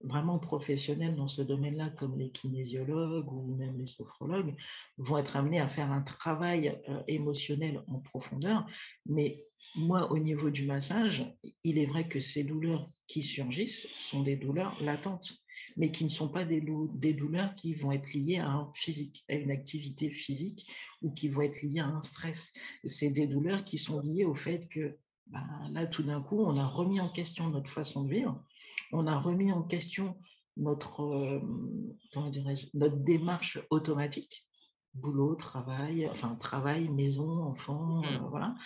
vraiment 0.00 0.38
professionnelles 0.38 1.16
dans 1.16 1.28
ce 1.28 1.42
domaine-là, 1.42 1.90
comme 1.90 2.18
les 2.18 2.30
kinésiologues 2.30 3.32
ou 3.32 3.54
même 3.56 3.78
les 3.78 3.86
sophrologues, 3.86 4.54
vont 4.96 5.18
être 5.18 5.36
amenés 5.36 5.60
à 5.60 5.68
faire 5.68 5.90
un 5.92 6.02
travail 6.02 6.80
émotionnel 7.06 7.82
en 7.88 7.98
profondeur. 8.00 8.66
Mais 9.06 9.44
moi, 9.76 10.10
au 10.12 10.18
niveau 10.18 10.50
du 10.50 10.66
massage, 10.66 11.26
il 11.64 11.78
est 11.78 11.86
vrai 11.86 12.08
que 12.08 12.20
ces 12.20 12.44
douleurs 12.44 12.88
qui 13.06 13.22
surgissent 13.22 13.88
sont 13.88 14.22
des 14.22 14.36
douleurs 14.36 14.76
latentes 14.82 15.36
mais 15.78 15.92
qui 15.92 16.04
ne 16.04 16.10
sont 16.10 16.28
pas 16.28 16.44
des, 16.44 16.60
douleurs 16.60 17.54
qui 17.54 17.74
vont 17.74 17.92
être 17.92 18.12
liées 18.12 18.38
à 18.38 18.50
un 18.50 18.70
physique, 18.74 19.24
à 19.28 19.34
une 19.34 19.52
activité 19.52 20.10
physique 20.10 20.68
ou 21.02 21.12
qui 21.12 21.28
vont 21.28 21.42
être 21.42 21.62
liées 21.62 21.78
à 21.78 21.86
un 21.86 22.02
stress. 22.02 22.52
C'est 22.84 23.10
des 23.10 23.28
douleurs 23.28 23.64
qui 23.64 23.78
sont 23.78 24.00
liées 24.00 24.24
au 24.24 24.34
fait 24.34 24.68
que 24.68 24.98
ben, 25.28 25.46
là, 25.70 25.86
tout 25.86 26.02
d'un 26.02 26.20
coup, 26.20 26.40
on 26.40 26.56
a 26.56 26.66
remis 26.66 27.00
en 27.00 27.08
question 27.08 27.48
notre 27.48 27.70
façon 27.70 28.02
de 28.02 28.10
vivre, 28.10 28.44
on 28.90 29.06
a 29.06 29.18
remis 29.20 29.52
en 29.52 29.62
question 29.62 30.16
notre, 30.56 31.02
euh, 31.02 31.40
notre 32.74 32.96
démarche 32.96 33.60
automatique, 33.70 34.48
boulot, 34.94 35.36
travail, 35.36 36.08
enfin 36.10 36.34
travail, 36.34 36.88
maison, 36.88 37.44
enfant, 37.44 38.02
euh, 38.02 38.18
mmh. 38.18 38.28
voilà. 38.30 38.56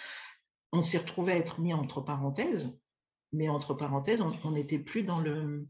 On 0.72 0.80
s'est 0.80 0.98
retrouvé 0.98 1.32
à 1.32 1.36
être 1.36 1.60
mis 1.60 1.74
entre 1.74 2.00
parenthèses, 2.00 2.74
mais 3.32 3.50
entre 3.50 3.74
parenthèses, 3.74 4.22
on 4.22 4.52
n'était 4.52 4.78
plus 4.78 5.02
dans 5.02 5.20
le, 5.20 5.68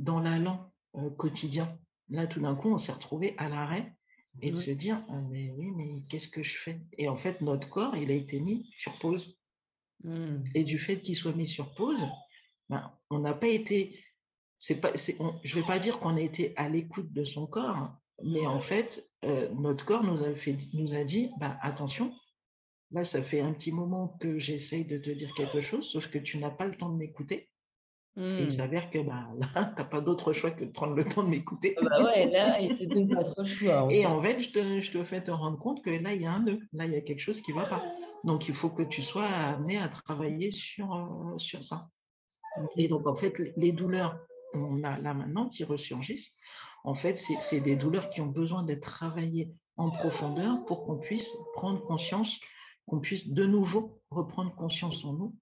dans 0.00 0.18
l'allant 0.18 0.72
euh, 0.96 1.10
quotidien. 1.10 1.78
Là, 2.08 2.26
tout 2.26 2.40
d'un 2.40 2.56
coup, 2.56 2.72
on 2.72 2.78
s'est 2.78 2.92
retrouvé 2.92 3.34
à 3.38 3.48
l'arrêt 3.48 3.94
et 4.42 4.50
de 4.50 4.56
se 4.56 4.70
dire 4.70 5.02
«Ah, 5.08 5.20
mais 5.30 5.50
oui, 5.50 5.70
mais 5.70 6.02
qu'est-ce 6.08 6.28
que 6.28 6.42
je 6.42 6.56
fais? 6.56 6.80
Et 6.98 7.08
en 7.08 7.16
fait, 7.16 7.40
notre 7.40 7.68
corps, 7.68 7.96
il 7.96 8.10
a 8.10 8.14
été 8.14 8.40
mis 8.40 8.70
sur 8.78 8.98
pause. 8.98 9.36
Mmh. 10.02 10.42
Et 10.54 10.64
du 10.64 10.78
fait 10.78 11.00
qu'il 11.00 11.14
soit 11.14 11.32
mis 11.32 11.46
sur 11.46 11.74
pause, 11.74 12.00
ben, 12.68 12.90
on 13.10 13.18
n'a 13.18 13.34
pas 13.34 13.48
été. 13.48 13.98
C'est 14.58 14.80
pas, 14.80 14.92
je 14.94 15.12
ne 15.12 15.60
vais 15.60 15.66
pas 15.66 15.78
dire 15.78 16.00
qu'on 16.00 16.16
a 16.16 16.20
été 16.20 16.54
à 16.56 16.68
l'écoute 16.68 17.12
de 17.12 17.24
son 17.24 17.46
corps, 17.46 17.92
mais 18.22 18.46
en 18.46 18.60
fait, 18.60 19.08
euh, 19.24 19.48
notre 19.54 19.84
corps 19.84 20.04
nous 20.04 20.22
a, 20.22 20.34
fait, 20.34 20.56
nous 20.74 20.94
a 20.94 21.04
dit 21.04 21.30
ben, 21.38 21.58
attention, 21.62 22.12
là, 22.90 23.04
ça 23.04 23.22
fait 23.22 23.40
un 23.40 23.52
petit 23.52 23.72
moment 23.72 24.16
que 24.20 24.38
j'essaye 24.38 24.84
de 24.84 24.98
te 24.98 25.10
dire 25.10 25.34
quelque 25.34 25.60
chose, 25.60 25.90
sauf 25.90 26.08
que 26.08 26.18
tu 26.18 26.38
n'as 26.38 26.50
pas 26.50 26.66
le 26.66 26.76
temps 26.76 26.90
de 26.90 26.96
m'écouter. 26.96 27.50
Il 28.38 28.46
Mmh. 28.46 28.48
s'avère 28.50 28.90
que 28.90 28.98
bah, 28.98 29.28
là, 29.38 29.46
tu 29.76 29.82
n'as 29.82 29.84
pas 29.88 30.00
d'autre 30.00 30.32
choix 30.32 30.50
que 30.50 30.64
de 30.64 30.70
prendre 30.72 30.94
le 30.94 31.04
temps 31.04 31.22
de 31.22 31.28
m'écouter. 31.28 31.76
Ah 31.76 31.82
bah 31.88 32.04
ouais, 32.04 32.30
là, 32.30 32.60
il 32.60 32.74
te 32.74 32.84
donne 32.84 33.10
pas 33.10 33.24
trop 33.24 33.44
choix, 33.44 33.82
en 33.84 33.88
Et 33.90 34.02
fait. 34.02 34.06
en 34.06 34.20
fait, 34.22 34.40
je 34.40 34.50
te, 34.50 34.80
je 34.80 34.92
te 34.92 35.04
fais 35.04 35.22
te 35.22 35.30
rendre 35.30 35.58
compte 35.58 35.82
que 35.84 35.90
là, 35.90 36.14
il 36.14 36.22
y 36.22 36.26
a 36.26 36.32
un 36.32 36.42
nœud, 36.42 36.60
là, 36.72 36.86
il 36.86 36.92
y 36.92 36.96
a 36.96 37.00
quelque 37.00 37.20
chose 37.20 37.40
qui 37.40 37.52
ne 37.52 37.56
va 37.60 37.66
pas. 37.66 37.84
Donc, 38.24 38.48
il 38.48 38.54
faut 38.54 38.70
que 38.70 38.82
tu 38.82 39.02
sois 39.02 39.26
amené 39.26 39.78
à 39.78 39.88
travailler 39.88 40.50
sur, 40.52 40.94
euh, 40.94 41.38
sur 41.38 41.64
ça. 41.64 41.88
Et 42.76 42.88
donc, 42.88 43.06
en 43.06 43.14
fait, 43.14 43.34
les- 43.56 43.72
douleurs 43.72 44.18
qu'on 44.52 44.82
a 44.84 44.98
là 45.00 45.14
maintenant 45.14 45.48
qui 45.48 45.64
ressurgissent, 45.64 46.32
en 46.84 46.94
fait, 46.94 47.16
c'est 47.18 47.60
des 47.60 47.76
douleurs 47.76 48.08
qui 48.10 48.20
ont 48.20 48.26
besoin 48.26 48.64
d'être 48.64 48.82
travaillées 48.82 49.52
en 49.76 49.90
profondeur 49.90 50.64
pour 50.66 50.84
qu'on 50.84 50.98
puisse 50.98 51.30
prendre 51.54 51.80
conscience, 51.86 52.40
qu'on 52.86 53.00
puisse 53.00 53.28
de 53.28 53.46
nouveau 53.46 54.02
reprendre 54.10 54.54
conscience 54.54 55.04
en 55.04 55.12
nous 55.14 55.36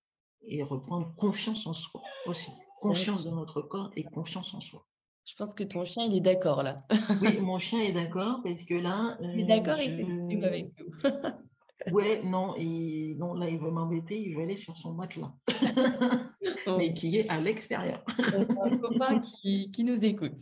et 0.48 0.62
reprendre 0.62 1.14
confiance 1.16 1.66
en 1.66 1.74
soi 1.74 2.02
aussi. 2.26 2.50
Confiance 2.80 3.24
dans 3.24 3.34
notre 3.36 3.60
corps 3.62 3.90
et 3.96 4.04
confiance 4.04 4.54
en 4.54 4.60
soi. 4.60 4.86
Je 5.24 5.34
pense 5.36 5.52
que 5.52 5.64
ton 5.64 5.84
chien, 5.84 6.04
il 6.04 6.16
est 6.16 6.20
d'accord 6.20 6.62
là. 6.62 6.84
Oui, 7.20 7.38
mon 7.40 7.58
chien 7.58 7.80
est 7.80 7.92
d'accord 7.92 8.40
parce 8.42 8.62
que 8.64 8.74
là, 8.74 9.18
Il 9.20 9.40
est 9.40 9.44
euh, 9.44 9.46
d'accord 9.46 9.78
et 9.78 9.94
c'est 9.94 10.06
je... 10.06 10.44
avec 10.46 10.72
nous. 10.78 11.10
Ouais, 11.92 12.20
non, 12.24 12.54
il... 12.58 13.16
non, 13.18 13.34
là, 13.34 13.48
il 13.48 13.58
veut 13.58 13.70
m'embêter, 13.70 14.20
il 14.20 14.34
veut 14.34 14.42
aller 14.42 14.56
sur 14.56 14.76
son 14.76 14.92
matelas, 14.94 15.32
mais 16.76 16.92
qui 16.92 17.16
est 17.18 17.28
à 17.28 17.40
l'extérieur. 17.40 18.02
a 18.18 18.66
un 18.66 18.76
copain 18.78 19.20
qui, 19.20 19.70
qui 19.70 19.84
nous 19.84 20.04
écoute. 20.04 20.34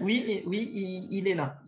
Oui, 0.00 0.24
et- 0.26 0.42
oui, 0.46 0.70
il, 0.72 1.08
il 1.18 1.28
est 1.28 1.34
là. 1.34 1.60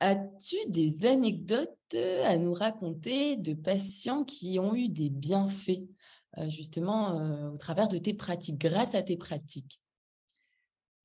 As-tu 0.00 0.56
des 0.68 1.06
anecdotes 1.06 1.70
euh, 1.94 2.24
à 2.24 2.36
nous 2.36 2.52
raconter 2.52 3.36
de 3.36 3.54
patients 3.54 4.24
qui 4.24 4.58
ont 4.58 4.74
eu 4.74 4.90
des 4.90 5.08
bienfaits, 5.08 5.88
euh, 6.36 6.50
justement, 6.50 7.18
euh, 7.18 7.50
au 7.50 7.56
travers 7.56 7.88
de 7.88 7.96
tes 7.96 8.12
pratiques, 8.12 8.58
grâce 8.58 8.94
à 8.94 9.02
tes 9.02 9.16
pratiques? 9.16 9.80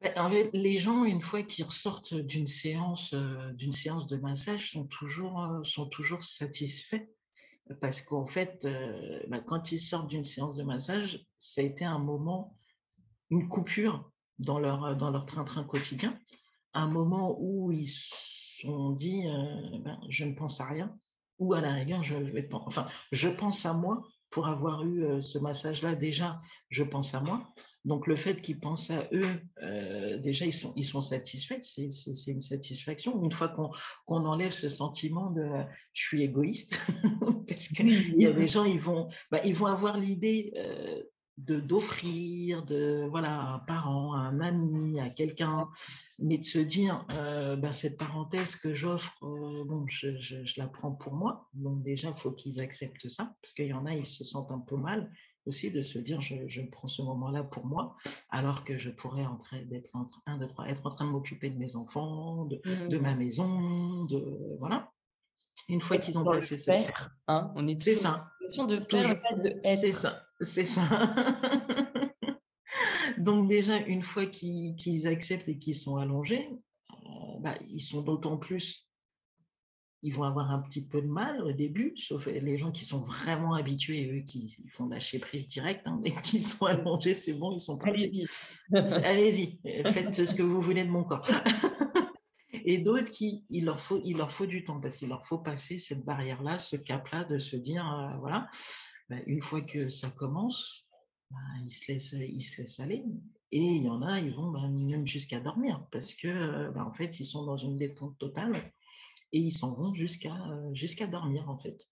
Fait, 0.01 0.49
les 0.53 0.77
gens, 0.77 1.05
une 1.05 1.21
fois 1.21 1.43
qu'ils 1.43 1.63
ressortent 1.63 2.15
d'une 2.15 2.47
séance, 2.47 3.15
séance 3.71 4.07
de 4.07 4.17
massage, 4.17 4.71
sont 4.71 4.85
toujours, 4.85 5.61
sont 5.63 5.85
toujours 5.85 6.23
satisfaits. 6.23 7.07
Parce 7.79 8.01
qu'en 8.01 8.25
fait, 8.25 8.67
ben, 9.29 9.41
quand 9.41 9.71
ils 9.71 9.79
sortent 9.79 10.09
d'une 10.09 10.25
séance 10.25 10.55
de 10.55 10.63
massage, 10.63 11.23
ça 11.37 11.61
a 11.61 11.63
été 11.63 11.85
un 11.85 11.99
moment, 11.99 12.57
une 13.29 13.47
coupure 13.47 14.11
dans 14.39 14.57
leur, 14.57 14.97
dans 14.97 15.11
leur 15.11 15.27
train-train 15.27 15.63
quotidien, 15.63 16.19
un 16.73 16.87
moment 16.87 17.37
où 17.39 17.71
ils 17.71 17.87
sont 18.61 18.91
dit, 18.91 19.27
euh, 19.27 19.79
ben, 19.79 19.99
je 20.09 20.25
ne 20.25 20.33
pense 20.33 20.61
à 20.61 20.65
rien, 20.65 20.95
ou 21.39 21.53
à 21.53 21.61
la 21.61 21.73
rigueur, 21.73 22.03
je 22.03 22.15
vais 22.15 22.47
enfin, 22.51 22.85
je 23.11 23.27
pense 23.27 23.65
à 23.65 23.73
moi 23.73 24.03
pour 24.29 24.47
avoir 24.47 24.83
eu 24.83 25.03
euh, 25.03 25.21
ce 25.21 25.37
massage-là. 25.39 25.95
Déjà, 25.95 26.41
je 26.69 26.83
pense 26.83 27.13
à 27.13 27.21
moi. 27.21 27.45
Donc, 27.83 28.05
le 28.05 28.15
fait 28.15 28.41
qu'ils 28.41 28.59
pensent 28.59 28.91
à 28.91 29.07
eux, 29.11 29.41
euh, 29.63 30.17
déjà, 30.19 30.45
ils 30.45 30.53
sont, 30.53 30.71
ils 30.75 30.85
sont 30.85 31.01
satisfaits. 31.01 31.61
C'est 31.61 32.31
une 32.31 32.41
satisfaction. 32.41 33.23
Une 33.23 33.31
fois 33.31 33.49
qu'on 33.49 33.71
qu'on 34.05 34.25
enlève 34.25 34.51
ce 34.51 34.69
sentiment 34.69 35.31
de 35.31 35.41
euh, 35.41 35.63
je 35.93 36.03
suis 36.03 36.23
égoïste, 36.23 36.79
parce 37.47 37.67
qu'il 37.69 38.21
y 38.21 38.27
a 38.27 38.33
des 38.33 38.47
gens, 38.47 38.65
ils 38.65 38.79
vont, 38.79 39.07
bah, 39.31 39.41
ils 39.43 39.55
vont 39.55 39.65
avoir 39.65 39.97
l'idée 39.97 40.53
euh, 40.57 41.01
d'offrir, 41.37 42.63
de 42.65 43.07
voilà, 43.09 43.39
à 43.41 43.53
un 43.55 43.59
parent, 43.59 44.13
à 44.13 44.19
un 44.19 44.39
ami, 44.41 44.99
à 44.99 45.09
quelqu'un, 45.09 45.69
mais 46.19 46.37
de 46.37 46.43
se 46.43 46.59
dire, 46.59 47.05
euh, 47.09 47.55
bah, 47.55 47.73
cette 47.73 47.97
parenthèse 47.97 48.55
que 48.55 48.73
j'offre, 48.75 49.13
euh, 49.23 49.63
bon, 49.65 49.85
je, 49.87 50.17
je- 50.19 50.43
je 50.45 50.59
la 50.59 50.67
prends 50.67 50.91
pour 50.91 51.13
moi. 51.13 51.49
Donc 51.53 51.81
déjà, 51.83 52.09
il 52.09 52.19
faut 52.19 52.31
qu'ils 52.31 52.61
acceptent 52.61 53.09
ça, 53.09 53.33
parce 53.41 53.53
qu'il 53.53 53.67
y 53.67 53.73
en 53.73 53.85
a, 53.85 53.93
ils 53.95 54.05
se 54.05 54.23
sentent 54.23 54.51
un 54.51 54.59
peu 54.59 54.75
mal 54.77 55.11
aussi 55.47 55.71
de 55.71 55.81
se 55.81 55.97
dire, 55.97 56.21
je, 56.21 56.35
je 56.47 56.61
prends 56.61 56.87
ce 56.87 57.01
moment-là 57.01 57.43
pour 57.43 57.65
moi, 57.65 57.95
alors 58.29 58.63
que 58.63 58.77
je 58.77 58.91
pourrais 58.91 59.25
en 59.25 59.37
train 59.37 59.61
d'être 59.63 59.89
en 59.95 60.05
train, 60.05 60.37
de, 60.37 60.45
être 60.67 60.85
en 60.85 60.91
train 60.91 61.05
de 61.05 61.11
m'occuper 61.11 61.49
de 61.49 61.57
mes 61.57 61.75
enfants, 61.75 62.45
de, 62.45 62.61
de 62.87 62.97
Mmh. 62.97 63.01
ma 63.01 63.15
maison, 63.15 64.05
de 64.05 64.37
voilà. 64.59 64.91
Une 65.69 65.81
fois 65.81 65.97
qu'ils 65.97 66.17
ont 66.19 66.23
passé 66.23 66.57
ce 66.57 66.65
faire, 66.65 67.11
hein, 67.27 67.51
on 67.55 67.67
est 67.67 67.95
ça, 67.95 68.31
notion 68.43 68.65
de 68.65 68.79
faire, 68.79 69.21
C'est 69.63 69.93
ça, 69.93 70.23
c'est 70.41 70.65
ça. 70.65 70.83
Donc 73.17 73.47
déjà, 73.47 73.77
une 73.77 74.03
fois 74.03 74.25
qu'ils 74.25 75.07
acceptent 75.07 75.49
et 75.49 75.57
qu'ils 75.57 75.75
sont 75.75 75.97
allongés, 75.97 76.49
euh, 76.91 77.39
bah, 77.39 77.55
ils 77.69 77.79
sont 77.79 78.01
d'autant 78.01 78.37
plus, 78.37 78.87
ils 80.01 80.13
vont 80.13 80.23
avoir 80.23 80.51
un 80.51 80.59
petit 80.59 80.85
peu 80.85 81.01
de 81.01 81.07
mal 81.07 81.41
au 81.41 81.51
début, 81.51 81.93
sauf 81.95 82.25
les 82.25 82.57
gens 82.57 82.71
qui 82.71 82.85
sont 82.85 83.01
vraiment 83.01 83.53
habitués, 83.53 84.11
eux, 84.11 84.21
qui 84.21 84.55
font 84.73 84.87
lâcher 84.87 85.19
prise 85.19 85.47
direct, 85.47 85.81
hein, 85.85 85.99
dès 86.03 86.13
qu'ils 86.23 86.41
sont 86.41 86.65
allongés, 86.65 87.13
c'est 87.13 87.33
bon, 87.33 87.51
ils 87.51 87.61
sont 87.61 87.77
partis. 87.77 88.25
Allez-y. 88.73 89.05
Allez-y, 89.05 89.59
euh, 89.65 89.91
faites 89.91 90.25
ce 90.25 90.33
que 90.33 90.43
vous 90.43 90.61
voulez 90.61 90.83
de 90.83 90.89
mon 90.89 91.03
corps. 91.03 91.27
Et 92.65 92.77
d'autres 92.77 93.11
qui, 93.11 93.45
il 93.49 93.65
leur 93.65 93.81
faut, 93.81 94.01
il 94.03 94.17
leur 94.17 94.31
faut 94.33 94.45
du 94.45 94.63
temps 94.63 94.79
parce 94.79 94.97
qu'il 94.97 95.09
leur 95.09 95.25
faut 95.25 95.37
passer 95.37 95.77
cette 95.77 96.05
barrière-là, 96.05 96.59
ce 96.59 96.75
cap-là, 96.75 97.23
de 97.25 97.39
se 97.39 97.55
dire, 97.55 97.85
euh, 97.91 98.17
voilà, 98.19 98.49
bah, 99.09 99.17
une 99.27 99.41
fois 99.41 99.61
que 99.61 99.89
ça 99.89 100.09
commence, 100.09 100.85
bah, 101.29 101.37
ils, 101.63 101.71
se 101.71 101.91
laissent, 101.91 102.13
ils 102.13 102.41
se 102.41 102.61
laissent 102.61 102.79
aller. 102.79 103.03
Et 103.51 103.59
il 103.59 103.83
y 103.83 103.89
en 103.89 104.01
a, 104.01 104.19
ils 104.19 104.33
vont 104.33 104.51
bah, 104.51 104.67
même 104.67 105.05
jusqu'à 105.07 105.39
dormir 105.39 105.85
parce 105.91 106.13
que, 106.13 106.77
en 106.77 106.93
fait, 106.93 107.19
ils 107.19 107.25
sont 107.25 107.45
dans 107.45 107.57
une 107.57 107.77
détente 107.77 108.17
totale 108.17 108.71
et 109.33 109.39
ils 109.39 109.51
s'en 109.51 109.73
vont 109.73 109.93
jusqu'à 109.93 110.35
euh, 110.35 110.73
jusqu'à 110.73 111.07
dormir, 111.07 111.49
en 111.49 111.57
fait. 111.57 111.89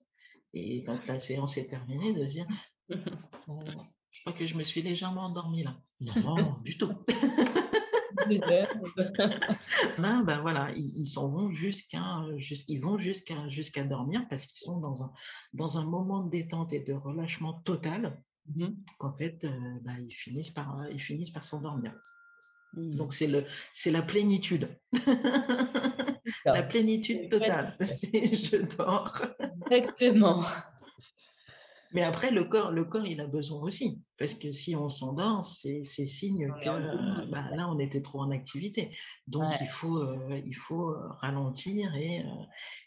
Et 0.54 0.84
quand 0.84 1.06
la 1.08 1.20
séance 1.20 1.58
est 1.58 1.68
terminée, 1.68 2.14
de 2.14 2.26
se 2.26 2.32
dire, 2.32 2.48
Euh, 2.92 2.96
je 4.12 4.22
crois 4.22 4.34
que 4.34 4.46
je 4.46 4.56
me 4.56 4.64
suis 4.64 4.82
légèrement 4.82 5.26
endormie 5.26 5.64
là. 5.64 5.78
Non, 6.02 6.36
non, 6.36 6.56
du 6.64 6.78
tout. 6.78 6.92
Heures. 8.52 8.76
Là, 9.98 10.22
ben 10.24 10.40
voilà, 10.42 10.72
ils 10.76 10.94
ils 10.98 11.08
s'en 11.08 11.28
vont 11.30 11.52
jusqu'à, 11.52 12.24
jus- 12.38 12.66
ils 12.68 12.82
vont 12.82 12.98
jusqu'à 12.98 13.48
jusqu'à 13.50 13.84
dormir 13.84 14.26
parce 14.30 14.46
qu'ils 14.46 14.60
sont 14.60 14.80
dans 14.80 15.04
un, 15.04 15.12
dans 15.54 15.78
un 15.78 15.86
moment 15.86 16.24
de 16.24 16.30
détente 16.30 16.74
et 16.74 16.80
de 16.80 16.94
relâchement 16.94 17.54
total 17.66 18.22
Mmh. 18.56 18.68
qu'en 18.98 19.14
fait, 19.14 19.44
euh, 19.44 19.50
ben, 19.84 19.98
ils 20.00 20.14
finissent 20.14 20.50
par, 20.50 20.88
ils 20.92 21.00
finissent 21.00 21.30
par 21.30 21.44
s'endormir. 21.44 21.94
Mmh. 22.74 22.96
Donc 22.96 23.14
c'est 23.14 23.28
le, 23.28 23.46
c'est 23.74 23.92
la 23.92 24.02
plénitude, 24.02 24.70
la 26.46 26.64
plénitude 26.64 27.30
totale. 27.30 27.76
C'est 27.82 28.34
je 28.34 28.76
dors. 28.78 29.22
Exactement. 29.72 30.44
Mais 31.94 32.04
après, 32.04 32.32
le 32.32 32.44
corps, 32.44 32.72
le 32.72 32.86
corps, 32.86 33.06
il 33.08 33.20
a 33.22 33.28
besoin 33.28 33.62
aussi. 33.64 34.00
Parce 34.20 34.34
que 34.34 34.52
si 34.52 34.76
on 34.76 34.90
s'endort, 34.90 35.46
c'est 35.46 35.84
signe 35.84 36.54
que 36.62 36.70
euh, 36.70 37.26
bah, 37.32 37.46
là, 37.56 37.70
on 37.70 37.80
était 37.80 38.02
trop 38.02 38.20
en 38.20 38.32
activité. 38.32 38.92
Donc, 39.28 39.44
Ouais. 39.50 39.58
il 39.62 39.68
faut, 39.70 39.98
euh, 39.98 40.42
il 40.46 40.56
faut 40.56 40.90
euh, 40.90 41.08
ralentir. 41.22 41.96
Et, 41.96 42.20
euh, 42.20 42.24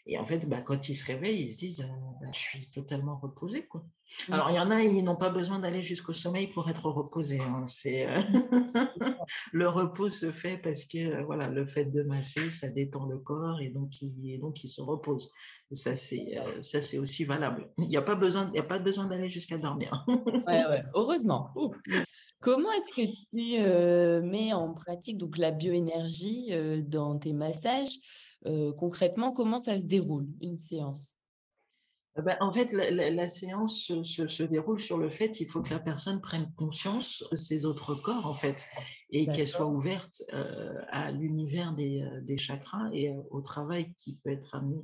et 0.05 0.17
en 0.19 0.25
fait, 0.25 0.47
bah, 0.47 0.61
quand 0.61 0.89
ils 0.89 0.95
se 0.95 1.05
réveillent, 1.05 1.47
ils 1.47 1.53
se 1.53 1.57
disent 1.57 1.87
bah, 2.21 2.27
Je 2.31 2.39
suis 2.39 2.69
totalement 2.69 3.17
reposé. 3.17 3.65
Quoi. 3.65 3.83
Mmh. 4.29 4.33
Alors, 4.33 4.51
il 4.51 4.55
y 4.55 4.59
en 4.59 4.69
a, 4.69 4.81
ils 4.81 5.03
n'ont 5.03 5.15
pas 5.15 5.31
besoin 5.31 5.57
d'aller 5.57 5.81
jusqu'au 5.81 6.13
sommeil 6.13 6.45
pour 6.47 6.69
être 6.69 6.85
reposés. 6.85 7.39
hein. 7.39 7.65
C'est, 7.65 8.05
le 9.51 9.67
repos 9.69 10.09
se 10.11 10.31
fait 10.31 10.57
parce 10.57 10.85
que 10.85 11.23
voilà, 11.23 11.47
le 11.47 11.65
fait 11.65 11.85
de 11.85 12.03
masser, 12.03 12.49
ça 12.51 12.69
détend 12.69 13.05
le 13.05 13.17
corps 13.17 13.59
et 13.59 13.69
donc 13.69 14.01
il, 14.01 14.13
et 14.29 14.37
donc 14.37 14.63
il 14.63 14.67
se 14.67 14.81
repose. 14.81 15.31
Ça, 15.71 15.95
c'est 15.95 16.97
aussi 16.99 17.25
valable. 17.25 17.71
Il 17.79 17.87
n'y 17.87 17.97
a 17.97 18.01
pas 18.03 18.13
besoin, 18.15 18.51
il 18.53 18.57
y 18.57 18.59
a 18.59 18.63
pas 18.63 18.77
besoin 18.79 19.07
d'aller 19.07 19.29
jusqu'à 19.29 19.57
dormir. 19.57 20.05
Ouais, 20.07 20.65
ouais, 20.67 20.81
Ouf. 21.55 21.75
Comment 22.39 22.71
est-ce 22.71 22.93
que 22.95 23.11
tu 23.31 23.63
euh, 23.63 24.21
mets 24.21 24.53
en 24.53 24.73
pratique 24.73 25.17
donc 25.17 25.37
la 25.37 25.51
bioénergie 25.51 26.53
euh, 26.53 26.81
dans 26.81 27.17
tes 27.17 27.33
massages? 27.33 27.97
Euh, 28.45 28.73
concrètement, 28.73 29.31
comment 29.31 29.61
ça 29.61 29.77
se 29.77 29.83
déroule, 29.83 30.27
une 30.41 30.59
séance? 30.59 31.11
Ben, 32.15 32.37
en 32.41 32.51
fait, 32.51 32.71
la, 32.71 32.91
la- 32.91 33.09
la 33.09 33.27
séance 33.27 33.85
se, 33.85 34.03
se- 34.03 34.27
se 34.27 34.43
déroule 34.43 34.79
sur 34.79 34.97
le 34.97 35.09
fait 35.09 35.31
qu'il 35.31 35.49
faut 35.49 35.63
que 35.63 35.73
la 35.73 35.79
personne 35.79 36.21
prenne 36.21 36.53
conscience 36.55 37.23
de 37.31 37.35
ses 37.35 37.65
autres 37.65 37.95
corps, 37.95 38.27
en 38.27 38.35
fait, 38.35 38.67
et 39.09 39.25
qu'elle 39.25 39.47
soit 39.47 39.65
ouverte 39.67 40.21
à 40.91 41.11
l'univers 41.11 41.73
des, 41.73 42.07
des 42.21 42.37
chakras 42.37 42.89
et 42.93 43.11
au 43.31 43.41
travail 43.41 43.93
qui 43.97 44.19
peut 44.23 44.29
être 44.31 44.53
amené 44.53 44.81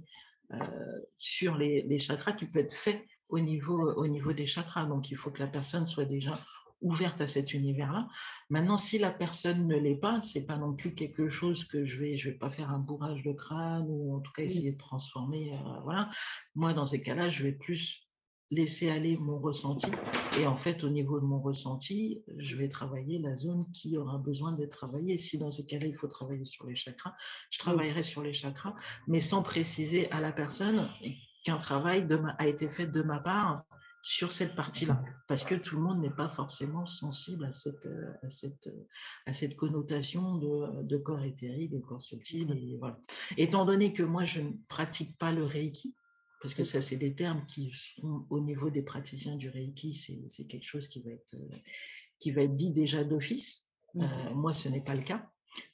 sur 1.19 1.55
les, 1.55 1.83
les 1.83 1.99
chakras, 1.99 2.31
qui 2.31 2.47
peut 2.47 2.59
être 2.59 2.73
fait 2.73 3.05
au 3.29 3.39
niveau, 3.39 3.93
au 3.93 4.07
niveau 4.07 4.33
des 4.33 4.45
chakras. 4.47 4.85
Donc, 4.85 5.11
il 5.11 5.17
faut 5.17 5.31
que 5.31 5.39
la 5.39 5.47
personne 5.47 5.87
soit 5.87 6.05
déjà 6.05 6.39
ouverte 6.81 7.19
à 7.21 7.27
cet 7.27 7.53
univers-là. 7.53 8.07
Maintenant, 8.49 8.77
si 8.77 8.99
la 8.99 9.11
personne 9.11 9.67
ne 9.67 9.75
l'est 9.75 9.95
pas, 9.95 10.21
c'est 10.21 10.45
pas 10.45 10.57
non 10.57 10.73
plus 10.73 10.95
quelque 10.95 11.29
chose 11.29 11.65
que 11.65 11.85
je 11.85 11.99
vais, 11.99 12.17
je 12.17 12.29
vais 12.29 12.37
pas 12.37 12.49
faire 12.49 12.71
un 12.71 12.79
bourrage 12.79 13.23
de 13.23 13.33
crâne 13.33 13.85
ou 13.89 14.15
en 14.15 14.19
tout 14.21 14.31
cas 14.31 14.43
essayer 14.43 14.71
de 14.71 14.77
transformer. 14.77 15.53
euh, 15.53 15.79
voilà. 15.83 16.09
Moi, 16.55 16.73
dans 16.73 16.85
ces 16.85 17.01
cas-là, 17.01 17.29
je 17.29 17.43
vais 17.43 17.51
plus 17.51 18.07
laisser 18.51 18.89
aller 18.89 19.17
mon 19.17 19.39
ressenti. 19.39 19.91
Et 20.39 20.47
en 20.47 20.57
fait, 20.57 20.83
au 20.83 20.89
niveau 20.89 21.19
de 21.19 21.25
mon 21.25 21.39
ressenti, 21.39 22.23
je 22.37 22.55
vais 22.55 22.67
travailler 22.67 23.19
la 23.19 23.35
zone 23.35 23.69
qui 23.73 23.97
aura 23.97 24.17
besoin 24.17 24.53
d'être 24.53 24.75
travaillée. 24.75 25.17
Si 25.17 25.37
dans 25.37 25.51
ces 25.51 25.65
cas-là, 25.65 25.85
il 25.85 25.95
faut 25.95 26.07
travailler 26.07 26.45
sur 26.45 26.65
les 26.65 26.75
chakras, 26.75 27.13
je 27.51 27.59
travaillerai 27.59 28.03
sur 28.03 28.23
les 28.23 28.33
chakras, 28.33 28.75
mais 29.07 29.19
sans 29.19 29.43
préciser 29.43 30.09
à 30.11 30.21
la 30.21 30.31
personne 30.31 30.89
qu'un 31.43 31.57
travail 31.57 32.05
de 32.05 32.15
ma- 32.15 32.35
a 32.39 32.47
été 32.47 32.69
fait 32.69 32.87
de 32.87 33.01
ma 33.01 33.19
part 33.19 33.63
sur 34.01 34.31
cette 34.31 34.55
partie-là, 34.55 35.03
parce 35.27 35.43
que 35.43 35.55
tout 35.55 35.75
le 35.75 35.81
monde 35.81 35.99
n'est 35.99 36.09
pas 36.09 36.29
forcément 36.29 36.85
sensible 36.85 37.43
à 37.43 37.51
cette, 37.51 37.85
euh, 37.85 38.13
à 38.23 38.29
cette, 38.29 38.67
euh, 38.67 38.87
à 39.25 39.33
cette 39.33 39.57
connotation 39.57 40.37
de, 40.37 40.83
de 40.83 40.97
corps 40.97 41.23
éthérique, 41.23 41.71
de 41.71 41.79
corps 41.79 42.01
subtil. 42.01 42.49
Et 42.51 42.77
voilà. 42.77 42.97
Étant 43.37 43.65
donné 43.65 43.91
que 43.91 44.03
moi, 44.03 44.23
je 44.23 44.39
ne 44.41 44.51
pratique 44.69 45.17
pas 45.17 45.33
le 45.33 45.43
Reiki, 45.43 45.95
parce 46.41 46.53
que 46.53 46.63
ça, 46.63 46.79
c'est 46.79 46.95
des 46.95 47.13
termes 47.13 47.45
qui, 47.45 47.73
au 48.29 48.39
niveau 48.39 48.69
des 48.69 48.83
praticiens 48.83 49.35
du 49.35 49.49
Reiki, 49.49 49.93
c'est 49.93 50.47
quelque 50.47 50.63
chose 50.63 50.87
qui 50.87 51.01
va 51.01 51.11
être, 51.11 51.35
euh, 51.35 51.57
qui 52.19 52.31
va 52.31 52.43
être 52.43 52.55
dit 52.55 52.71
déjà 52.71 53.03
d'office. 53.03 53.67
Mmh 53.95 54.05
moi, 54.35 54.53
ce 54.53 54.69
n'est 54.69 54.83
pas 54.83 54.95
le 54.95 55.01
cas. 55.01 55.27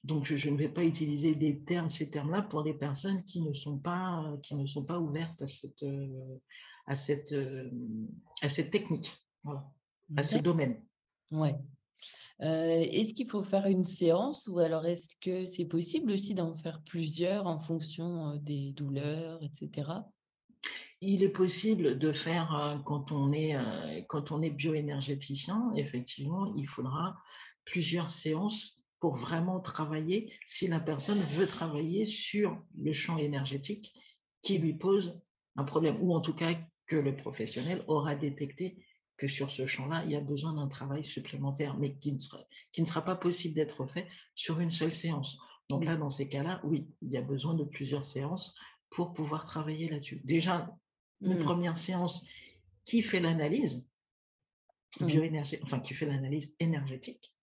Donc, 0.04 0.26
je, 0.26 0.50
ne 0.50 0.58
vais 0.58 0.70
pas 0.70 0.84
utiliser 0.84 1.36
des 1.36 1.60
termes, 1.64 1.90
ces 1.90 2.10
termes-là 2.10 2.44
pour 2.44 2.64
des 2.64 2.74
personnes 2.74 3.24
qui 3.26 3.42
ne 3.42 3.54
sont 3.54 3.78
pas, 3.78 4.38
qui 4.44 4.56
ne 4.56 4.66
sont 4.66 4.86
pas 4.86 5.00
ouvertes 5.00 5.42
à 5.42 5.48
cette, 5.48 5.84
à 6.88 6.96
cette, 6.96 7.32
euh, 7.34 7.70
à 8.42 8.50
cette 8.50 8.72
technique, 8.72 9.18
à 10.16 10.24
ce 10.24 10.38
domaine. 10.38 10.82
Ouais. 11.32 11.56
Euh, 12.42 12.86
est-ce 12.92 13.14
qu'il 13.14 13.30
faut 13.30 13.44
faire 13.44 13.66
une 13.66 13.86
séance 13.86 14.48
ou 14.48 14.60
alors 14.60 14.86
est-ce 14.86 15.16
que 15.22 15.46
c'est 15.46 15.66
possible 15.66 16.12
aussi 16.12 16.36
d'en 16.36 16.56
faire 16.56 16.82
plusieurs 16.84 17.48
en 17.48 17.60
fonction 17.60 18.32
euh, 18.32 18.38
des 18.38 18.74
douleurs, 18.74 19.42
etc. 19.42 19.90
Il 21.02 21.24
est 21.24 21.30
possible 21.30 21.98
de 21.98 22.14
faire 22.14 22.82
quand 22.86 23.12
on 23.12 23.32
est 23.32 23.56
quand 24.08 24.32
on 24.32 24.42
est 24.42 24.50
bioénergéticien, 24.50 25.72
effectivement, 25.76 26.54
il 26.56 26.68
faudra 26.68 27.16
plusieurs 27.66 28.10
séances 28.10 28.80
pour 29.06 29.18
vraiment 29.18 29.60
travailler 29.60 30.34
si 30.48 30.68
la 30.68 30.80
personne 30.80 31.20
veut 31.36 31.46
travailler 31.46 32.08
sur 32.08 32.60
le 32.76 32.92
champ 32.92 33.20
énergétique 33.20 33.94
qui 34.42 34.58
lui 34.58 34.74
pose 34.74 35.22
un 35.58 35.64
problème 35.64 35.98
ou 36.02 36.16
en 36.16 36.22
tout 36.22 36.34
cas 36.34 36.56
que 36.88 36.96
le 36.96 37.16
professionnel 37.16 37.84
aura 37.86 38.16
détecté 38.16 38.84
que 39.16 39.28
sur 39.28 39.52
ce 39.52 39.68
champ-là, 39.68 40.02
il 40.06 40.12
y 40.12 40.16
a 40.16 40.22
besoin 40.22 40.54
d'un 40.54 40.68
travail 40.68 41.04
supplémentaire, 41.04 41.78
mais 41.78 41.96
qui 41.98 42.14
ne 42.14 42.18
sera, 42.18 42.40
qui 42.72 42.82
ne 42.82 42.88
sera 42.88 43.06
pas 43.06 43.16
possible 43.16 43.54
d'être 43.54 43.86
fait 43.86 44.08
sur 44.34 44.60
une 44.60 44.72
seule 44.72 44.92
séance. 44.92 45.38
Donc 45.70 45.86
là, 45.86 45.98
dans 45.98 46.10
ces 46.10 46.28
cas-là, 46.28 46.60
oui, 46.64 46.88
il 47.04 47.12
y 47.12 47.18
a 47.18 47.22
besoin 47.22 47.54
de 47.54 47.64
plusieurs 47.64 48.06
séances 48.06 48.58
pour 48.90 49.14
pouvoir 49.14 49.46
travailler 49.46 49.88
là-dessus. 49.88 50.20
Déjà, 50.24 50.76
une 51.22 51.38
mmh. 51.38 51.44
première 51.44 51.78
séance 51.78 52.26
qui 52.86 53.04
fait 53.04 53.20
l'analyse 53.20 53.88
bioénergétique, 55.00 55.64
enfin 55.64 55.80
qui 55.80 55.94
fait 55.94 56.08
l'analyse 56.08 56.56
énergétique 56.60 57.35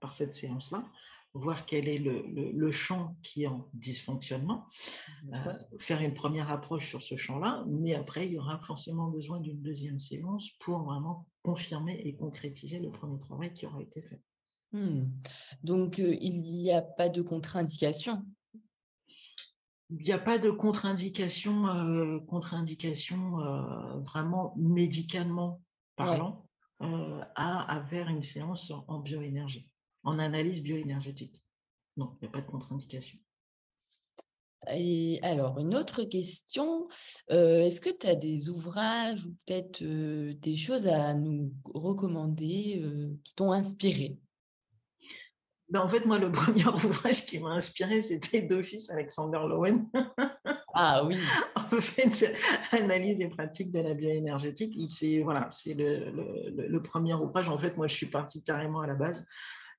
par 0.00 0.12
cette 0.12 0.34
séance-là, 0.34 0.84
voir 1.34 1.64
quel 1.64 1.88
est 1.88 1.98
le, 1.98 2.70
champ 2.70 3.16
qui 3.22 3.44
est 3.44 3.46
en 3.46 3.68
dysfonctionnement, 3.72 4.66
euh, 5.32 5.54
faire 5.78 6.02
une 6.02 6.14
première 6.14 6.50
approche 6.50 6.88
sur 6.88 7.02
ce 7.02 7.16
champ-là, 7.16 7.64
mais 7.68 7.94
après, 7.94 8.26
il 8.26 8.32
y 8.34 8.38
aura 8.38 8.58
forcément 8.66 9.08
besoin 9.08 9.40
d'une 9.40 9.60
deuxième 9.60 9.98
séance 9.98 10.50
pour 10.60 10.82
vraiment 10.82 11.26
confirmer 11.42 12.00
et 12.04 12.14
concrétiser 12.14 12.78
le 12.80 12.90
premier 12.90 13.18
travail 13.18 13.52
qui 13.52 13.66
aura 13.66 13.80
été 13.80 14.02
fait. 14.02 14.20
Mmh. 14.72 15.04
Donc, 15.64 15.98
euh, 15.98 16.16
il 16.20 16.40
n'y 16.40 16.72
a 16.72 16.82
pas 16.82 17.08
de 17.08 17.22
contre-indication? 17.22 18.24
Il 19.90 20.04
n'y 20.04 20.12
a 20.12 20.18
pas 20.18 20.38
de 20.38 20.50
contre-indication, 20.50 21.66
euh, 21.68 22.18
contre-indication 22.20 23.36
vraiment 24.00 24.54
médicalement 24.56 25.60
parlant 25.96 26.46
à, 26.82 27.76
à, 27.76 27.80
vers 27.80 28.08
une 28.08 28.22
séance 28.22 28.72
en 28.88 28.98
bioénergie 29.00 29.72
en 30.04 30.18
analyse 30.18 30.62
bioénergétique. 30.62 31.40
Non, 31.96 32.16
il 32.20 32.24
n'y 32.24 32.28
a 32.28 32.32
pas 32.32 32.40
de 32.40 32.50
contre-indication. 32.50 33.18
Et 34.70 35.18
alors, 35.22 35.58
une 35.58 35.74
autre 35.74 36.04
question, 36.04 36.88
euh, 37.32 37.62
est-ce 37.62 37.80
que 37.80 37.90
tu 37.90 38.06
as 38.06 38.14
des 38.14 38.48
ouvrages 38.48 39.24
ou 39.26 39.34
peut-être 39.44 39.82
euh, 39.82 40.34
des 40.34 40.56
choses 40.56 40.86
à 40.86 41.14
nous 41.14 41.52
recommander 41.64 42.80
euh, 42.82 43.12
qui 43.24 43.34
t'ont 43.34 43.50
inspiré? 43.50 44.18
Ben, 45.68 45.80
En 45.80 45.88
fait, 45.88 46.06
moi, 46.06 46.18
le 46.18 46.30
premier 46.32 46.66
ouvrage 46.66 47.26
qui 47.26 47.40
m'a 47.40 47.50
inspiré, 47.50 48.02
c'était 48.02 48.42
d'office 48.42 48.88
Alexander 48.90 49.40
Lowen. 49.48 49.90
ah 50.74 51.04
oui. 51.04 51.16
en 51.56 51.80
fait, 51.80 52.34
analyse 52.72 53.20
et 53.20 53.28
pratique 53.28 53.72
de 53.72 53.80
la 53.80 53.94
bioénergétique. 53.94 54.78
C'est 54.88 55.20
voilà, 55.20 55.48
le, 55.66 56.68
le, 56.68 56.82
premier 56.82 57.14
ouvrage. 57.14 57.48
En 57.48 57.58
fait, 57.58 57.76
moi, 57.76 57.86
je 57.86 57.94
suis 57.94 58.06
partie 58.06 58.42
carrément 58.42 58.80
à 58.80 58.86
la 58.86 58.94
base 58.94 59.24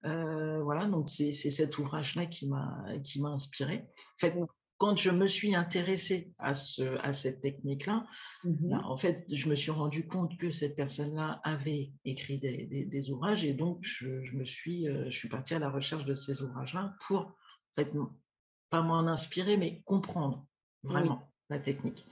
euh, 0.05 0.61
voilà, 0.63 0.85
donc 0.85 1.09
c'est 1.09 1.31
cet 1.31 1.77
ouvrage-là 1.77 2.25
qui 2.25 2.49
m'a 2.49 3.29
inspiré. 3.29 3.85
En 3.87 4.19
fait, 4.19 4.35
quand 4.77 4.97
je 4.97 5.11
me 5.11 5.27
suis 5.27 5.55
intéressée 5.55 6.33
à, 6.39 6.55
ce, 6.55 6.97
à 6.99 7.13
cette 7.13 7.41
technique-là, 7.41 8.05
mmh 8.43 8.69
ben, 8.69 8.81
en 8.83 8.97
fait, 8.97 9.25
je 9.31 9.47
me 9.47 9.55
suis 9.55 9.71
rendu 9.71 10.07
compte 10.07 10.37
que 10.37 10.49
cette 10.49 10.75
personne-là 10.75 11.39
avait 11.43 11.93
écrit 12.03 12.39
des, 12.39 12.85
des, 12.85 13.09
ouvrages 13.11 13.45
et 13.45 13.53
donc 13.53 13.79
je, 13.81 14.07
me 14.35 14.43
suis, 14.43 14.89
euh, 14.89 15.05
je 15.09 15.17
suis 15.17 15.29
partie 15.29 15.53
à 15.53 15.59
la 15.59 15.69
recherche 15.69 16.05
de 16.05 16.15
ces 16.15 16.41
ouvrages-là 16.41 16.95
pour, 17.07 17.19
en 17.19 17.35
fait, 17.75 17.93
pas 18.69 18.81
m'en 18.81 19.07
inspirer, 19.07 19.55
mais 19.55 19.81
comprendre 19.85 20.45
vraiment 20.83 21.27
la 21.49 21.59
technique. 21.59 22.05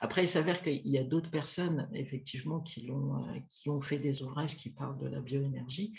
Après, 0.00 0.24
il 0.24 0.28
s'avère 0.28 0.62
qu'il 0.62 0.86
y 0.86 0.98
a 0.98 1.04
d'autres 1.04 1.30
personnes, 1.30 1.88
effectivement, 1.94 2.60
qui, 2.60 2.90
ont, 2.90 3.16
euh, 3.16 3.38
qui 3.48 3.70
ont 3.70 3.80
fait 3.80 3.98
des 3.98 4.22
ouvrages 4.22 4.56
qui 4.56 4.70
parlent 4.70 4.98
de 4.98 5.08
la 5.08 5.20
bioénergie 5.20 5.94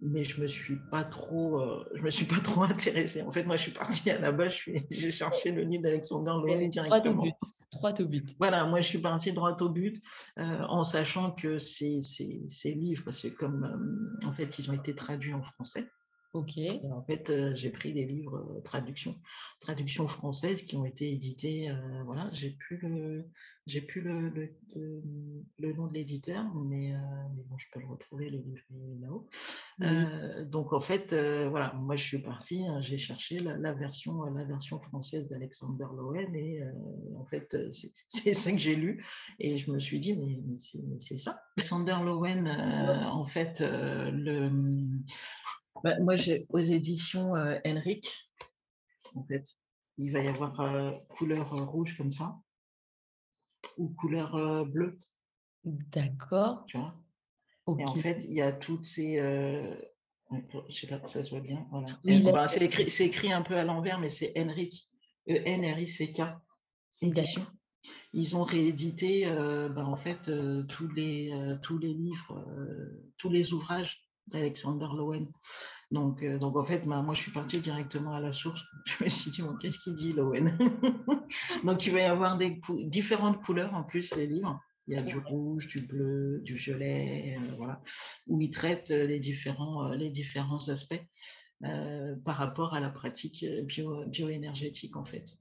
mais 0.00 0.24
je 0.24 0.40
me 0.40 0.46
suis 0.46 0.76
pas 0.90 1.04
trop, 1.04 1.60
euh, 1.60 1.84
je 1.94 2.02
me 2.02 2.10
suis 2.10 2.26
pas 2.26 2.40
trop 2.40 2.62
intéressée. 2.64 3.22
En 3.22 3.32
fait, 3.32 3.44
moi, 3.44 3.56
je 3.56 3.62
suis 3.62 3.72
partie 3.72 4.10
à 4.10 4.18
la 4.18 4.32
base, 4.32 4.54
j'ai 4.90 5.10
cherché 5.10 5.50
le 5.50 5.62
livre 5.62 5.82
d'Alexander 5.82 6.30
Lowen 6.30 6.68
directement. 6.68 7.26
Droit 7.72 8.00
au 8.00 8.06
but. 8.06 8.34
Voilà, 8.38 8.64
moi, 8.64 8.80
je 8.80 8.86
suis 8.86 8.98
partie 8.98 9.32
droit 9.32 9.56
au 9.60 9.68
but, 9.68 10.02
euh, 10.38 10.62
en 10.68 10.84
sachant 10.84 11.32
que 11.32 11.58
ces, 11.58 12.00
ces, 12.02 12.72
livres, 12.72 13.02
parce 13.04 13.20
que 13.20 13.28
comme 13.28 14.18
euh, 14.22 14.26
en 14.26 14.32
fait, 14.32 14.58
ils 14.58 14.70
ont 14.70 14.74
été 14.74 14.94
traduits 14.94 15.34
en 15.34 15.42
français. 15.42 15.86
Ok. 16.34 16.58
en 16.92 17.02
fait, 17.02 17.30
euh, 17.30 17.54
j'ai 17.54 17.70
pris 17.70 17.94
des 17.94 18.04
livres 18.04 18.36
euh, 18.36 18.60
traduction, 18.60 19.16
traduction 19.60 20.06
française 20.06 20.62
qui 20.62 20.76
ont 20.76 20.84
été 20.84 21.10
édités. 21.10 21.70
Euh, 21.70 22.02
voilà, 22.04 22.28
j'ai 22.34 22.50
plus 22.50 22.76
le, 22.76 23.26
j'ai 23.66 23.80
plus 23.80 24.02
le, 24.02 24.30
le, 24.74 25.72
nom 25.72 25.86
de 25.86 25.94
l'éditeur, 25.94 26.44
mais, 26.54 26.92
mais 27.34 27.42
bon, 27.48 27.56
je 27.56 27.66
peux 27.72 27.80
le 27.80 27.86
retrouver 27.86 28.28
le 28.28 28.38
livre 28.38 28.62
là-haut. 29.00 29.28
donc 30.44 30.72
en 30.72 30.80
fait, 30.80 31.14
voilà, 31.48 31.72
moi 31.74 31.96
je 31.96 32.04
suis 32.04 32.18
partie, 32.18 32.66
hein, 32.66 32.80
j'ai 32.80 32.98
cherché 32.98 33.40
la, 33.40 33.72
version, 33.72 34.24
la 34.24 34.44
version 34.44 34.80
française 34.80 35.28
d'Alexander 35.28 35.86
Lowen 35.94 36.34
et 36.34 36.62
en 37.18 37.24
fait 37.26 37.56
c'est 38.08 38.34
ça 38.34 38.52
que 38.52 38.58
j'ai 38.58 38.74
lu 38.74 39.04
et 39.38 39.58
je 39.58 39.70
me 39.70 39.78
suis 39.78 39.98
dit 39.98 40.14
mais, 40.14 40.40
mais 40.46 40.98
c'est 40.98 41.18
ça. 41.18 41.42
Alexander 41.58 41.98
Lowen, 42.02 42.48
en 42.48 43.26
fait, 43.26 43.60
le 43.60 44.50
bah, 45.82 45.98
moi, 46.00 46.16
j'ai 46.16 46.46
aux 46.50 46.58
éditions 46.58 47.34
euh, 47.36 47.58
Henrik, 47.64 48.12
en 49.14 49.24
fait, 49.24 49.56
il 49.96 50.12
va 50.12 50.20
y 50.20 50.28
avoir 50.28 50.60
euh, 50.60 50.92
couleur 51.08 51.54
euh, 51.54 51.64
rouge 51.64 51.96
comme 51.96 52.10
ça, 52.10 52.36
ou 53.76 53.88
couleur 53.88 54.66
bleue. 54.66 54.98
D'accord. 55.64 56.64
Tu 56.66 56.78
vois? 56.78 56.94
Et 57.78 57.84
en 57.84 57.94
fait, 57.96 58.24
il 58.24 58.32
y 58.32 58.40
a 58.40 58.52
toutes 58.52 58.86
ces. 58.86 59.16
je 59.18 60.36
ne 60.36 60.70
sais 60.70 60.86
pas 60.86 61.04
si 61.04 61.12
ça 61.12 61.22
se 61.22 61.30
voit 61.30 61.40
bien. 61.40 61.66
Voilà. 61.70 62.48
c'est 62.48 62.62
écrit, 62.62 62.86
écrit, 63.04 63.32
un 63.32 63.42
peu 63.42 63.56
à 63.56 63.64
l'envers, 63.64 63.98
mais 63.98 64.08
c'est 64.08 64.32
Henrik, 64.38 64.88
E-N-R-I-C-K, 65.28 66.22
édition. 67.02 67.44
Ils 68.12 68.36
ont 68.36 68.42
réédité 68.42 69.26
ben, 69.26 69.84
en 69.84 69.96
fait 69.96 70.30
tous, 70.68 70.88
les, 70.88 71.30
tous 71.62 71.78
les 71.78 71.92
livres, 71.92 72.42
tous 73.18 73.28
les 73.28 73.52
ouvrages 73.52 74.07
d'Alexander 74.32 74.88
Lowen. 74.96 75.28
Donc, 75.90 76.22
euh, 76.22 76.38
donc 76.38 76.56
en 76.56 76.64
fait, 76.64 76.86
bah, 76.86 77.00
moi, 77.00 77.14
je 77.14 77.22
suis 77.22 77.32
partie 77.32 77.60
directement 77.60 78.14
à 78.14 78.20
la 78.20 78.32
source. 78.32 78.62
Je 78.84 79.04
me 79.04 79.08
suis 79.08 79.30
dit, 79.30 79.42
bon, 79.42 79.56
qu'est-ce 79.56 79.78
qu'il 79.78 79.94
dit, 79.94 80.12
Lowen 80.12 80.56
Donc, 81.64 81.86
il 81.86 81.92
va 81.92 82.00
y 82.00 82.04
avoir 82.04 82.36
des 82.36 82.60
différentes 82.84 83.42
couleurs 83.42 83.74
en 83.74 83.82
plus, 83.82 84.14
les 84.14 84.26
livres. 84.26 84.60
Il 84.86 84.94
y 84.94 84.98
a 84.98 85.02
du 85.02 85.18
rouge, 85.18 85.66
du 85.66 85.80
bleu, 85.82 86.40
du 86.44 86.54
violet, 86.54 87.36
euh, 87.38 87.54
voilà, 87.56 87.82
où 88.26 88.40
il 88.40 88.50
traite 88.50 88.90
euh, 88.90 89.06
les 89.06 89.18
différents, 89.18 89.88
les 89.88 90.10
différents 90.10 90.68
aspects 90.68 91.02
par 92.24 92.36
rapport 92.36 92.72
à 92.72 92.78
la 92.78 92.88
pratique 92.88 93.44
bio, 93.64 94.04
bioénergétique, 94.06 94.96
en 94.96 95.04
fait. 95.04 95.36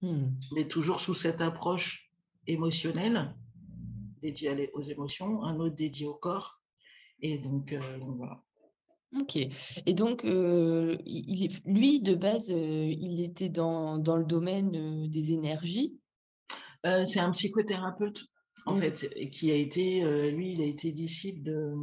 Hmm. 0.00 0.28
Mais 0.54 0.68
toujours 0.68 1.00
sous 1.00 1.12
cette 1.12 1.40
approche 1.40 2.12
émotionnelle, 2.46 3.34
dédiée 4.22 4.70
aux 4.74 4.82
émotions, 4.82 5.42
un 5.42 5.58
autre 5.58 5.74
dédié 5.74 6.06
au 6.06 6.14
corps, 6.14 6.60
et 7.20 7.38
donc, 7.38 7.72
euh, 7.72 7.98
voilà. 8.00 8.42
Ok. 9.18 9.36
Et 9.36 9.94
donc, 9.94 10.24
euh, 10.24 10.98
il, 11.06 11.60
lui, 11.64 12.00
de 12.00 12.14
base, 12.14 12.50
euh, 12.50 12.88
il 12.88 13.20
était 13.20 13.48
dans, 13.48 13.98
dans 13.98 14.16
le 14.16 14.24
domaine 14.24 15.10
des 15.10 15.32
énergies? 15.32 15.98
c'est 17.04 17.18
un 17.18 17.32
psychothérapeute, 17.32 18.26
en 18.64 18.76
mmh. 18.76 18.80
fait, 18.80 19.30
qui 19.30 19.50
a 19.50 19.56
été, 19.56 20.30
lui, 20.30 20.52
il 20.52 20.62
a 20.62 20.66
été 20.66 20.92
disciple 20.92 21.42
de, 21.42 21.74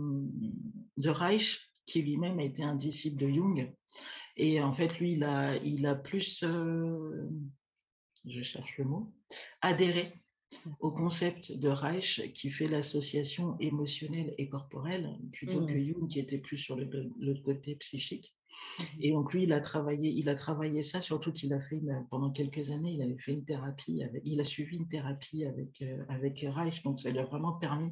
de 0.96 1.10
Reich, 1.10 1.60
qui 1.86 2.02
lui-même 2.02 2.40
a 2.40 2.44
été 2.44 2.64
un 2.64 2.76
disciple 2.76 3.18
de 3.18 3.30
Jung. 3.30 3.76
Et 4.38 4.62
en 4.62 4.72
fait, 4.72 4.98
lui, 5.00 5.14
il 5.14 5.26
a, 5.26 5.58
il 5.58 5.86
a 5.88 5.96
plus, 5.96 6.42
je 6.42 8.44
cherche 8.44 8.78
le 8.78 8.86
mot, 8.86 9.14
adhéré 9.62 10.23
au 10.80 10.92
concept 10.92 11.52
de 11.52 11.70
Reich 11.70 12.32
qui 12.34 12.50
fait 12.50 12.68
l'association 12.68 13.58
émotionnelle 13.60 14.34
et 14.38 14.48
corporelle, 14.48 15.18
plutôt 15.32 15.66
que 15.66 15.74
mmh. 15.74 15.86
Jung 15.86 16.08
qui 16.08 16.20
était 16.20 16.38
plus 16.38 16.58
sur 16.58 16.76
le, 16.76 16.86
côté 17.44 17.76
psychique. 17.76 18.36
Mmh. 18.80 18.84
Et 19.02 19.12
donc 19.12 19.34
lui, 19.34 19.44
il 19.44 19.54
a 19.54 19.60
travaillé, 19.60 20.12
il 20.12 20.30
a 20.30 20.36
travaillé 20.36 20.84
ça, 20.84 21.02
surtout 21.02 21.32
qu'il 21.32 21.54
a 21.54 21.62
fait 21.62 21.82
pendant 22.10 22.32
quelques 22.32 22.72
années, 22.72 22.94
il 22.94 23.02
avait 23.02 23.18
fait 23.18 23.34
une 23.34 23.46
thérapie, 23.46 24.04
avec, 24.04 24.22
il 24.26 24.40
a 24.40 24.44
suivi 24.44 24.78
une 24.78 24.88
thérapie 24.88 25.46
avec, 25.46 25.82
euh, 25.82 26.04
avec 26.10 26.46
Reich, 26.48 26.84
donc 26.84 27.00
ça 27.00 27.10
lui 27.10 27.20
a 27.20 27.26
vraiment 27.26 27.54
permis 27.54 27.92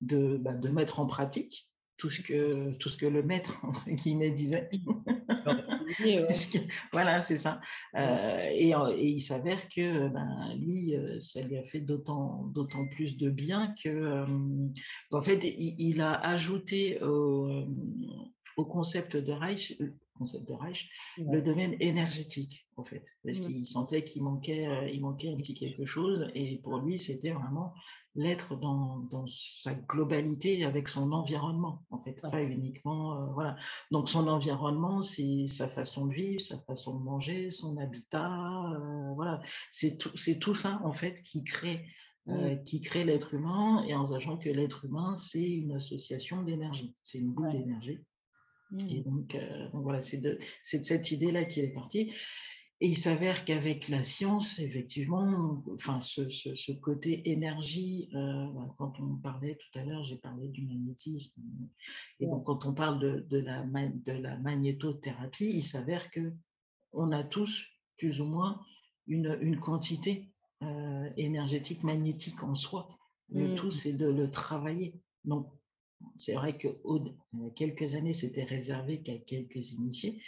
de, 0.00 0.36
bah, 0.38 0.54
de 0.54 0.68
mettre 0.68 1.00
en 1.00 1.06
pratique 1.06 1.68
tout 1.98 2.10
ce 2.10 2.20
que, 2.22 2.72
tout 2.74 2.88
ce 2.88 2.96
que 2.96 3.06
le 3.06 3.22
maître, 3.22 3.58
entre 3.64 3.90
guillemets, 3.90 4.30
disait. 4.30 4.70
voilà, 6.92 7.22
c'est 7.22 7.36
ça. 7.36 7.60
Euh, 7.96 8.48
et, 8.50 8.72
il 8.98 9.20
s'avère 9.20 9.68
que 9.68 10.08
ben, 10.08 10.54
lui, 10.56 10.94
euh, 10.94 11.18
ça 11.20 11.40
lui 11.42 11.56
a 11.56 11.64
fait 11.64 11.80
d'autant 11.80 12.50
plus 12.90 13.16
de 13.16 13.30
bien 13.30 13.74
que, 13.82 13.88
euh, 13.88 14.26
qu'en 15.10 15.22
fait, 15.22 15.44
il, 15.44 16.00
a 16.00 16.12
ajouté 16.12 17.02
au, 17.02 17.64
au 18.56 18.64
concept 18.64 19.16
de 19.16 19.32
Reich, 19.32 19.78
concept 20.18 20.48
de 20.48 20.54
Reich, 20.54 20.90
le 21.18 21.40
domaine 21.40 21.76
énergétique, 21.80 22.66
en 22.76 22.84
fait, 22.84 23.04
parce 23.24 23.38
mmh. 23.38 23.46
qu'il 23.46 23.66
sentait 23.66 24.04
qu'il 24.04 24.22
manquait, 24.22 24.92
il 24.92 25.00
manquait 25.00 25.30
un 25.30 25.36
petit 25.36 25.54
quelque 25.54 25.86
chose, 25.86 26.28
et 26.34 26.58
pour 26.58 26.78
lui, 26.78 26.98
c'était 26.98 27.32
vraiment 27.32 27.72
l'être 28.18 28.56
dans, 28.56 28.98
dans, 29.10 29.26
sa 29.28 29.74
globalité 29.74 30.64
avec 30.64 30.88
son 30.88 31.12
environnement, 31.12 31.84
en 31.90 32.02
fait, 32.02 32.20
pas 32.20 32.42
uniquement, 32.42 33.14
euh, 33.14 33.26
voilà. 33.32 33.56
Donc 33.92 34.08
son 34.08 34.26
environnement, 34.26 35.02
c'est 35.02 35.46
sa 35.46 35.68
façon 35.68 36.06
de 36.06 36.14
vivre, 36.14 36.40
sa 36.40 36.58
façon 36.58 36.98
de 36.98 37.04
manger, 37.04 37.50
son 37.50 37.76
habitat, 37.76 38.72
euh, 38.72 39.12
voilà. 39.14 39.40
C'est 39.70 39.98
tout, 39.98 40.10
c'est 40.16 40.40
tout 40.40 40.54
ça, 40.54 40.80
en 40.84 40.92
fait, 40.92 41.22
qui 41.22 41.44
crée, 41.44 41.86
euh, 42.28 42.56
qui 42.56 42.80
crée 42.80 43.04
l'être 43.04 43.34
humain, 43.34 43.84
et 43.86 43.94
en 43.94 44.06
sachant 44.06 44.36
que 44.36 44.48
l'être 44.48 44.84
humain, 44.84 45.16
c'est 45.16 45.48
une 45.48 45.72
association 45.72 46.42
d'énergie, 46.42 46.94
c'est 47.04 47.18
une 47.18 47.30
boule 47.30 47.52
d'énergie. 47.52 48.00
Et 48.72 49.00
mmh. 49.00 49.02
donc, 49.04 49.36
donc, 49.72 49.82
voilà, 49.82 50.02
c'est 50.02 50.18
de, 50.18 50.38
cette 50.62 51.10
idée-là 51.10 51.44
qui 51.44 51.60
est 51.60 51.68
partie. 51.68 52.12
Et 52.80 52.86
il 52.86 52.96
s'avère 52.96 53.44
qu'avec 53.44 53.88
la 53.88 54.04
science, 54.04 54.60
effectivement, 54.60 55.64
enfin, 55.74 56.00
ce, 56.00 56.72
côté 56.72 57.28
énergie, 57.28 58.08
euh, 58.14 58.46
quand 58.76 59.00
on 59.00 59.16
parlait 59.16 59.56
tout 59.56 59.78
à 59.80 59.84
l'heure, 59.84 60.04
j'ai 60.04 60.16
parlé 60.16 60.46
du 60.48 60.64
magnétisme, 60.64 61.42
et 62.20 62.26
donc 62.26 62.44
quand 62.44 62.66
on 62.66 62.74
parle 62.74 63.00
de, 63.28 63.38
la, 63.38 63.64
de 63.64 64.12
la 64.12 64.38
magnétothérapie, 64.38 65.50
il 65.50 65.62
s'avère 65.62 66.08
que 66.12 66.32
on 66.92 67.10
a 67.10 67.24
tous, 67.24 67.66
plus 67.96 68.20
ou 68.20 68.24
moins, 68.24 68.60
une, 69.08 69.58
quantité 69.58 70.30
euh, 70.62 71.10
énergétique 71.16 71.82
magnétique 71.82 72.42
en 72.44 72.54
soi. 72.54 72.88
Le 73.30 73.56
tout, 73.56 73.68
mmh. 73.68 73.72
c'est 73.72 73.92
de 73.92 74.06
le 74.06 74.30
travailler. 74.30 74.94
Donc, 75.24 75.50
c'est 76.16 76.34
vrai 76.34 76.56
que 76.56 76.68
a 76.68 77.50
quelques 77.54 77.94
années, 77.94 78.12
c'était 78.12 78.44
réservé 78.44 79.02
qu'à 79.02 79.18
quelques 79.18 79.72
initiés, 79.72 80.20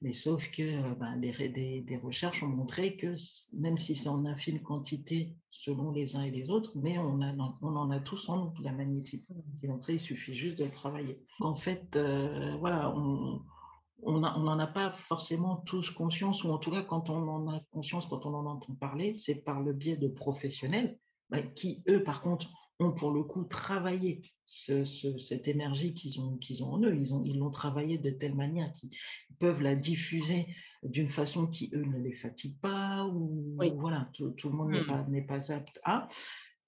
mais 0.00 0.12
sauf 0.12 0.50
que 0.50 0.62
euh, 0.62 0.94
ben, 0.94 1.16
des, 1.18 2.00
recherches 2.02 2.42
ont 2.42 2.48
montré 2.48 2.96
que 2.96 3.14
même 3.52 3.78
si 3.78 3.94
c'est 3.94 4.08
en 4.08 4.24
infime 4.26 4.60
quantité 4.60 5.34
selon 5.50 5.90
les 5.90 6.16
uns 6.16 6.22
et 6.22 6.30
les 6.30 6.50
autres, 6.50 6.72
mais 6.76 6.98
on, 6.98 7.20
en 7.20 7.90
a 7.90 8.00
tous 8.00 8.28
en 8.28 8.36
nous, 8.36 8.62
la 8.62 8.72
magnétisme. 8.72 9.34
Donc 9.62 9.82
ça, 9.82 9.92
il 9.92 10.00
suffit 10.00 10.34
juste 10.34 10.58
de 10.58 10.64
le 10.64 10.70
travailler. 10.70 11.20
En 11.40 11.56
fait, 11.56 11.96
euh, 11.96 12.56
voilà, 12.58 12.94
on 12.94 14.20
n'en 14.20 14.58
a 14.58 14.66
pas 14.66 14.92
forcément 14.92 15.56
tous 15.56 15.90
conscience, 15.90 16.44
ou 16.44 16.50
en 16.50 16.58
tout 16.58 16.70
cas, 16.70 16.82
quand 16.82 17.10
on 17.10 17.26
en 17.28 17.48
a 17.48 17.60
conscience, 17.72 18.06
quand 18.06 18.24
on 18.26 18.34
en 18.34 18.46
entend 18.46 18.74
parler, 18.74 19.14
c'est 19.14 19.42
par 19.42 19.60
le 19.60 19.72
biais 19.72 19.96
de 19.96 20.08
professionnels 20.08 20.98
ben, 21.30 21.42
qui, 21.54 21.82
eux, 21.88 22.04
par 22.04 22.22
contre, 22.22 22.48
ont 22.80 22.92
pour 22.92 23.10
le 23.10 23.22
coup 23.22 23.44
travaillé 23.44 24.22
cette 24.44 25.48
énergie 25.48 25.94
qu'ils 25.94 26.20
ont, 26.20 26.36
qu'ils 26.36 26.62
ont 26.62 26.72
en 26.74 26.82
eux. 26.82 26.94
Ils, 26.94 27.12
ont, 27.12 27.22
ils 27.24 27.38
l'ont 27.38 27.50
travaillé 27.50 27.98
de 27.98 28.10
telle 28.10 28.34
manière 28.34 28.72
qu'ils 28.72 28.90
peuvent 29.38 29.60
la 29.60 29.74
diffuser 29.74 30.46
d'une 30.82 31.10
façon 31.10 31.46
qui, 31.46 31.70
eux, 31.74 31.84
ne 31.84 31.98
les 31.98 32.12
fatigue 32.12 32.58
pas, 32.60 33.04
ou 33.06 33.56
voilà, 33.78 34.10
tout, 34.14 34.32
le 34.44 34.50
monde 34.50 34.70
n'est, 34.70 34.82
mmh. 34.82 35.26
pas, 35.26 35.38
pas, 35.38 35.52
apte 35.52 35.80
à. 35.84 36.08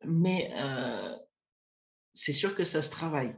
Mais 0.05 0.51
euh, 0.55 1.17
c'est 2.13 2.33
sûr 2.33 2.55
que 2.55 2.65
ça 2.65 2.83
se 2.83 2.91
travaille. 2.91 3.35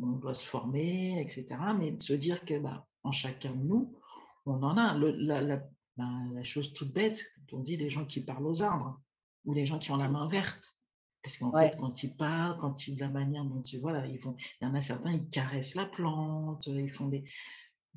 On 0.00 0.12
doit 0.12 0.34
se 0.34 0.44
former, 0.44 1.20
etc. 1.20 1.46
Mais 1.78 1.96
se 2.00 2.12
dire 2.12 2.44
que 2.44 2.58
bah, 2.58 2.86
en 3.04 3.12
chacun 3.12 3.54
de 3.54 3.64
nous, 3.64 3.96
on 4.44 4.62
en 4.62 4.76
a. 4.76 4.98
la, 4.98 5.40
la, 5.40 5.62
la, 5.96 6.44
chose 6.44 6.72
toute 6.74 6.92
bête, 6.92 7.22
on 7.52 7.60
dit 7.60 7.76
les 7.76 7.90
gens 7.90 8.04
qui 8.04 8.20
parlent 8.20 8.46
aux 8.46 8.62
arbres, 8.62 9.00
ou 9.44 9.54
les 9.54 9.66
gens 9.66 9.78
qui 9.78 9.90
ont 9.90 9.96
la 9.96 10.08
main 10.08 10.28
verte 10.28 10.76
parce 11.22 11.36
qu'en 11.36 11.52
fait, 11.52 11.76
quand 11.78 12.02
ils 12.02 12.14
parlent, 12.14 12.58
quand 12.58 12.88
ils, 12.88 12.96
de 12.96 13.00
la 13.00 13.08
manière 13.08 13.44
dont 13.44 13.62
ils, 13.62 13.80
voilà, 13.80 14.06
ils 14.06 14.18
font, 14.18 14.36
il 14.60 14.64
y 14.64 14.66
en 14.66 14.74
a 14.74 14.80
certains, 14.80 15.12
ils 15.12 15.28
caressent 15.28 15.74
la 15.74 15.86
plante, 15.86 16.66
ils 16.66 16.90
font 16.90 17.08
des, 17.08 17.24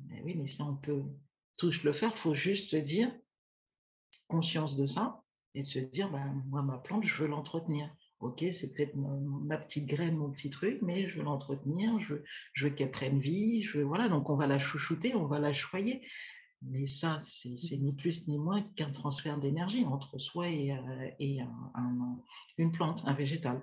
mais 0.04 0.22
oui, 0.22 0.34
mais 0.36 0.46
si 0.46 0.60
on 0.62 0.76
peut 0.76 1.02
tous 1.56 1.82
le 1.82 1.92
faire, 1.92 2.12
il 2.14 2.18
faut 2.18 2.34
juste 2.34 2.70
se 2.70 2.76
dire, 2.76 3.10
conscience 4.28 4.76
de 4.76 4.86
ça, 4.86 5.22
et 5.54 5.62
se 5.62 5.78
dire, 5.78 6.10
ben, 6.10 6.42
moi, 6.48 6.62
ma 6.62 6.78
plante, 6.78 7.04
je 7.04 7.14
veux 7.22 7.28
l'entretenir. 7.28 7.90
Ok, 8.20 8.44
c'est 8.50 8.72
peut-être 8.72 8.94
ma, 8.94 9.58
petite 9.58 9.86
graine, 9.86 10.16
mon 10.16 10.30
petit 10.30 10.50
truc, 10.50 10.80
mais 10.82 11.06
je 11.06 11.18
veux 11.18 11.24
l'entretenir, 11.24 11.98
je, 12.00 12.14
je 12.54 12.66
veux 12.66 12.74
qu'elle 12.74 12.90
prenne 12.90 13.18
vie, 13.18 13.62
je 13.62 13.78
veux, 13.78 13.84
voilà, 13.84 14.08
donc 14.08 14.30
on 14.30 14.36
va 14.36 14.46
la 14.46 14.58
chouchouter, 14.58 15.14
on 15.14 15.26
va 15.26 15.38
la 15.38 15.52
choyer. 15.52 16.02
Mais 16.62 16.86
ça, 16.86 17.20
c'est 17.22 17.76
ni 17.76 17.92
plus 17.92 18.26
ni 18.28 18.38
moins 18.38 18.62
qu'un 18.76 18.90
transfert 18.90 19.38
d'énergie 19.38 19.84
entre 19.84 20.18
soi 20.18 20.48
et, 20.48 20.72
euh, 20.72 21.44
une 22.58 22.72
plante, 22.72 23.02
un 23.04 23.14
végétal. 23.14 23.62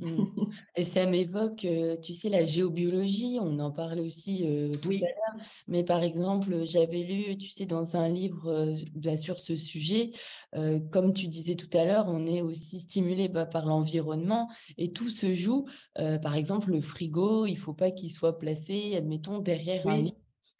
Mmh. 0.00 0.24
Et 0.76 0.84
ça 0.84 1.06
m'évoque, 1.06 1.64
euh, 1.64 1.96
tu 1.96 2.14
sais, 2.14 2.28
la 2.28 2.44
géobiologie, 2.44 3.38
on 3.40 3.60
en 3.60 3.70
parlait 3.70 4.00
aussi 4.00 4.44
euh, 4.44 4.76
tout 4.76 4.90
à 4.90 4.92
l'heure, 4.92 5.46
mais 5.68 5.84
par 5.84 6.02
exemple, 6.02 6.64
j'avais 6.64 7.04
lu, 7.04 7.38
tu 7.38 7.48
sais, 7.48 7.64
dans 7.64 7.96
un 7.96 8.08
livre 8.08 8.74
bien 8.92 9.16
sur 9.16 9.38
ce 9.38 9.56
sujet, 9.56 10.10
comme 10.90 11.12
tu 11.12 11.28
disais 11.28 11.54
tout 11.54 11.70
à 11.76 11.84
l'heure, 11.84 12.06
on 12.08 12.26
est 12.26 12.42
aussi 12.42 12.80
stimulé 12.80 13.28
bah, 13.28 13.46
par 13.46 13.66
l'environnement 13.66 14.50
et 14.78 14.92
tout 14.92 15.10
se 15.10 15.32
joue. 15.32 15.66
par 15.94 16.34
exemple, 16.34 16.72
le 16.72 16.80
frigo, 16.80 17.46
il 17.46 17.54
ne 17.54 17.58
faut 17.58 17.74
pas 17.74 17.92
qu'il 17.92 18.10
soit 18.10 18.38
placé, 18.38 18.96
admettons, 18.96 19.38
derrière 19.38 19.86
un 19.86 20.06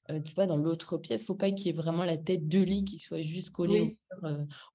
lit 0.08 0.22
tu 0.22 0.34
vois, 0.34 0.46
dans 0.46 0.56
l'autre 0.56 0.96
pièce, 0.98 1.22
il 1.22 1.24
ne 1.24 1.26
faut 1.26 1.34
pas 1.34 1.50
qu'il 1.50 1.66
y 1.66 1.70
ait 1.70 1.72
vraiment 1.72 2.04
la 2.04 2.16
tête 2.16 2.48
de 2.48 2.60
lit 2.60 2.84
qui 2.84 2.98
soit 2.98 3.22
juste 3.22 3.50
collée 3.50 3.96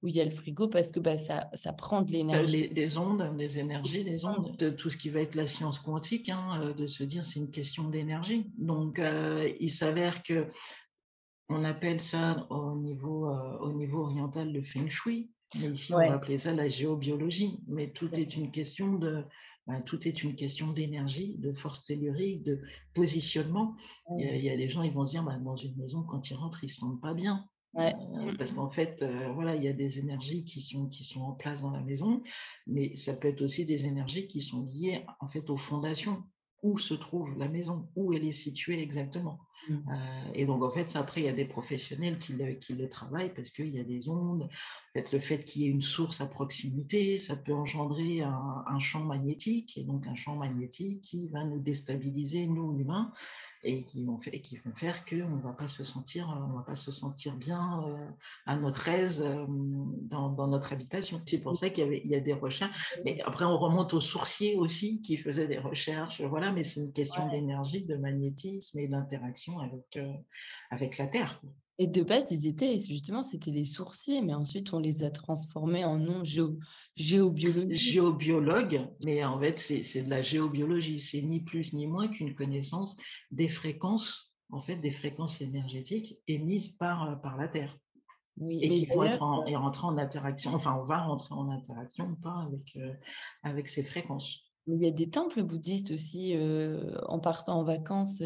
où 0.02 0.08
il 0.08 0.14
y 0.14 0.20
a 0.20 0.24
le 0.24 0.30
frigo 0.30 0.68
parce 0.68 0.92
que 0.92 1.00
bah, 1.00 1.18
ça, 1.18 1.48
ça 1.54 1.72
prend 1.72 2.02
de 2.02 2.12
l'énergie. 2.12 2.68
Les, 2.68 2.98
ondes, 2.98 3.36
des 3.36 3.58
énergies, 3.58 4.04
les 4.04 4.24
ondes, 4.24 4.56
de 4.56 4.70
tout 4.70 4.90
ce 4.90 4.96
qui 4.96 5.08
va 5.08 5.20
être 5.20 5.34
la 5.34 5.46
science 5.46 5.78
quantique, 5.78 6.28
hein, 6.28 6.74
de 6.76 6.86
se 6.86 7.04
dire 7.04 7.24
c'est 7.24 7.40
une 7.40 7.50
question 7.50 7.88
d'énergie. 7.88 8.50
Donc, 8.58 9.00
il 9.60 9.70
s'avère 9.70 10.22
que 10.22 10.46
on 11.48 11.64
appelle 11.64 12.00
ça 12.00 12.46
au 12.50 12.76
niveau, 12.76 13.28
au 13.60 13.72
niveau 13.72 14.04
oriental 14.04 14.52
le 14.52 14.62
feng 14.62 14.88
shui. 14.88 15.30
Mais 15.56 15.66
ici, 15.66 15.92
on 15.92 15.98
va 15.98 16.14
appeler 16.14 16.38
ça 16.38 16.52
la 16.54 16.68
géobiologie. 16.68 17.58
Mais 17.66 17.90
tout 17.90 18.12
est 18.18 18.36
une 18.36 18.52
question 18.52 18.94
de, 18.94 19.24
bah, 19.70 19.80
tout 19.82 20.08
est 20.08 20.22
une 20.22 20.34
question 20.34 20.72
d'énergie, 20.72 21.36
de 21.38 21.52
force 21.52 21.84
tellurique, 21.84 22.42
de 22.42 22.60
positionnement. 22.94 23.76
Il, 24.18 24.42
y 24.42 24.50
a, 24.50 24.56
des 24.56 24.68
gens, 24.68 24.82
ils 24.82 24.92
vont 24.92 25.04
se 25.04 25.12
dire, 25.12 25.22
bah, 25.22 25.38
dans 25.38 25.56
une 25.56 25.76
maison, 25.76 26.02
quand 26.02 26.28
ils 26.28 26.34
rentrent, 26.34 26.64
ils 26.64 26.66
ne 26.66 26.72
se 26.72 26.80
sentent 26.80 27.00
pas 27.00 27.14
bien. 27.14 27.44
Euh, 27.76 27.92
parce 28.36 28.50
qu'en 28.50 28.68
fait, 28.68 29.02
euh, 29.02 29.30
voilà, 29.32 29.54
il 29.54 29.62
y 29.62 29.68
a 29.68 29.72
des 29.72 30.00
énergies 30.00 30.42
qui 30.42 30.60
sont, 30.60 30.88
qui 30.88 31.04
sont 31.04 31.20
en 31.20 31.32
place 31.32 31.62
dans 31.62 31.70
la 31.70 31.82
maison, 31.82 32.20
mais 32.66 32.96
ça 32.96 33.14
peut 33.14 33.28
être 33.28 33.42
aussi 33.42 33.64
des 33.64 33.86
énergies 33.86 34.26
qui 34.26 34.42
sont 34.42 34.64
liées 34.64 35.04
en 35.20 35.28
fait 35.28 35.48
aux 35.50 35.56
fondations, 35.56 36.24
où 36.64 36.78
se 36.78 36.94
trouve 36.94 37.38
la 37.38 37.48
maison, 37.48 37.88
où 37.94 38.12
elle 38.12 38.24
est 38.24 38.32
située 38.32 38.82
exactement? 38.82 39.38
Mmh. 39.68 39.76
Et 40.34 40.46
donc, 40.46 40.62
en 40.62 40.70
fait, 40.70 40.96
après, 40.96 41.20
il 41.20 41.24
y 41.24 41.28
a 41.28 41.32
des 41.32 41.44
professionnels 41.44 42.18
qui 42.18 42.34
le, 42.34 42.88
travaillent 42.88 43.32
parce 43.34 43.50
qu'il 43.50 43.74
y 43.74 43.80
a 43.80 43.84
des 43.84 44.08
ondes. 44.08 44.48
Peut-être 44.92 45.12
le 45.12 45.20
fait 45.20 45.44
qu'il 45.44 45.62
y 45.62 45.66
ait 45.66 45.70
une 45.70 45.82
source 45.82 46.20
à 46.20 46.26
proximité, 46.26 47.18
ça 47.18 47.36
peut 47.36 47.52
engendrer 47.52 48.22
un, 48.22 48.78
champ 48.80 49.04
magnétique, 49.04 49.76
et 49.76 49.84
donc 49.84 50.06
un 50.06 50.14
champ 50.14 50.36
magnétique 50.36 51.02
qui 51.02 51.28
va 51.28 51.44
nous 51.44 51.58
déstabiliser, 51.58 52.46
nous, 52.46 52.78
humains, 52.78 53.12
et 53.62 53.84
qui 53.84 54.04
vont, 54.04 54.18
fait, 54.18 54.40
qui 54.40 54.56
vont 54.58 54.74
faire 54.74 55.04
qu'on 55.04 55.36
ne 55.36 55.42
va 55.42 55.52
pas 55.52 55.68
se 55.68 55.84
sentir, 55.84 56.28
on 56.28 56.56
va 56.56 56.62
pas 56.62 56.76
se 56.76 56.90
sentir 56.90 57.36
bien 57.36 57.84
euh, 57.86 58.08
à 58.46 58.56
notre 58.56 58.88
aise 58.88 59.22
euh, 59.22 59.44
dans, 59.48 60.30
dans, 60.30 60.46
notre 60.46 60.72
habitation. 60.72 61.20
C'est 61.26 61.40
pour 61.40 61.54
ça 61.56 61.68
qu'il 61.70 61.84
y, 61.84 61.86
avait, 61.86 62.00
il 62.04 62.10
y 62.10 62.14
a 62.14 62.20
des 62.20 62.32
recherches. 62.32 62.94
Mais 63.04 63.20
après, 63.22 63.44
on 63.44 63.58
remonte 63.58 63.92
aux 63.92 64.00
sourciers 64.00 64.56
aussi 64.56 65.02
qui 65.02 65.16
faisaient 65.16 65.46
des 65.46 65.58
recherches. 65.58 66.22
Voilà, 66.22 66.52
mais 66.52 66.64
c'est 66.64 66.80
une 66.80 66.92
question 66.92 67.28
d'énergie, 67.28 67.84
de 67.84 67.96
magnétisme 67.96 68.78
et 68.78 68.88
d'interaction 68.88 69.58
avec, 69.58 69.96
euh, 69.96 70.12
avec 70.70 70.96
la 70.98 71.06
Terre. 71.06 71.40
Et 71.82 71.86
de 71.86 72.02
base, 72.02 72.30
ils 72.30 72.46
étaient, 72.46 72.78
justement, 72.78 73.22
c'était 73.22 73.52
des 73.52 73.64
sourciers, 73.64 74.20
mais 74.20 74.34
ensuite 74.34 74.74
on 74.74 74.80
les 74.80 75.02
a 75.02 75.10
transformés 75.10 75.82
en 75.82 75.96
noms 75.96 76.22
géo, 76.24 76.58
géobiologues. 76.94 77.72
Géobiologues, 77.72 78.86
mais 79.02 79.24
en 79.24 79.40
fait, 79.40 79.58
c'est 79.58 80.02
de 80.02 80.10
la 80.10 80.20
géobiologie. 80.20 81.00
C'est 81.00 81.22
ni 81.22 81.40
plus 81.40 81.72
ni 81.72 81.86
moins 81.86 82.08
qu'une 82.08 82.34
connaissance 82.34 82.96
des 83.30 83.48
fréquences, 83.48 84.30
en 84.50 84.60
fait, 84.60 84.76
des 84.76 84.90
fréquences 84.90 85.40
énergétiques 85.40 86.18
émises 86.28 86.68
par, 86.68 87.12
euh, 87.12 87.16
par 87.16 87.38
la 87.38 87.48
Terre. 87.48 87.78
et 88.46 88.68
qui 88.68 88.84
vont 88.84 89.04
être 89.04 89.22
en, 89.22 89.46
et 89.46 89.56
rentrer 89.56 89.86
en 89.86 89.96
interaction, 89.96 90.52
enfin 90.52 90.78
on 90.78 90.84
va 90.84 90.98
rentrer 90.98 91.34
en 91.34 91.48
interaction 91.48 92.10
ou 92.10 92.16
pas 92.16 92.46
avec, 92.46 92.78
avec 93.42 93.68
ces 93.68 93.84
fréquences. 93.84 94.49
Il 94.66 94.80
y 94.80 94.86
a 94.86 94.90
des 94.90 95.08
temples 95.08 95.42
bouddhistes 95.42 95.90
aussi. 95.90 96.34
en 97.06 97.18
partant 97.18 97.60
en 97.60 97.64
vacances, 97.64 98.22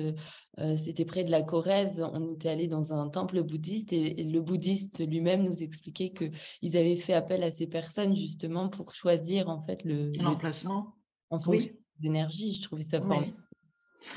c'était 0.77 1.05
près 1.05 1.25
de 1.25 1.31
la 1.31 1.43
Corrèze. 1.43 2.05
On 2.13 2.35
était 2.35 2.49
allé 2.49 2.67
dans 2.67 2.93
un 2.93 3.09
temple 3.09 3.43
bouddhiste 3.43 3.93
et, 3.93 4.25
le 4.25 4.41
bouddhiste 4.41 5.07
lui-même 5.07 5.43
nous 5.43 5.63
expliquait 5.63 6.13
qu'ils 6.13 6.77
avaient 6.77 6.97
fait 6.97 7.15
appel 7.15 7.43
à 7.43 7.51
ces 7.51 7.67
personnes 7.67 8.17
justement 8.17 8.69
pour 8.69 8.95
choisir 8.95 9.49
en 9.49 9.63
fait 9.63 9.85
le 9.85 10.13
l'emplacement 10.19 10.95
en 11.31 11.41
fonction 11.41 11.71
d'énergie. 12.01 12.53
Je 12.53 12.63
trouvais 12.63 12.83
ça 12.83 13.01
formidable. 13.01 13.37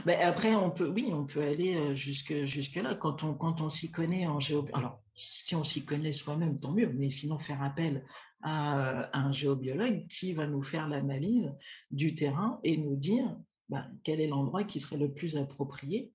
Ben, 0.06 0.20
après, 0.22 0.54
on 0.54 0.70
peut, 0.70 0.90
oui, 0.90 1.12
on 1.14 1.26
peut 1.26 1.42
aller 1.42 1.96
jusque, 1.96 2.46
jusque 2.46 2.76
là 2.76 2.96
quand 2.96 3.24
on, 3.24 3.34
quand 3.34 3.62
on 3.62 3.70
s'y 3.70 3.90
connaît 3.90 4.28
en 4.28 4.40
géo. 4.40 4.68
Alors, 4.74 5.02
si 5.16 5.56
on 5.56 5.64
s'y 5.64 5.84
connaît 5.86 6.14
soi-même, 6.14 6.60
tant 6.60 6.72
mieux. 6.72 6.92
Mais 6.94 7.10
sinon, 7.10 7.40
faire 7.40 7.62
appel 7.64 8.06
à, 8.42 9.18
un 9.18 9.32
géobiologue 9.32 10.08
qui 10.08 10.34
va 10.34 10.48
nous 10.48 10.64
faire 10.64 10.88
l'analyse 10.88 11.54
du 11.92 12.16
terrain 12.16 12.60
et 12.64 12.78
nous 12.78 12.96
dire 12.96 13.36
ben, 13.70 13.86
quel 14.04 14.22
est 14.22 14.28
l'endroit 14.28 14.64
qui 14.64 14.80
serait 14.80 14.98
le 14.98 15.14
plus 15.14 15.38
approprié 15.38 16.12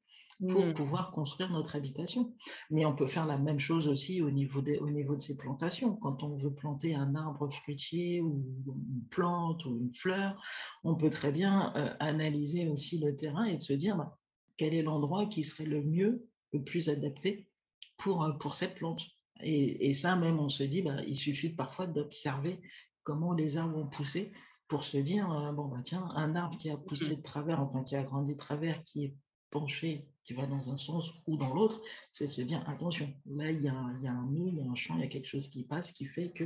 pour 0.49 0.67
mmh. 0.67 0.75
pouvoir 0.75 1.13
construire 1.13 1.51
notre 1.51 1.77
habitation. 1.77 2.35
Mais 2.71 2.85
on 2.85 2.95
peut 2.95 3.07
faire 3.07 3.27
la 3.27 3.39
même 3.39 3.61
chose 3.61 3.87
aussi 3.87 4.23
au 4.23 4.31
niveau, 4.31 4.61
des, 4.61 4.79
au 4.79 4.91
niveau 4.91 5.15
de 5.15 5.23
ces 5.23 5.37
plantations. 5.37 5.95
Quand 5.97 6.23
on 6.23 6.37
veut 6.37 6.53
planter 6.53 6.95
un 6.95 7.15
arbre 7.15 7.49
fruitier 7.53 8.21
ou 8.21 8.45
une 8.67 9.05
plante 9.11 9.65
ou 9.65 9.77
une 9.77 9.95
fleur, 9.95 10.43
on 10.83 10.97
peut 10.97 11.11
très 11.11 11.31
bien 11.31 11.73
euh, 11.77 11.95
analyser 12.01 12.69
aussi 12.69 12.99
le 12.99 13.15
terrain 13.15 13.45
et 13.45 13.61
se 13.61 13.73
dire 13.73 13.97
ben, 13.97 14.13
quel 14.57 14.75
est 14.75 14.83
l'endroit 14.83 15.27
qui 15.27 15.45
serait 15.45 15.65
le 15.65 15.83
mieux, 15.83 16.27
le 16.53 16.63
plus 16.63 16.89
adapté 16.89 17.49
pour, 17.97 18.25
euh, 18.25 18.33
pour 18.33 18.55
cette 18.55 18.75
plante. 18.75 19.03
Et, 19.43 19.95
ça, 19.95 20.17
même, 20.17 20.39
on 20.39 20.49
se 20.49 20.63
dit, 20.63 20.83
bah, 20.83 21.03
il 21.07 21.17
suffit 21.17 21.51
parfois 21.51 21.87
d'observer 21.87 22.61
comment 23.03 23.33
les 23.33 23.57
arbres 23.57 23.79
ont 23.79 23.87
poussé 23.87 24.33
pour 24.69 24.85
se 24.85 24.97
dire, 24.97 25.31
euh, 25.31 25.53
bon, 25.53 25.67
bah, 25.67 25.81
tiens, 25.85 26.09
un 26.15 26.35
arbre 26.35 26.57
qui 26.59 26.71
a 26.71 26.77
poussé 26.77 27.17
de 27.17 27.23
travers, 27.23 27.61
enfin, 27.61 27.85
qui 27.85 27.97
a 27.97 28.03
grandi 28.03 28.35
de 28.35 28.39
travers, 28.39 28.83
qui 28.85 29.05
est 29.05 29.15
penché, 29.51 30.09
qui 30.25 30.35
va 30.35 30.47
dans 30.47 30.71
un 30.71 30.77
sens 30.77 31.13
ou 31.27 31.37
dans 31.37 31.53
l'autre, 31.53 31.81
c'est 32.13 32.29
se 32.29 32.41
dire, 32.41 32.65
attention, 32.69 33.13
là, 33.27 33.51
il 33.51 33.63
y, 33.63 33.69
a, 33.69 33.75
il 33.99 34.05
y 34.05 34.09
a 34.09 34.13
un 34.13 34.27
nœud, 34.27 34.49
il 34.49 34.59
y 34.59 34.63
a 34.63 34.71
un 34.71 34.75
champ, 34.75 34.97
il 34.97 35.03
y 35.03 35.05
a 35.05 35.09
quelque 35.09 35.29
chose 35.29 35.49
qui 35.49 35.65
passe 35.65 35.93
qui 35.93 36.07
fait 36.07 36.31
que 36.31 36.45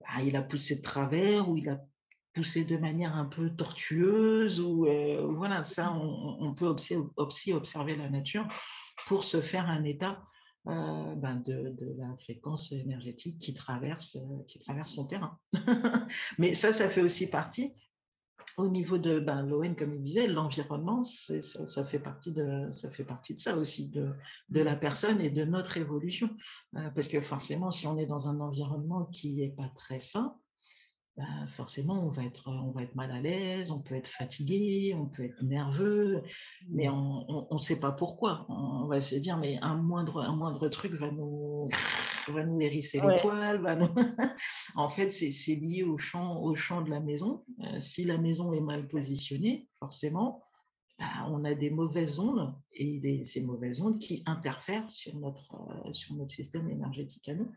bah, 0.00 0.22
il 0.24 0.36
a 0.36 0.42
poussé 0.42 0.76
de 0.76 0.82
travers 0.82 1.48
ou 1.48 1.58
il 1.58 1.68
a 1.68 1.80
poussé 2.32 2.64
de 2.64 2.76
manière 2.76 3.16
un 3.16 3.26
peu 3.26 3.50
tortueuse 3.50 4.60
ou 4.60 4.86
euh, 4.86 5.26
voilà 5.26 5.64
ça 5.64 5.92
on, 5.92 6.54
peut 6.54 6.66
aussi, 6.66 6.94
aussi 7.16 7.52
observer 7.52 7.96
la 7.96 8.08
nature 8.08 8.46
pour 9.06 9.24
se 9.24 9.40
faire 9.40 9.68
un 9.68 9.82
état 9.82 10.22
euh, 10.66 11.14
ben 11.14 11.36
de, 11.36 11.74
la 11.96 12.14
fréquence 12.18 12.72
énergétique 12.72 13.38
qui 13.38 13.54
traverse, 13.54 14.16
euh, 14.16 14.42
qui 14.46 14.58
traverse 14.58 14.92
son 14.92 15.06
terrain. 15.06 15.38
Mais 16.38 16.54
ça, 16.54 16.72
ça 16.72 16.88
fait 16.88 17.00
aussi 17.00 17.28
partie 17.28 17.72
au 18.56 18.68
niveau 18.68 18.98
de 18.98 19.20
ben, 19.20 19.42
l'ON, 19.42 19.74
comme 19.74 19.94
il 19.94 20.00
disait, 20.00 20.26
l'environnement, 20.26 21.04
ça, 21.04 21.40
ça, 21.40 21.84
fait 21.84 21.98
partie 21.98 22.32
de, 22.32 22.68
ça 22.72 22.90
fait 22.90 23.04
partie 23.04 23.34
de 23.34 23.38
ça 23.38 23.56
aussi, 23.56 23.90
de, 23.90 24.12
de 24.48 24.60
la 24.60 24.76
personne 24.76 25.20
et 25.20 25.30
de 25.30 25.44
notre 25.44 25.76
évolution. 25.76 26.28
Euh, 26.76 26.90
parce 26.90 27.08
que 27.08 27.20
forcément, 27.20 27.70
si 27.70 27.86
on 27.86 27.96
est 27.98 28.06
dans 28.06 28.28
un 28.28 28.40
environnement 28.40 29.06
qui 29.06 29.34
n'est 29.34 29.50
pas 29.50 29.70
très 29.74 29.98
sain, 29.98 30.36
bah, 31.16 31.46
forcément, 31.48 32.06
on 32.06 32.08
va, 32.08 32.24
être, 32.24 32.48
on 32.48 32.70
va 32.70 32.82
être 32.82 32.94
mal 32.94 33.10
à 33.10 33.20
l'aise, 33.20 33.70
on 33.70 33.80
peut 33.80 33.94
être 33.94 34.08
fatigué, 34.08 34.94
on 34.96 35.06
peut 35.06 35.24
être 35.24 35.42
nerveux, 35.42 36.22
mais 36.68 36.88
mmh. 36.88 36.92
on 37.28 37.48
ne 37.50 37.58
sait 37.58 37.78
pas 37.78 37.92
pourquoi. 37.92 38.46
On 38.48 38.86
va 38.86 39.00
se 39.00 39.16
dire, 39.16 39.36
mais 39.36 39.58
un 39.60 39.76
moindre, 39.76 40.20
un 40.22 40.34
moindre 40.34 40.68
truc 40.68 40.94
va 40.94 41.10
nous, 41.10 41.68
va 42.28 42.44
nous 42.46 42.60
hérisser 42.60 43.00
les 43.00 43.16
poils. 43.20 43.60
Va 43.60 43.76
en 44.76 44.88
fait, 44.88 45.10
c'est 45.10 45.54
lié 45.56 45.82
au 45.82 45.98
champ, 45.98 46.40
au 46.40 46.54
champ 46.54 46.80
de 46.80 46.90
la 46.90 47.00
maison. 47.00 47.44
Euh, 47.64 47.80
si 47.80 48.04
la 48.04 48.16
maison 48.16 48.52
est 48.52 48.60
mal 48.60 48.88
positionnée, 48.88 49.68
forcément, 49.78 50.44
bah, 50.98 51.06
on 51.28 51.44
a 51.44 51.54
des 51.54 51.70
mauvaises 51.70 52.18
ondes 52.18 52.54
et 52.72 53.24
ces 53.24 53.42
mauvaises 53.42 53.80
ondes 53.80 53.98
qui 53.98 54.22
interfèrent 54.26 54.88
sur 54.88 55.14
notre, 55.16 55.54
euh, 55.54 55.92
sur 55.92 56.14
notre 56.14 56.32
système 56.32 56.70
énergétique 56.70 57.28
à 57.28 57.34
nous. 57.34 57.50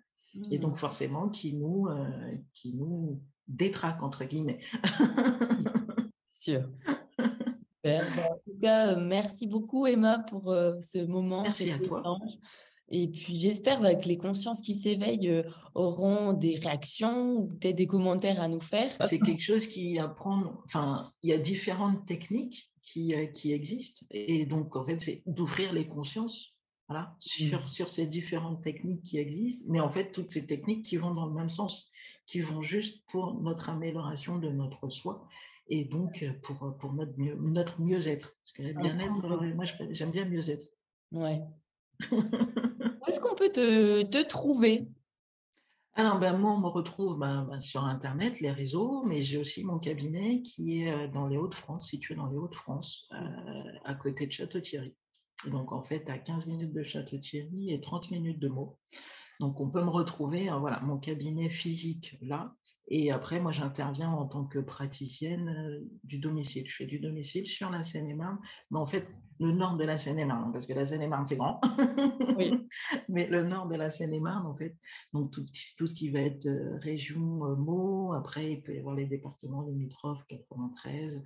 Et 0.49 0.57
donc, 0.57 0.73
mmh. 0.73 0.77
forcément, 0.77 1.29
qui 1.29 1.53
nous, 1.53 1.87
euh, 1.87 2.35
qui 2.55 2.73
nous 2.73 3.21
détraque, 3.47 4.01
entre 4.03 4.25
guillemets. 4.25 4.59
Sûr. 6.39 6.69
Bah, 7.85 7.99
en 7.99 8.35
tout 8.45 8.57
cas, 8.61 8.95
merci 8.95 9.45
beaucoup, 9.45 9.85
Emma, 9.85 10.19
pour 10.19 10.51
euh, 10.51 10.79
ce 10.79 10.99
moment. 10.99 11.43
Merci 11.43 11.69
à 11.69 11.79
toi. 11.79 12.01
Et 12.87 13.09
puis, 13.09 13.41
j'espère 13.41 13.81
bah, 13.81 13.93
que 13.95 14.07
les 14.07 14.15
consciences 14.15 14.61
qui 14.61 14.75
s'éveillent 14.75 15.29
euh, 15.29 15.43
auront 15.75 16.31
des 16.31 16.55
réactions 16.59 17.33
ou 17.33 17.47
peut-être 17.47 17.75
des 17.75 17.85
commentaires 17.87 18.41
à 18.41 18.47
nous 18.47 18.61
faire. 18.61 18.95
C'est 19.05 19.19
quelque 19.19 19.41
chose 19.41 19.67
qui 19.67 19.99
apprend. 19.99 20.61
Enfin, 20.63 21.11
il 21.23 21.31
y 21.31 21.33
a 21.33 21.37
différentes 21.37 22.05
techniques 22.05 22.71
qui, 22.81 23.13
qui 23.33 23.51
existent. 23.51 24.05
Et 24.11 24.45
donc, 24.45 24.77
en 24.77 24.85
fait, 24.85 25.01
c'est 25.01 25.21
d'ouvrir 25.25 25.73
les 25.73 25.85
consciences 25.85 26.52
voilà, 26.93 27.15
sur, 27.19 27.59
mmh. 27.59 27.67
sur 27.67 27.89
ces 27.89 28.05
différentes 28.05 28.61
techniques 28.61 29.01
qui 29.01 29.17
existent, 29.17 29.65
mais 29.67 29.79
en 29.79 29.89
fait, 29.89 30.11
toutes 30.11 30.29
ces 30.29 30.45
techniques 30.45 30.85
qui 30.85 30.97
vont 30.97 31.11
dans 31.11 31.25
le 31.25 31.33
même 31.33 31.49
sens, 31.49 31.89
qui 32.27 32.41
vont 32.41 32.61
juste 32.61 33.03
pour 33.07 33.41
notre 33.41 33.69
amélioration 33.69 34.37
de 34.37 34.49
notre 34.49 34.89
soi 34.89 35.27
et 35.69 35.85
donc 35.85 36.23
pour, 36.43 36.77
pour 36.77 36.93
notre, 36.93 37.17
mieux, 37.17 37.35
notre 37.35 37.81
mieux-être. 37.81 38.35
Parce 38.43 38.51
que 38.53 38.61
le 38.61 38.73
bien-être, 38.73 39.55
moi, 39.55 39.65
j'aime 39.89 40.11
bien 40.11 40.25
mieux-être. 40.25 40.67
Ouais. 41.11 41.41
Où 42.11 43.07
est-ce 43.07 43.19
qu'on 43.19 43.35
peut 43.35 43.51
te, 43.51 44.03
te 44.03 44.27
trouver? 44.27 44.87
Alors, 45.95 46.19
ben, 46.19 46.37
moi, 46.37 46.51
on 46.51 46.59
me 46.59 46.67
retrouve 46.67 47.17
ben, 47.17 47.47
ben, 47.49 47.59
sur 47.59 47.83
Internet, 47.85 48.39
les 48.39 48.51
réseaux, 48.51 49.01
mais 49.03 49.23
j'ai 49.23 49.39
aussi 49.39 49.63
mon 49.63 49.79
cabinet 49.79 50.43
qui 50.43 50.83
est 50.83 51.07
dans 51.07 51.25
les 51.25 51.37
Hauts-de-France, 51.37 51.87
situé 51.87 52.13
dans 52.13 52.27
les 52.27 52.37
Hauts-de-France, 52.37 53.07
euh, 53.13 53.17
à 53.83 53.95
côté 53.95 54.27
de 54.27 54.31
Château-Thierry. 54.31 54.95
Donc, 55.47 55.71
en 55.71 55.83
fait, 55.83 56.09
à 56.09 56.17
15 56.17 56.47
minutes 56.47 56.73
de 56.73 56.83
Château-Thierry 56.83 57.71
et 57.71 57.81
30 57.81 58.11
minutes 58.11 58.39
de 58.39 58.47
Meaux. 58.47 58.77
Donc, 59.39 59.59
on 59.59 59.69
peut 59.69 59.83
me 59.83 59.89
retrouver, 59.89 60.47
hein, 60.47 60.59
voilà, 60.59 60.79
mon 60.81 60.97
cabinet 60.97 61.49
physique 61.49 62.17
là. 62.21 62.55
Et 62.87 63.11
après, 63.11 63.39
moi, 63.39 63.51
j'interviens 63.51 64.09
en 64.09 64.25
tant 64.25 64.45
que 64.45 64.59
praticienne 64.59 65.49
euh, 65.49 65.79
du 66.03 66.19
domicile. 66.19 66.63
Je 66.67 66.75
fais 66.75 66.85
du 66.85 66.99
domicile 66.99 67.47
sur 67.47 67.69
la 67.69 67.83
Seine-et-Marne, 67.83 68.39
mais 68.71 68.77
en 68.77 68.85
fait, 68.85 69.07
le 69.39 69.51
nord 69.51 69.77
de 69.77 69.83
la 69.83 69.97
Seine-et-Marne, 69.97 70.51
parce 70.53 70.67
que 70.67 70.73
la 70.73 70.85
Seine-et-Marne, 70.85 71.25
c'est 71.27 71.37
grand. 71.37 71.59
mais 73.09 73.27
le 73.27 73.43
nord 73.43 73.67
de 73.67 73.75
la 73.75 73.89
Seine-et-Marne, 73.89 74.45
en 74.45 74.55
fait, 74.55 74.75
donc 75.13 75.31
tout, 75.31 75.45
tout, 75.77 75.87
ce 75.87 75.95
qui 75.95 76.09
va 76.09 76.19
être 76.19 76.45
euh, 76.45 76.77
région 76.81 77.45
euh, 77.45 77.55
Meaux, 77.55 78.13
après, 78.13 78.51
il 78.51 78.61
peut 78.61 78.75
y 78.75 78.79
avoir 78.79 78.95
les 78.95 79.05
départements 79.05 79.63
limitrophes, 79.63 80.23
93, 80.27 81.23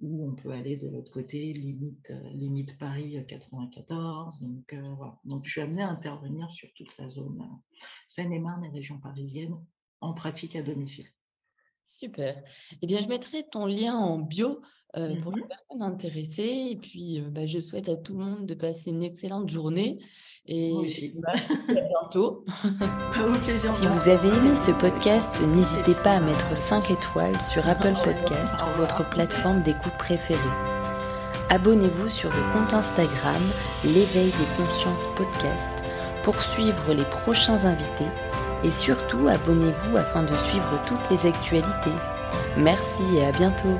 ou 0.00 0.28
on 0.28 0.34
peut 0.34 0.50
aller 0.50 0.76
de 0.76 0.88
l'autre 0.88 1.10
côté, 1.10 1.52
limite, 1.52 2.10
euh, 2.10 2.30
limite 2.30 2.78
Paris 2.78 3.24
94. 3.26 4.42
Euh, 4.42 4.46
donc, 4.46 4.72
euh, 4.72 4.94
voilà. 4.96 5.18
Donc, 5.24 5.44
je 5.44 5.50
suis 5.50 5.60
amenée 5.60 5.82
à 5.82 5.88
intervenir 5.88 6.50
sur 6.50 6.68
toute 6.74 6.96
la 6.98 7.08
zone 7.08 7.42
Seine-et-Marne 8.08 8.64
et 8.64 8.70
région 8.70 8.98
parisienne 8.98 9.54
en 10.00 10.14
pratique 10.14 10.56
à 10.56 10.62
domicile. 10.62 11.06
Super. 11.86 12.42
Eh 12.80 12.86
bien, 12.86 13.00
je 13.00 13.08
mettrai 13.08 13.44
ton 13.50 13.66
lien 13.66 13.94
en 13.94 14.18
bio 14.18 14.62
pour 14.92 15.32
les 15.32 15.42
personnes 15.42 15.82
intéressées. 15.82 16.68
Et 16.70 16.76
puis, 16.76 17.20
bah, 17.20 17.46
je 17.46 17.58
souhaite 17.58 17.88
à 17.88 17.96
tout 17.96 18.16
le 18.16 18.24
monde 18.24 18.46
de 18.46 18.54
passer 18.54 18.90
une 18.90 19.02
excellente 19.02 19.50
journée. 19.50 19.98
Et 20.46 20.72
bah, 21.16 21.32
bientôt. 22.10 22.44
si 23.72 23.86
vous 23.86 24.08
avez 24.08 24.28
aimé 24.28 24.56
ce 24.56 24.70
podcast, 24.72 25.40
n'hésitez 25.54 25.94
pas 26.02 26.12
à 26.12 26.20
mettre 26.20 26.56
5 26.56 26.90
étoiles 26.90 27.40
sur 27.40 27.66
Apple 27.68 27.94
Podcast 28.04 28.56
ou 28.62 28.78
votre 28.78 29.08
plateforme 29.08 29.62
d'écoute 29.62 29.92
préférée. 29.98 30.38
Abonnez-vous 31.48 32.08
sur 32.08 32.30
le 32.30 32.52
compte 32.52 32.72
Instagram 32.72 33.42
L'éveil 33.84 34.30
des 34.30 34.64
consciences 34.64 35.06
podcast 35.16 35.68
pour 36.24 36.40
suivre 36.40 36.92
les 36.92 37.04
prochains 37.04 37.64
invités 37.64 38.10
et 38.62 38.70
surtout 38.70 39.28
abonnez-vous 39.28 39.96
afin 39.96 40.22
de 40.22 40.34
suivre 40.34 40.80
toutes 40.86 41.10
les 41.10 41.28
actualités. 41.28 41.90
Merci 42.56 43.02
et 43.16 43.26
à 43.26 43.32
bientôt 43.32 43.78